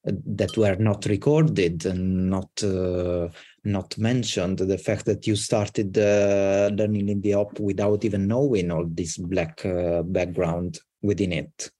that 0.05 0.57
were 0.57 0.77
not 0.77 1.05
recorded 1.07 1.85
and 1.87 2.29
not 2.31 2.51
uh, 2.65 3.29
not 3.65 3.97
mentioned. 3.99 4.59
The 4.59 4.79
fact 4.79 5.05
that 5.07 5.27
you 5.27 5.37
started 5.37 5.97
uh, 5.97 6.71
learning 6.73 7.07
Lindy 7.07 7.33
Hop 7.33 7.61
without 7.61 8.05
even 8.05 8.27
knowing 8.27 8.71
all 8.71 8.87
this 8.87 9.17
black 9.17 9.65
uh, 9.65 10.03
background 10.03 10.79
within 11.03 11.33
it 11.33 11.71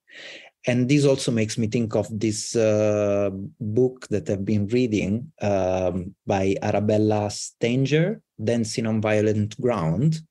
and 0.65 0.87
this 0.87 1.05
also 1.05 1.31
makes 1.31 1.57
me 1.57 1.67
think 1.67 1.95
of 1.95 2.07
this 2.17 2.55
uh, 2.55 3.29
book 3.59 4.07
that 4.09 4.29
I've 4.29 4.45
been 4.45 4.67
reading 4.67 5.31
um, 5.41 6.15
by 6.25 6.55
Arabella 6.61 7.29
Stanger, 7.31 8.21
Dancing 8.41 8.87
on 8.87 9.01
Violent 9.01 9.59
Ground, 9.59 10.21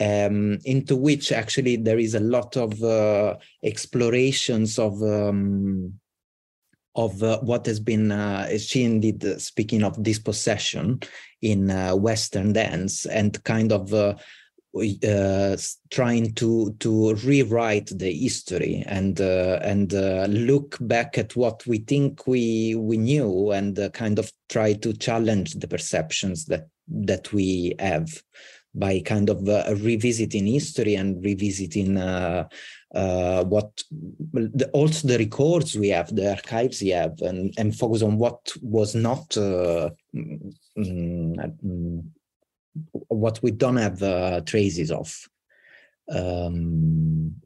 um, 0.00 0.58
into 0.64 0.96
which 0.96 1.30
actually 1.30 1.76
there 1.76 1.98
is 1.98 2.14
a 2.14 2.20
lot 2.20 2.56
of 2.56 2.82
uh, 2.82 3.36
explorations 3.62 4.78
of 4.78 5.00
um, 5.02 5.94
of 6.96 7.22
uh, 7.22 7.38
what 7.40 7.66
has 7.66 7.78
been 7.78 8.10
uh, 8.10 8.56
she 8.58 8.82
indeed 8.82 9.24
uh, 9.24 9.38
speaking 9.38 9.84
of 9.84 10.02
dispossession 10.02 10.98
in 11.42 11.70
uh, 11.70 11.94
western 11.94 12.52
dance 12.52 13.06
and 13.06 13.42
kind 13.44 13.70
of 13.70 13.92
uh, 14.80 15.06
uh, 15.06 15.56
trying 15.90 16.32
to 16.34 16.74
to 16.80 17.14
rewrite 17.14 17.86
the 17.98 18.12
history 18.12 18.82
and 18.86 19.20
and 19.20 19.92
look 20.46 20.76
back 20.80 21.18
at 21.18 21.36
what 21.36 21.66
we 21.66 21.78
think 21.78 22.26
we 22.26 22.74
we 22.74 22.96
knew 22.96 23.50
and 23.52 23.78
kind 23.92 24.18
of 24.18 24.30
try 24.48 24.72
to 24.72 24.92
challenge 24.92 25.54
the 25.54 25.68
perceptions 25.68 26.46
that 26.46 26.68
that 26.88 27.32
we 27.32 27.74
have 27.78 28.08
by 28.74 29.00
kind 29.00 29.30
of 29.30 29.40
revisiting 29.82 30.46
history 30.46 30.94
and 30.96 31.24
revisiting 31.24 31.96
uh, 32.96 33.44
what 33.44 33.82
the, 34.32 34.70
also 34.72 35.08
the 35.08 35.18
records 35.18 35.76
we 35.76 35.88
have, 35.88 36.14
the 36.14 36.30
archives 36.30 36.80
we 36.80 36.88
have, 36.88 37.20
and, 37.20 37.52
and 37.58 37.76
focus 37.76 38.02
on 38.02 38.16
what 38.16 38.38
was 38.62 38.94
not, 38.94 39.36
uh, 39.36 39.90
mm, 40.14 40.54
mm, 40.78 42.04
what 43.08 43.40
we 43.42 43.50
don't 43.50 43.76
have 43.76 44.02
uh, 44.02 44.40
traces 44.42 44.90
of. 44.90 45.28
Um, 46.08 47.36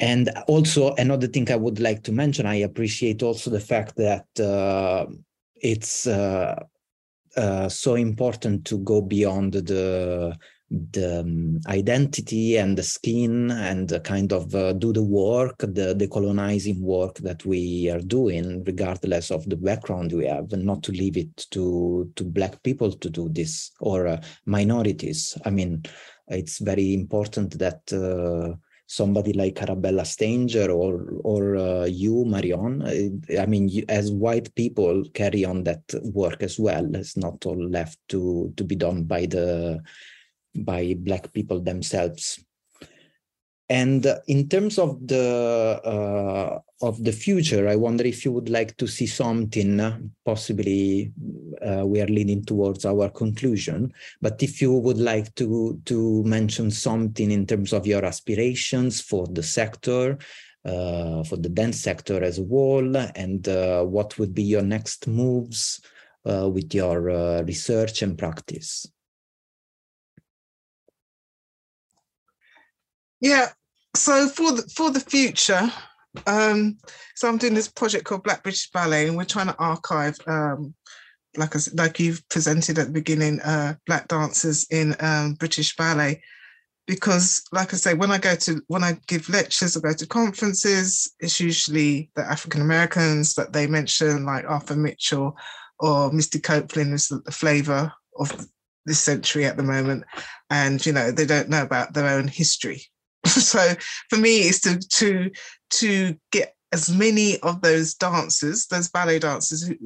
and 0.00 0.30
also 0.48 0.94
another 0.94 1.26
thing 1.26 1.50
I 1.50 1.56
would 1.56 1.78
like 1.78 2.02
to 2.04 2.12
mention, 2.12 2.46
I 2.46 2.56
appreciate 2.56 3.22
also 3.22 3.50
the 3.50 3.60
fact 3.60 3.96
that 3.96 4.26
uh, 4.40 5.06
it's 5.56 6.06
uh, 6.06 6.56
uh, 7.36 7.68
so 7.68 7.94
important 7.94 8.64
to 8.66 8.78
go 8.78 9.00
beyond 9.00 9.52
the 9.52 10.36
the 10.72 11.20
um, 11.20 11.60
identity 11.66 12.56
and 12.56 12.78
the 12.78 12.82
skin 12.82 13.50
and 13.50 13.88
the 13.88 14.00
kind 14.00 14.32
of 14.32 14.54
uh, 14.54 14.72
do 14.72 14.92
the 14.92 15.02
work, 15.02 15.58
the 15.58 15.94
decolonizing 15.94 16.80
work 16.80 17.18
that 17.18 17.44
we 17.44 17.90
are 17.90 18.00
doing, 18.00 18.64
regardless 18.64 19.30
of 19.30 19.48
the 19.48 19.56
background 19.56 20.12
we 20.12 20.26
have, 20.26 20.52
and 20.52 20.64
not 20.64 20.82
to 20.84 20.92
leave 20.92 21.16
it 21.16 21.36
to 21.50 22.10
to 22.16 22.24
black 22.24 22.62
people 22.62 22.90
to 22.90 23.10
do 23.10 23.28
this 23.28 23.72
or 23.80 24.06
uh, 24.06 24.22
minorities. 24.46 25.36
I 25.44 25.50
mean, 25.50 25.82
it's 26.28 26.58
very 26.58 26.94
important 26.94 27.58
that. 27.58 27.92
Uh, 27.92 28.56
somebody 28.88 29.32
like 29.32 29.62
Arabella 29.62 30.04
Stanger 30.04 30.70
or 30.70 31.14
or 31.24 31.56
uh, 31.56 31.86
you, 31.86 32.26
Marion. 32.26 32.82
I 33.38 33.46
mean, 33.46 33.70
you, 33.70 33.84
as 33.88 34.12
white 34.12 34.54
people, 34.54 35.04
carry 35.14 35.46
on 35.46 35.64
that 35.64 35.82
work 36.02 36.42
as 36.42 36.58
well. 36.58 36.94
It's 36.94 37.16
not 37.16 37.46
all 37.46 37.70
left 37.70 37.98
to 38.08 38.52
to 38.54 38.64
be 38.64 38.76
done 38.76 39.04
by 39.04 39.24
the 39.24 39.80
by 40.54 40.94
black 40.98 41.32
people 41.32 41.60
themselves. 41.60 42.44
And 43.68 44.06
in 44.26 44.48
terms 44.48 44.78
of 44.78 45.06
the 45.06 45.80
uh, 45.84 46.58
of 46.82 47.02
the 47.04 47.12
future 47.12 47.68
i 47.68 47.76
wonder 47.76 48.04
if 48.04 48.24
you 48.24 48.32
would 48.32 48.48
like 48.48 48.76
to 48.76 48.86
see 48.86 49.06
something 49.06 49.80
possibly 50.24 51.12
uh, 51.64 51.86
we 51.86 52.00
are 52.00 52.06
leaning 52.06 52.44
towards 52.44 52.84
our 52.84 53.08
conclusion 53.08 53.92
but 54.20 54.42
if 54.42 54.60
you 54.60 54.72
would 54.72 54.98
like 54.98 55.32
to 55.36 55.80
to 55.84 56.22
mention 56.24 56.70
something 56.70 57.30
in 57.30 57.46
terms 57.46 57.72
of 57.72 57.86
your 57.86 58.04
aspirations 58.04 59.00
for 59.00 59.26
the 59.28 59.42
sector 59.42 60.18
uh, 60.64 61.22
for 61.24 61.36
the 61.36 61.48
dance 61.48 61.80
sector 61.80 62.22
as 62.22 62.38
a 62.38 62.44
whole 62.44 62.96
and 62.96 63.48
uh, 63.48 63.82
what 63.84 64.18
would 64.18 64.34
be 64.34 64.42
your 64.42 64.62
next 64.62 65.06
moves 65.06 65.80
uh, 66.26 66.48
with 66.48 66.74
your 66.74 67.10
uh, 67.10 67.42
research 67.42 68.02
and 68.02 68.18
practice 68.18 68.86
Yeah. 73.22 73.50
So 73.94 74.28
for 74.28 74.52
the 74.52 74.62
for 74.74 74.90
the 74.90 75.00
future, 75.00 75.70
um, 76.26 76.76
so 77.14 77.28
I'm 77.28 77.38
doing 77.38 77.54
this 77.54 77.68
project 77.68 78.04
called 78.04 78.24
Black 78.24 78.42
British 78.42 78.68
Ballet, 78.70 79.06
and 79.06 79.16
we're 79.16 79.24
trying 79.24 79.46
to 79.46 79.56
archive, 79.58 80.16
um, 80.26 80.74
like 81.36 81.54
like 81.74 82.00
you've 82.00 82.28
presented 82.28 82.78
at 82.78 82.86
the 82.86 82.92
beginning, 82.92 83.40
uh, 83.40 83.74
black 83.86 84.08
dancers 84.08 84.66
in 84.70 84.96
um, 84.98 85.34
British 85.34 85.76
ballet, 85.76 86.20
because 86.86 87.44
like 87.52 87.72
I 87.72 87.76
say, 87.76 87.94
when 87.94 88.10
I 88.10 88.18
go 88.18 88.34
to 88.34 88.60
when 88.66 88.82
I 88.82 88.98
give 89.06 89.28
lectures 89.28 89.76
or 89.76 89.80
go 89.80 89.92
to 89.92 90.06
conferences, 90.06 91.12
it's 91.20 91.38
usually 91.38 92.10
the 92.16 92.22
African 92.22 92.60
Americans 92.60 93.34
that 93.34 93.52
they 93.52 93.68
mention, 93.68 94.24
like 94.26 94.44
Arthur 94.48 94.76
Mitchell 94.76 95.36
or 95.78 96.12
Misty 96.12 96.40
Copeland 96.40 96.94
is 96.94 97.08
the 97.08 97.30
flavor 97.30 97.92
of 98.18 98.48
this 98.84 98.98
century 98.98 99.44
at 99.44 99.56
the 99.56 99.62
moment, 99.62 100.02
and 100.50 100.84
you 100.84 100.92
know 100.92 101.12
they 101.12 101.26
don't 101.26 101.50
know 101.50 101.62
about 101.62 101.94
their 101.94 102.08
own 102.08 102.26
history 102.26 102.88
so 103.26 103.74
for 104.08 104.16
me 104.18 104.40
it's 104.40 104.60
to 104.60 104.78
to 104.88 105.30
to 105.70 106.16
get 106.30 106.54
as 106.72 106.90
many 106.90 107.38
of 107.40 107.60
those 107.62 107.94
dancers 107.94 108.66
those 108.66 108.88
ballet 108.88 109.18
dancers 109.18 109.66
who, 109.66 109.76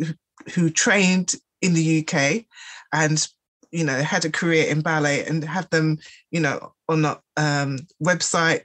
who 0.55 0.71
trained 0.71 1.35
in 1.63 1.75
the 1.75 2.01
uk 2.01 2.45
and 2.93 3.29
you 3.73 3.85
know 3.85 4.01
had 4.01 4.25
a 4.25 4.31
career 4.31 4.67
in 4.69 4.81
ballet 4.81 5.25
and 5.25 5.45
have 5.45 5.69
them 5.71 5.99
you 6.31 6.41
know 6.41 6.73
on 6.89 7.05
a 7.05 7.21
um, 7.37 7.79
website 8.03 8.63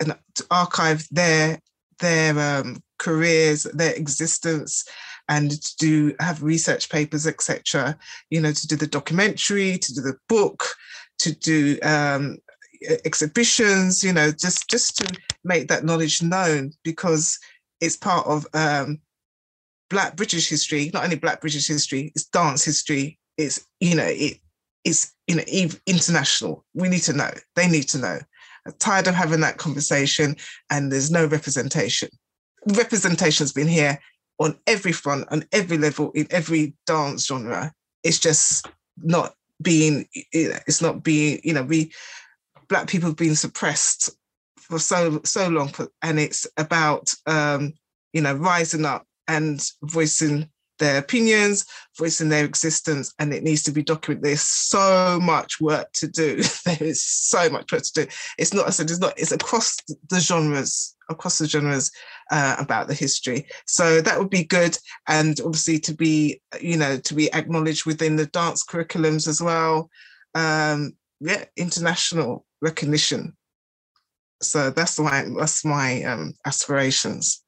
and 0.00 0.16
archive 0.50 1.06
their 1.10 1.60
their 2.00 2.38
um, 2.38 2.82
careers 2.98 3.62
their 3.74 3.94
existence 3.94 4.84
and 5.28 5.62
to 5.62 5.76
do 5.76 6.14
have 6.20 6.42
research 6.42 6.90
papers 6.90 7.26
etc 7.26 7.96
you 8.30 8.40
know 8.40 8.52
to 8.52 8.66
do 8.66 8.76
the 8.76 8.86
documentary 8.86 9.78
to 9.78 9.94
do 9.94 10.00
the 10.00 10.16
book 10.28 10.64
to 11.18 11.34
do 11.36 11.78
um, 11.82 12.38
exhibitions, 12.82 14.02
you 14.02 14.12
know, 14.12 14.30
just 14.30 14.68
just 14.68 14.96
to 14.98 15.20
make 15.44 15.68
that 15.68 15.84
knowledge 15.84 16.22
known 16.22 16.72
because 16.84 17.38
it's 17.80 17.96
part 17.96 18.26
of 18.26 18.46
um, 18.54 19.00
Black 19.88 20.16
British 20.16 20.48
history. 20.48 20.90
Not 20.92 21.04
only 21.04 21.16
Black 21.16 21.40
British 21.40 21.66
history, 21.66 22.12
it's 22.14 22.26
dance 22.26 22.64
history. 22.64 23.18
It's 23.36 23.66
you 23.80 23.94
know 23.94 24.06
it 24.06 24.38
it 24.84 24.90
is 24.90 25.12
you 25.26 25.36
know 25.36 25.42
international. 25.86 26.64
We 26.74 26.88
need 26.88 27.02
to 27.02 27.12
know. 27.12 27.30
They 27.56 27.68
need 27.68 27.88
to 27.90 27.98
know. 27.98 28.18
I'm 28.66 28.72
tired 28.78 29.06
of 29.06 29.14
having 29.14 29.40
that 29.40 29.58
conversation, 29.58 30.36
and 30.70 30.90
there's 30.92 31.10
no 31.10 31.26
representation. 31.26 32.08
Representation's 32.66 33.52
been 33.52 33.68
here 33.68 33.98
on 34.38 34.58
every 34.66 34.92
front, 34.92 35.26
on 35.30 35.44
every 35.52 35.78
level, 35.78 36.10
in 36.12 36.26
every 36.30 36.74
dance 36.86 37.26
genre. 37.26 37.72
It's 38.04 38.18
just 38.18 38.66
not 39.02 39.34
being. 39.62 40.06
It's 40.12 40.82
not 40.82 41.02
being. 41.02 41.40
You 41.42 41.54
know, 41.54 41.62
we 41.62 41.92
black 42.70 42.86
people 42.86 43.10
have 43.10 43.16
been 43.16 43.34
suppressed 43.34 44.08
for 44.56 44.78
so 44.78 45.20
so 45.24 45.48
long, 45.48 45.70
and 46.00 46.18
it's 46.18 46.46
about 46.56 47.12
um, 47.26 47.74
you 48.14 48.22
know 48.22 48.34
rising 48.34 48.86
up 48.86 49.04
and 49.28 49.68
voicing 49.82 50.48
their 50.80 50.98
opinions, 50.98 51.66
voicing 51.96 52.28
their 52.30 52.44
existence, 52.44 53.14
and 53.18 53.32
it 53.32 53.44
needs 53.44 53.62
to 53.62 53.70
be 53.70 53.82
documented. 53.82 54.24
There's 54.24 54.40
so 54.40 55.20
much 55.22 55.60
work 55.60 55.92
to 55.92 56.08
do. 56.08 56.42
there 56.64 56.78
is 56.80 57.02
so 57.02 57.48
much 57.48 57.70
work 57.70 57.82
to 57.82 57.92
do. 57.92 58.06
It's 58.38 58.52
not, 58.52 58.66
I 58.66 58.70
said, 58.70 58.90
it's 58.90 58.98
not, 58.98 59.16
it's 59.16 59.30
across 59.30 59.76
the 60.08 60.18
genres, 60.18 60.96
across 61.08 61.38
the 61.38 61.46
genres 61.46 61.92
uh, 62.32 62.56
about 62.58 62.88
the 62.88 62.94
history. 62.94 63.46
So 63.66 64.00
that 64.00 64.18
would 64.18 64.30
be 64.30 64.44
good. 64.44 64.76
And 65.06 65.38
obviously 65.40 65.78
to 65.80 65.94
be, 65.94 66.40
you 66.60 66.76
know, 66.76 66.96
to 66.98 67.14
be 67.14 67.32
acknowledged 67.32 67.86
within 67.86 68.16
the 68.16 68.26
dance 68.26 68.64
curriculums 68.64 69.28
as 69.28 69.40
well. 69.40 69.90
Um, 70.34 70.94
yeah, 71.20 71.44
international 71.56 72.46
recognition. 72.60 73.36
So 74.42 74.70
that's 74.70 74.98
my, 74.98 75.26
that's 75.36 75.64
my 75.64 76.02
um, 76.04 76.34
aspirations. 76.46 77.42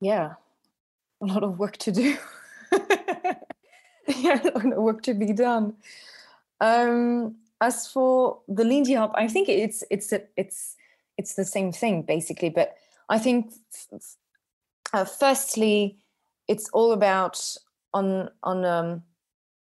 yeah, 0.00 0.34
a 1.20 1.26
lot 1.26 1.44
of 1.44 1.58
work 1.58 1.76
to 1.78 1.92
do. 1.92 2.16
yeah, 4.08 4.40
a 4.42 4.58
lot 4.58 4.72
of 4.72 4.82
work 4.82 5.02
to 5.02 5.14
be 5.14 5.32
done. 5.32 5.74
Um, 6.60 7.36
as 7.60 7.86
for 7.86 8.40
the 8.48 8.64
Lindy 8.64 8.94
Hop, 8.94 9.12
I 9.14 9.28
think 9.28 9.48
it's 9.48 9.84
it's 9.90 10.12
a, 10.12 10.22
it's 10.36 10.76
it's 11.18 11.34
the 11.34 11.44
same 11.44 11.72
thing 11.72 12.02
basically, 12.02 12.48
but 12.48 12.74
I 13.08 13.18
think 13.18 13.52
uh, 14.92 15.04
firstly, 15.04 15.98
it's 16.48 16.68
all 16.70 16.92
about 16.92 17.56
on 17.92 18.30
on 18.42 18.64
um, 18.64 19.02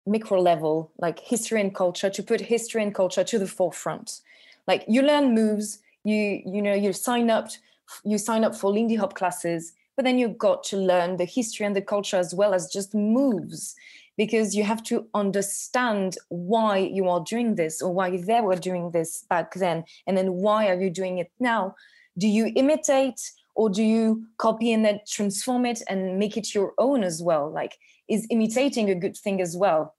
micro 0.05 0.39
level, 0.39 0.91
like 0.97 1.19
history 1.19 1.61
and 1.61 1.73
culture, 1.73 2.09
to 2.09 2.23
put 2.23 2.41
history 2.41 2.83
and 2.83 2.93
culture 2.93 3.23
to 3.23 3.39
the 3.39 3.47
forefront. 3.47 4.21
Like 4.67 4.85
you 4.87 5.01
learn 5.01 5.33
moves, 5.33 5.79
you 6.03 6.41
you 6.45 6.61
know 6.61 6.73
you 6.73 6.93
sign 6.93 7.29
up 7.29 7.49
you 8.03 8.17
sign 8.17 8.43
up 8.43 8.55
for 8.55 8.71
Lindy 8.71 8.95
Hop 8.95 9.13
classes, 9.13 9.73
but 9.95 10.05
then 10.05 10.17
you've 10.17 10.37
got 10.37 10.63
to 10.65 10.77
learn 10.77 11.17
the 11.17 11.25
history 11.25 11.65
and 11.65 11.75
the 11.75 11.81
culture 11.81 12.17
as 12.17 12.33
well 12.33 12.53
as 12.53 12.71
just 12.71 12.93
moves 12.93 13.75
because 14.17 14.55
you 14.55 14.63
have 14.63 14.83
to 14.83 15.07
understand 15.13 16.17
why 16.29 16.77
you 16.77 17.09
are 17.09 17.23
doing 17.27 17.55
this 17.55 17.81
or 17.81 17.93
why 17.93 18.15
they 18.17 18.41
were 18.41 18.55
doing 18.55 18.91
this 18.91 19.25
back 19.29 19.53
then 19.55 19.83
and 20.05 20.17
then 20.17 20.33
why 20.33 20.67
are 20.67 20.79
you 20.79 20.89
doing 20.89 21.17
it 21.17 21.31
now 21.39 21.75
do 22.17 22.27
you 22.27 22.51
imitate 22.55 23.31
or 23.55 23.69
do 23.69 23.83
you 23.83 24.25
copy 24.37 24.73
and 24.73 24.83
then 24.83 24.99
transform 25.07 25.65
it 25.65 25.81
and 25.89 26.17
make 26.17 26.37
it 26.37 26.53
your 26.53 26.73
own 26.77 27.03
as 27.03 27.21
well? 27.21 27.51
Like 27.51 27.77
is 28.09 28.27
imitating 28.29 28.89
a 28.89 28.95
good 28.95 29.15
thing 29.15 29.41
as 29.41 29.55
well? 29.55 29.95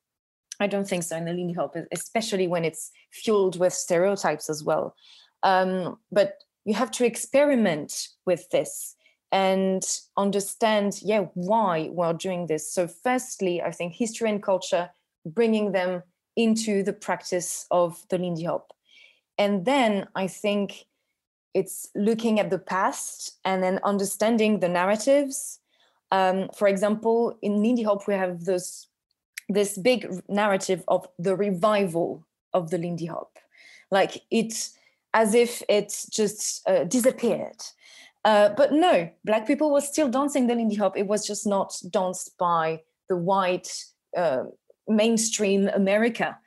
I 0.61 0.67
don't 0.67 0.89
think 0.89 1.03
so 1.03 1.17
in 1.17 1.25
the 1.25 1.33
lindy 1.33 1.55
hop 1.55 1.75
especially 1.93 2.47
when 2.47 2.65
it's 2.65 2.91
fueled 3.11 3.59
with 3.59 3.73
stereotypes 3.73 4.49
as 4.49 4.63
well. 4.63 4.95
Um, 5.43 5.99
but 6.13 6.39
you 6.65 6.75
have 6.75 6.91
to 6.93 7.05
experiment 7.05 8.09
with 8.25 8.49
this 8.51 8.97
and 9.33 9.83
understand 10.17 11.01
yeah 11.03 11.27
why 11.35 11.91
we're 11.93 12.13
doing 12.13 12.47
this. 12.47 12.73
So 12.73 12.87
firstly 12.87 13.61
i 13.63 13.71
think 13.71 13.95
history 13.95 14.31
and 14.31 14.43
culture 14.43 14.91
bringing 15.27 15.73
them 15.73 16.03
into 16.37 16.83
the 16.83 16.93
practice 16.93 17.67
of 17.71 18.03
the 18.11 18.19
lindy 18.19 18.45
hop 18.45 18.73
and 19.39 19.65
then 19.65 20.07
i 20.15 20.27
think 20.27 20.85
it's 21.55 21.89
looking 21.95 22.41
at 22.41 22.51
the 22.51 22.59
past 22.59 23.39
and 23.45 23.63
then 23.63 23.79
understanding 23.85 24.61
the 24.61 24.69
narratives 24.69 25.61
um, 26.13 26.49
for 26.55 26.69
example 26.69 27.39
in 27.43 27.63
lindy 27.63 27.83
hop 27.83 28.07
we 28.07 28.15
have 28.15 28.45
this 28.45 28.89
this 29.49 29.79
big 29.79 30.07
narrative 30.29 30.83
of 30.89 31.07
the 31.19 31.37
revival 31.37 32.27
of 32.53 32.71
the 32.71 32.79
lindy 32.79 33.07
hop 33.07 33.39
like 33.91 34.23
it 34.31 34.71
as 35.13 35.35
if 35.35 35.63
it 35.69 36.07
just 36.11 36.67
uh, 36.69 36.85
disappeared 36.85 37.63
uh, 38.25 38.49
but 38.57 38.73
no, 38.73 39.11
black 39.25 39.47
people 39.47 39.71
were 39.71 39.83
still 39.83 40.09
dancing 40.09 40.47
the 40.47 40.55
Lindy 40.55 40.77
Hop. 40.77 40.97
It 40.97 41.07
was 41.07 41.27
just 41.27 41.47
not 41.47 41.79
danced 41.91 42.37
by 42.39 42.81
the 43.09 43.17
white 43.17 43.85
uh, 44.17 44.45
mainstream 44.89 45.69
America. 45.69 46.39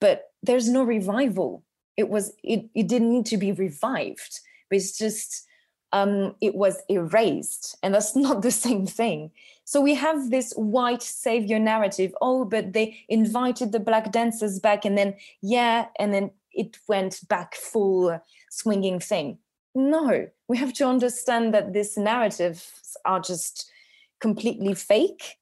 But 0.00 0.30
there's 0.42 0.68
no 0.68 0.84
revival. 0.84 1.64
It 1.96 2.08
was 2.08 2.32
it, 2.42 2.66
it 2.74 2.88
didn't 2.88 3.10
need 3.10 3.26
to 3.26 3.36
be 3.36 3.52
revived, 3.52 4.40
it's 4.74 4.98
just 4.98 5.46
um, 5.92 6.34
it 6.40 6.54
was 6.54 6.82
erased, 6.88 7.76
and 7.82 7.94
that's 7.94 8.16
not 8.26 8.42
the 8.42 8.50
same 8.50 8.86
thing. 8.86 9.30
So 9.64 9.80
we 9.80 9.94
have 9.94 10.30
this 10.30 10.52
white 10.52 11.02
savior 11.02 11.58
narrative. 11.58 12.14
Oh, 12.20 12.44
but 12.44 12.72
they 12.72 12.98
invited 13.08 13.72
the 13.72 13.80
black 13.80 14.12
dancers 14.12 14.58
back, 14.58 14.84
and 14.84 14.98
then 14.98 15.14
yeah, 15.40 15.86
and 15.98 16.12
then 16.12 16.30
it 16.52 16.78
went 16.88 17.26
back 17.28 17.54
full 17.54 18.20
swinging 18.50 19.00
thing 19.00 19.38
no 19.74 20.28
we 20.48 20.56
have 20.56 20.72
to 20.72 20.86
understand 20.86 21.52
that 21.52 21.72
these 21.72 21.96
narratives 21.96 22.96
are 23.04 23.20
just 23.20 23.70
completely 24.20 24.74
fake 24.74 25.38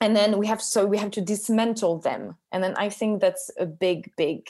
and 0.00 0.14
then 0.14 0.38
we 0.38 0.46
have 0.46 0.60
so 0.60 0.84
we 0.84 0.98
have 0.98 1.10
to 1.10 1.20
dismantle 1.20 1.98
them 1.98 2.36
and 2.52 2.62
then 2.62 2.74
i 2.76 2.88
think 2.88 3.20
that's 3.20 3.50
a 3.58 3.66
big 3.66 4.10
big 4.16 4.48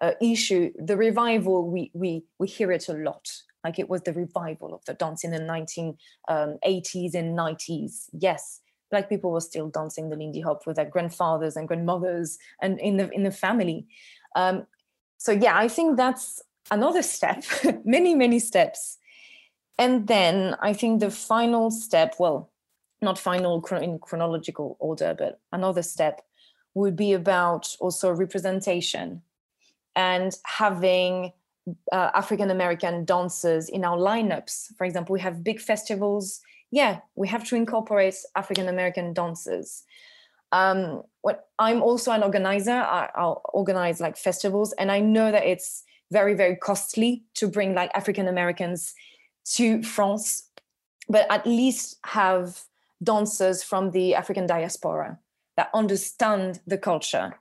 uh, 0.00 0.12
issue 0.20 0.72
the 0.78 0.96
revival 0.96 1.70
we 1.70 1.90
we 1.94 2.24
we 2.38 2.48
hear 2.48 2.72
it 2.72 2.88
a 2.88 2.94
lot 2.94 3.30
like 3.64 3.78
it 3.78 3.88
was 3.88 4.02
the 4.02 4.12
revival 4.12 4.74
of 4.74 4.84
the 4.84 4.94
dance 4.94 5.24
in 5.24 5.30
the 5.30 5.38
1980s 5.38 5.94
um, 6.28 6.58
and 6.62 7.38
90s 7.38 8.08
yes 8.12 8.60
black 8.90 9.08
people 9.08 9.30
were 9.30 9.40
still 9.40 9.68
dancing 9.68 10.10
the 10.10 10.16
lindy 10.16 10.40
hop 10.40 10.66
with 10.66 10.76
their 10.76 10.84
grandfathers 10.84 11.56
and 11.56 11.68
grandmothers 11.68 12.38
and 12.60 12.78
in 12.80 12.96
the 12.96 13.10
in 13.10 13.22
the 13.22 13.30
family 13.30 13.86
um, 14.36 14.66
so 15.18 15.32
yeah 15.32 15.56
i 15.56 15.68
think 15.68 15.96
that's 15.96 16.42
another 16.70 17.02
step, 17.02 17.44
many, 17.84 18.14
many 18.14 18.38
steps. 18.38 18.98
And 19.78 20.06
then 20.06 20.56
I 20.60 20.72
think 20.72 21.00
the 21.00 21.10
final 21.10 21.70
step, 21.70 22.16
well, 22.18 22.50
not 23.00 23.18
final 23.18 23.64
in 23.80 23.98
chronological 23.98 24.76
order, 24.78 25.14
but 25.16 25.40
another 25.52 25.82
step 25.82 26.22
would 26.74 26.96
be 26.96 27.12
about 27.12 27.74
also 27.80 28.10
representation 28.10 29.22
and 29.96 30.36
having 30.44 31.32
uh, 31.92 32.10
African 32.14 32.50
American 32.50 33.04
dancers 33.04 33.68
in 33.68 33.84
our 33.84 33.96
lineups. 33.96 34.74
For 34.76 34.84
example, 34.84 35.12
we 35.12 35.20
have 35.20 35.44
big 35.44 35.60
festivals. 35.60 36.40
Yeah, 36.70 37.00
we 37.14 37.28
have 37.28 37.44
to 37.48 37.56
incorporate 37.56 38.16
African 38.34 38.68
American 38.68 39.12
dancers. 39.12 39.84
Um, 40.52 41.02
what 41.22 41.48
I'm 41.58 41.82
also 41.82 42.12
an 42.12 42.22
organizer. 42.22 42.72
I, 42.72 43.08
I'll 43.14 43.42
organize 43.52 44.00
like 44.00 44.16
festivals, 44.16 44.72
and 44.74 44.90
I 44.90 45.00
know 45.00 45.32
that 45.32 45.44
it's 45.44 45.84
very 46.12 46.34
very 46.34 46.54
costly 46.54 47.24
to 47.34 47.48
bring 47.48 47.74
like 47.74 47.90
african 47.94 48.28
americans 48.28 48.94
to 49.44 49.82
france 49.82 50.50
but 51.08 51.26
at 51.30 51.44
least 51.46 51.96
have 52.04 52.60
dancers 53.02 53.62
from 53.62 53.90
the 53.90 54.14
african 54.14 54.46
diaspora 54.46 55.18
that 55.56 55.70
understand 55.74 56.60
the 56.66 56.78
culture 56.78 57.34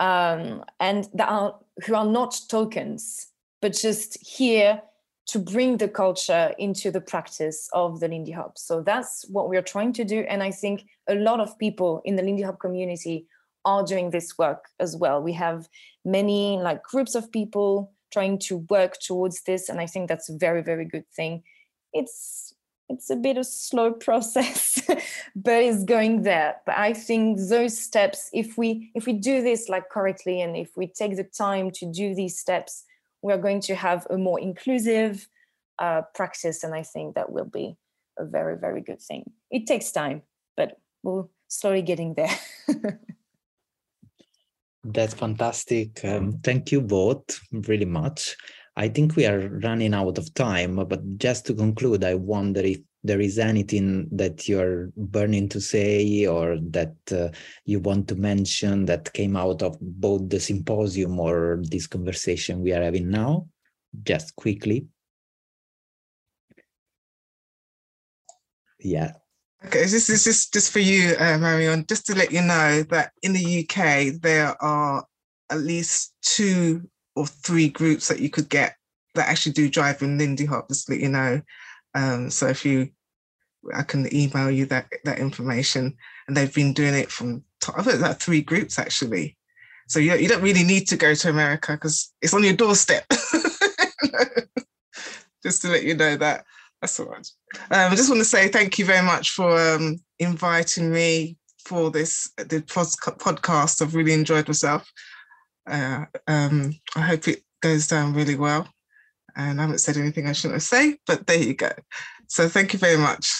um, 0.00 0.64
and 0.78 1.08
that 1.14 1.28
are 1.28 1.58
who 1.86 1.94
are 1.94 2.04
not 2.04 2.40
tokens 2.48 3.28
but 3.60 3.72
just 3.72 4.18
here 4.26 4.82
to 5.28 5.38
bring 5.38 5.76
the 5.76 5.88
culture 5.88 6.54
into 6.58 6.90
the 6.90 7.02
practice 7.02 7.68
of 7.74 8.00
the 8.00 8.08
lindy 8.08 8.32
hop. 8.32 8.56
So 8.56 8.80
that's 8.82 9.26
what 9.28 9.48
we're 9.48 9.62
trying 9.62 9.92
to 9.94 10.04
do 10.04 10.20
and 10.28 10.42
i 10.42 10.50
think 10.50 10.86
a 11.08 11.14
lot 11.14 11.40
of 11.40 11.58
people 11.58 12.02
in 12.04 12.16
the 12.16 12.22
lindy 12.22 12.42
hop 12.42 12.58
community 12.58 13.26
are 13.64 13.84
doing 13.84 14.10
this 14.10 14.38
work 14.38 14.64
as 14.80 14.96
well. 14.96 15.20
We 15.22 15.34
have 15.34 15.68
many 16.04 16.56
like 16.56 16.82
groups 16.82 17.14
of 17.14 17.30
people 17.30 17.92
trying 18.10 18.38
to 18.38 18.58
work 18.70 18.98
towards 19.00 19.42
this 19.42 19.68
and 19.68 19.80
i 19.80 19.86
think 19.86 20.08
that's 20.08 20.30
a 20.30 20.36
very 20.36 20.62
very 20.62 20.86
good 20.86 21.08
thing. 21.14 21.42
It's 21.92 22.54
it's 22.88 23.10
a 23.10 23.16
bit 23.16 23.36
of 23.36 23.44
slow 23.44 23.92
process 24.06 24.80
but 25.36 25.62
it's 25.62 25.84
going 25.84 26.22
there. 26.22 26.56
But 26.64 26.78
i 26.78 26.94
think 26.94 27.38
those 27.48 27.78
steps 27.78 28.30
if 28.32 28.56
we 28.56 28.90
if 28.94 29.04
we 29.04 29.12
do 29.12 29.42
this 29.42 29.68
like 29.68 29.90
correctly 29.90 30.40
and 30.40 30.56
if 30.56 30.70
we 30.74 30.86
take 30.86 31.16
the 31.16 31.24
time 31.24 31.70
to 31.72 31.92
do 31.92 32.14
these 32.14 32.38
steps 32.38 32.84
we're 33.22 33.38
going 33.38 33.60
to 33.60 33.74
have 33.74 34.06
a 34.10 34.16
more 34.16 34.40
inclusive 34.40 35.28
uh, 35.78 36.02
practice 36.14 36.64
and 36.64 36.74
i 36.74 36.82
think 36.82 37.14
that 37.14 37.30
will 37.30 37.44
be 37.44 37.76
a 38.18 38.24
very 38.24 38.56
very 38.56 38.80
good 38.80 39.00
thing 39.00 39.30
it 39.50 39.66
takes 39.66 39.92
time 39.92 40.22
but 40.56 40.78
we're 41.02 41.24
slowly 41.48 41.82
getting 41.82 42.14
there 42.14 42.38
That's 44.84 45.14
fantastic. 45.14 46.02
Um, 46.04 46.40
thank 46.42 46.72
you 46.72 46.80
both 46.80 47.40
really 47.52 47.84
much. 47.84 48.36
I 48.76 48.88
think 48.88 49.16
we 49.16 49.26
are 49.26 49.48
running 49.48 49.92
out 49.92 50.18
of 50.18 50.32
time, 50.34 50.76
but 50.76 51.18
just 51.18 51.46
to 51.46 51.54
conclude, 51.54 52.04
I 52.04 52.14
wonder 52.14 52.60
if 52.60 52.78
there 53.04 53.20
is 53.20 53.38
anything 53.38 54.08
that 54.12 54.48
you're 54.48 54.90
burning 54.96 55.48
to 55.48 55.60
say 55.60 56.26
or 56.26 56.58
that 56.70 56.94
uh, 57.12 57.28
you 57.64 57.80
want 57.80 58.08
to 58.08 58.16
mention 58.16 58.84
that 58.86 59.12
came 59.12 59.36
out 59.36 59.62
of 59.62 59.78
both 59.80 60.28
the 60.28 60.40
symposium 60.40 61.18
or 61.20 61.60
this 61.62 61.86
conversation 61.86 62.60
we 62.60 62.72
are 62.72 62.82
having 62.82 63.10
now, 63.10 63.46
just 64.02 64.34
quickly. 64.36 64.86
Yeah. 68.80 69.12
Okay, 69.64 69.82
this 69.82 70.08
is 70.08 70.24
just, 70.24 70.52
just 70.52 70.72
for 70.72 70.78
you, 70.78 71.16
uh, 71.18 71.36
Marion, 71.38 71.84
just 71.88 72.06
to 72.06 72.14
let 72.14 72.30
you 72.30 72.42
know 72.42 72.82
that 72.90 73.12
in 73.22 73.32
the 73.32 73.64
UK, 73.64 74.20
there 74.20 74.60
are 74.62 75.04
at 75.50 75.58
least 75.58 76.14
two 76.22 76.88
or 77.16 77.26
three 77.26 77.68
groups 77.68 78.06
that 78.08 78.20
you 78.20 78.30
could 78.30 78.48
get 78.48 78.76
that 79.14 79.28
actually 79.28 79.52
do 79.52 79.68
driving 79.68 80.16
Lindy 80.16 80.44
Hop, 80.46 80.68
just 80.68 80.86
to 80.86 80.92
let 80.92 81.00
you 81.00 81.08
know. 81.08 81.42
Um, 81.94 82.30
so 82.30 82.46
if 82.46 82.64
you, 82.64 82.90
I 83.74 83.82
can 83.82 84.14
email 84.14 84.50
you 84.50 84.66
that 84.66 84.88
that 85.04 85.18
information, 85.18 85.96
and 86.26 86.36
they've 86.36 86.54
been 86.54 86.72
doing 86.72 86.94
it 86.94 87.10
from 87.10 87.44
I 87.76 87.82
think 87.82 88.00
like 88.00 88.20
three 88.20 88.42
groups 88.42 88.78
actually. 88.78 89.36
So 89.88 89.98
you 89.98 90.14
you 90.14 90.28
don't 90.28 90.42
really 90.42 90.64
need 90.64 90.86
to 90.88 90.96
go 90.96 91.14
to 91.14 91.30
America 91.30 91.72
because 91.72 92.12
it's 92.22 92.34
on 92.34 92.44
your 92.44 92.54
doorstep. 92.54 93.04
just 95.42 95.62
to 95.62 95.68
let 95.68 95.84
you 95.84 95.94
know 95.94 96.16
that. 96.16 96.44
That's 96.80 97.00
all 97.00 97.06
right. 97.06 97.28
Um, 97.70 97.92
I 97.92 97.96
just 97.96 98.08
want 98.08 98.20
to 98.20 98.24
say 98.24 98.48
thank 98.48 98.78
you 98.78 98.84
very 98.84 99.04
much 99.04 99.30
for 99.30 99.58
um, 99.58 99.98
inviting 100.18 100.92
me 100.92 101.36
for 101.64 101.90
this 101.90 102.30
the 102.36 102.62
podcast. 102.62 103.82
I've 103.82 103.94
really 103.94 104.12
enjoyed 104.12 104.46
myself. 104.46 104.90
Uh, 105.66 106.04
um, 106.26 106.72
I 106.96 107.00
hope 107.00 107.28
it 107.28 107.42
goes 107.60 107.88
down 107.88 108.14
really 108.14 108.36
well. 108.36 108.68
And 109.38 109.60
I 109.60 109.62
haven't 109.62 109.78
said 109.78 109.96
anything 109.96 110.26
I 110.26 110.32
shouldn't 110.32 110.62
say, 110.62 110.98
but 111.06 111.26
there 111.26 111.38
you 111.38 111.54
go. 111.54 111.70
So 112.26 112.48
thank 112.48 112.72
you 112.72 112.78
very 112.78 112.98
much. 112.98 113.32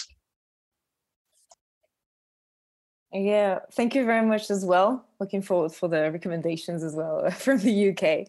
Yeah, 3.11 3.59
thank 3.73 3.95
you 3.95 4.05
very 4.05 4.25
much 4.25 4.49
as 4.49 4.63
well. 4.63 5.05
Looking 5.19 5.41
forward 5.41 5.73
for 5.73 5.89
the 5.89 6.11
recommendations 6.11 6.83
as 6.83 6.95
well 6.95 7.29
from 7.31 7.59
the 7.59 7.89
UK. 7.89 8.27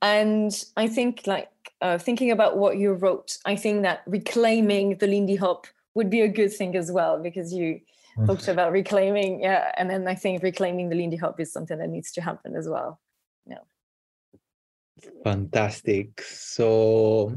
And 0.00 0.52
I 0.76 0.88
think 0.88 1.26
like 1.26 1.50
uh, 1.80 1.98
thinking 1.98 2.30
about 2.30 2.56
what 2.56 2.78
you 2.78 2.92
wrote, 2.92 3.38
I 3.44 3.56
think 3.56 3.82
that 3.82 4.02
reclaiming 4.06 4.96
the 4.98 5.06
Lindy 5.06 5.36
Hop 5.36 5.66
would 5.94 6.08
be 6.08 6.22
a 6.22 6.28
good 6.28 6.52
thing 6.52 6.76
as 6.76 6.90
well 6.90 7.18
because 7.18 7.52
you 7.52 7.80
mm. 8.16 8.26
talked 8.26 8.48
about 8.48 8.72
reclaiming, 8.72 9.42
yeah, 9.42 9.72
and 9.76 9.90
then 9.90 10.08
I 10.08 10.14
think 10.14 10.42
reclaiming 10.42 10.88
the 10.88 10.96
Lindy 10.96 11.16
Hop 11.16 11.38
is 11.38 11.52
something 11.52 11.78
that 11.78 11.90
needs 11.90 12.10
to 12.12 12.22
happen 12.22 12.56
as 12.56 12.68
well. 12.68 13.00
Yeah. 13.46 13.58
Fantastic. 15.24 16.20
So 16.22 17.34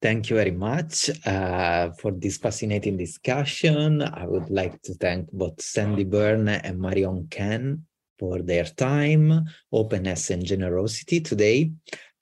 thank 0.00 0.30
you 0.30 0.36
very 0.36 0.50
much 0.50 1.10
uh, 1.26 1.90
for 1.92 2.12
this 2.12 2.38
fascinating 2.38 2.96
discussion. 2.96 4.02
I 4.02 4.26
would 4.26 4.50
like 4.50 4.80
to 4.82 4.94
thank 4.94 5.30
both 5.32 5.60
Sandie 5.60 6.04
Bourne 6.04 6.48
and 6.48 6.80
Marion 6.80 7.28
Quesne 7.28 7.80
for 8.18 8.42
their 8.42 8.64
time, 8.64 9.44
openness, 9.72 10.30
and 10.30 10.44
generosity 10.44 11.20
today. 11.20 11.72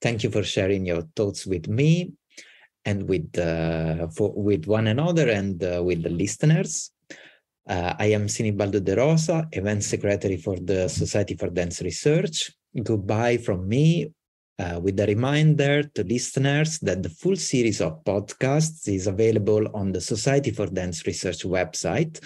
Thank 0.00 0.24
you 0.24 0.30
for 0.30 0.42
sharing 0.42 0.86
your 0.86 1.02
thoughts 1.14 1.46
with 1.46 1.68
me 1.68 2.12
and 2.84 3.08
with 3.08 3.38
uh, 3.38 4.08
for, 4.08 4.32
with 4.32 4.66
one 4.66 4.86
another 4.86 5.28
and 5.28 5.62
uh, 5.62 5.82
with 5.84 6.02
the 6.02 6.10
listeners. 6.10 6.90
Uh, 7.68 7.94
I 7.98 8.06
am 8.06 8.26
Sinibaldo 8.26 8.82
De 8.82 8.96
Rosa, 8.96 9.46
event 9.52 9.84
secretary 9.84 10.38
for 10.38 10.56
the 10.58 10.88
Society 10.88 11.36
for 11.36 11.50
Dance 11.50 11.82
Research. 11.82 12.50
Goodbye 12.82 13.36
from 13.36 13.68
me 13.68 14.12
uh, 14.60 14.78
with 14.78 15.00
a 15.00 15.06
reminder 15.06 15.82
to 15.82 16.04
listeners 16.04 16.78
that 16.80 17.02
the 17.02 17.08
full 17.08 17.36
series 17.36 17.80
of 17.80 18.04
podcasts 18.04 18.88
is 18.88 19.06
available 19.06 19.66
on 19.74 19.92
the 19.92 20.00
Society 20.00 20.50
for 20.50 20.66
Dance 20.66 21.06
Research 21.06 21.44
website. 21.44 22.20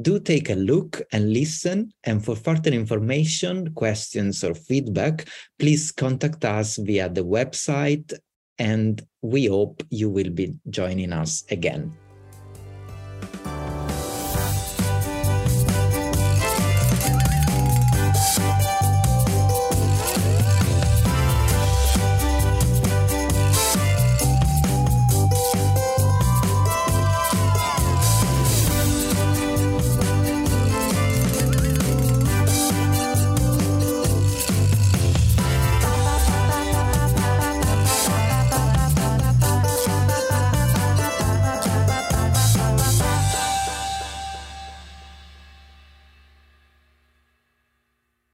Do 0.00 0.20
take 0.20 0.48
a 0.48 0.54
look 0.54 1.02
and 1.12 1.32
listen. 1.32 1.92
And 2.04 2.24
for 2.24 2.36
further 2.36 2.70
information, 2.70 3.74
questions, 3.74 4.44
or 4.44 4.54
feedback, 4.54 5.26
please 5.58 5.90
contact 5.90 6.44
us 6.44 6.76
via 6.76 7.08
the 7.08 7.24
website. 7.24 8.14
And 8.58 9.02
we 9.20 9.46
hope 9.46 9.82
you 9.90 10.08
will 10.08 10.30
be 10.30 10.54
joining 10.70 11.12
us 11.12 11.44
again. 11.50 11.92